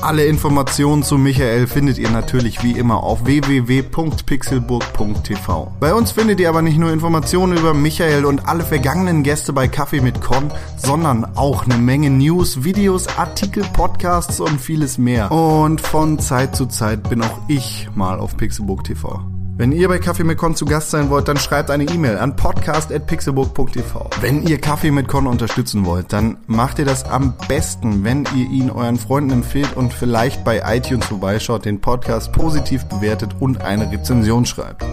Alle 0.00 0.26
Informationen 0.26 1.02
zu 1.02 1.18
Michael 1.18 1.66
findet 1.66 1.98
ihr 1.98 2.08
natürlich 2.10 2.62
wie 2.62 2.70
immer 2.72 3.02
auf 3.02 3.24
www.pixelburg.tv. 3.24 5.72
Bei 5.80 5.92
uns 5.92 6.12
findet 6.12 6.38
ihr 6.38 6.48
aber 6.48 6.62
nicht 6.62 6.78
nur 6.78 6.92
Informationen 6.92 7.58
über 7.58 7.74
Michael 7.74 8.24
und 8.24 8.46
alle 8.48 8.62
vergangenen 8.62 9.24
Gäste 9.24 9.52
bei 9.52 9.66
Kaffee 9.66 10.00
mit 10.00 10.20
Con, 10.20 10.52
sondern 10.76 11.24
auch 11.36 11.64
eine 11.64 11.78
Menge 11.78 12.10
News, 12.10 12.62
Videos, 12.62 13.08
Artikel, 13.18 13.64
Podcasts 13.72 14.38
und 14.40 14.60
vieles 14.60 14.98
mehr. 14.98 15.32
Und 15.32 15.80
von 15.80 16.20
Zeit 16.20 16.54
zu 16.54 16.66
Zeit 16.66 17.10
bin 17.10 17.20
auch 17.22 17.40
ich 17.48 17.88
mal 17.94 18.20
auf 18.20 18.36
Pixelburg 18.36 18.84
TV. 18.84 19.20
Wenn 19.58 19.72
ihr 19.72 19.88
bei 19.88 19.98
Kaffee 19.98 20.22
mit 20.22 20.38
Con 20.38 20.54
zu 20.54 20.66
Gast 20.66 20.92
sein 20.92 21.10
wollt, 21.10 21.26
dann 21.26 21.36
schreibt 21.36 21.72
eine 21.72 21.82
E-Mail 21.82 22.16
an 22.18 22.36
podcast.pixelburg.tv. 22.36 24.08
Wenn 24.20 24.46
ihr 24.46 24.60
Kaffee 24.60 24.92
mit 24.92 25.08
Con 25.08 25.26
unterstützen 25.26 25.84
wollt, 25.84 26.12
dann 26.12 26.36
macht 26.46 26.78
ihr 26.78 26.84
das 26.84 27.02
am 27.02 27.34
besten, 27.48 28.04
wenn 28.04 28.24
ihr 28.36 28.48
ihn 28.48 28.70
euren 28.70 28.98
Freunden 28.98 29.32
empfehlt 29.32 29.76
und 29.76 29.92
vielleicht 29.92 30.44
bei 30.44 30.62
iTunes 30.64 31.06
vorbeischaut, 31.06 31.64
den 31.64 31.80
Podcast 31.80 32.30
positiv 32.30 32.84
bewertet 32.84 33.34
und 33.40 33.60
eine 33.60 33.90
Rezension 33.90 34.46
schreibt. 34.46 34.84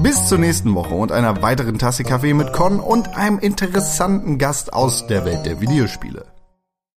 Bis 0.00 0.28
zur 0.28 0.38
nächsten 0.38 0.72
Woche 0.76 0.94
und 0.94 1.10
einer 1.10 1.42
weiteren 1.42 1.76
Tasse 1.76 2.04
Kaffee 2.04 2.32
mit 2.32 2.52
Con 2.52 2.78
und 2.78 3.16
einem 3.16 3.40
interessanten 3.40 4.38
Gast 4.38 4.72
aus 4.72 5.08
der 5.08 5.24
Welt 5.24 5.44
der 5.46 5.60
Videospiele. 5.60 6.35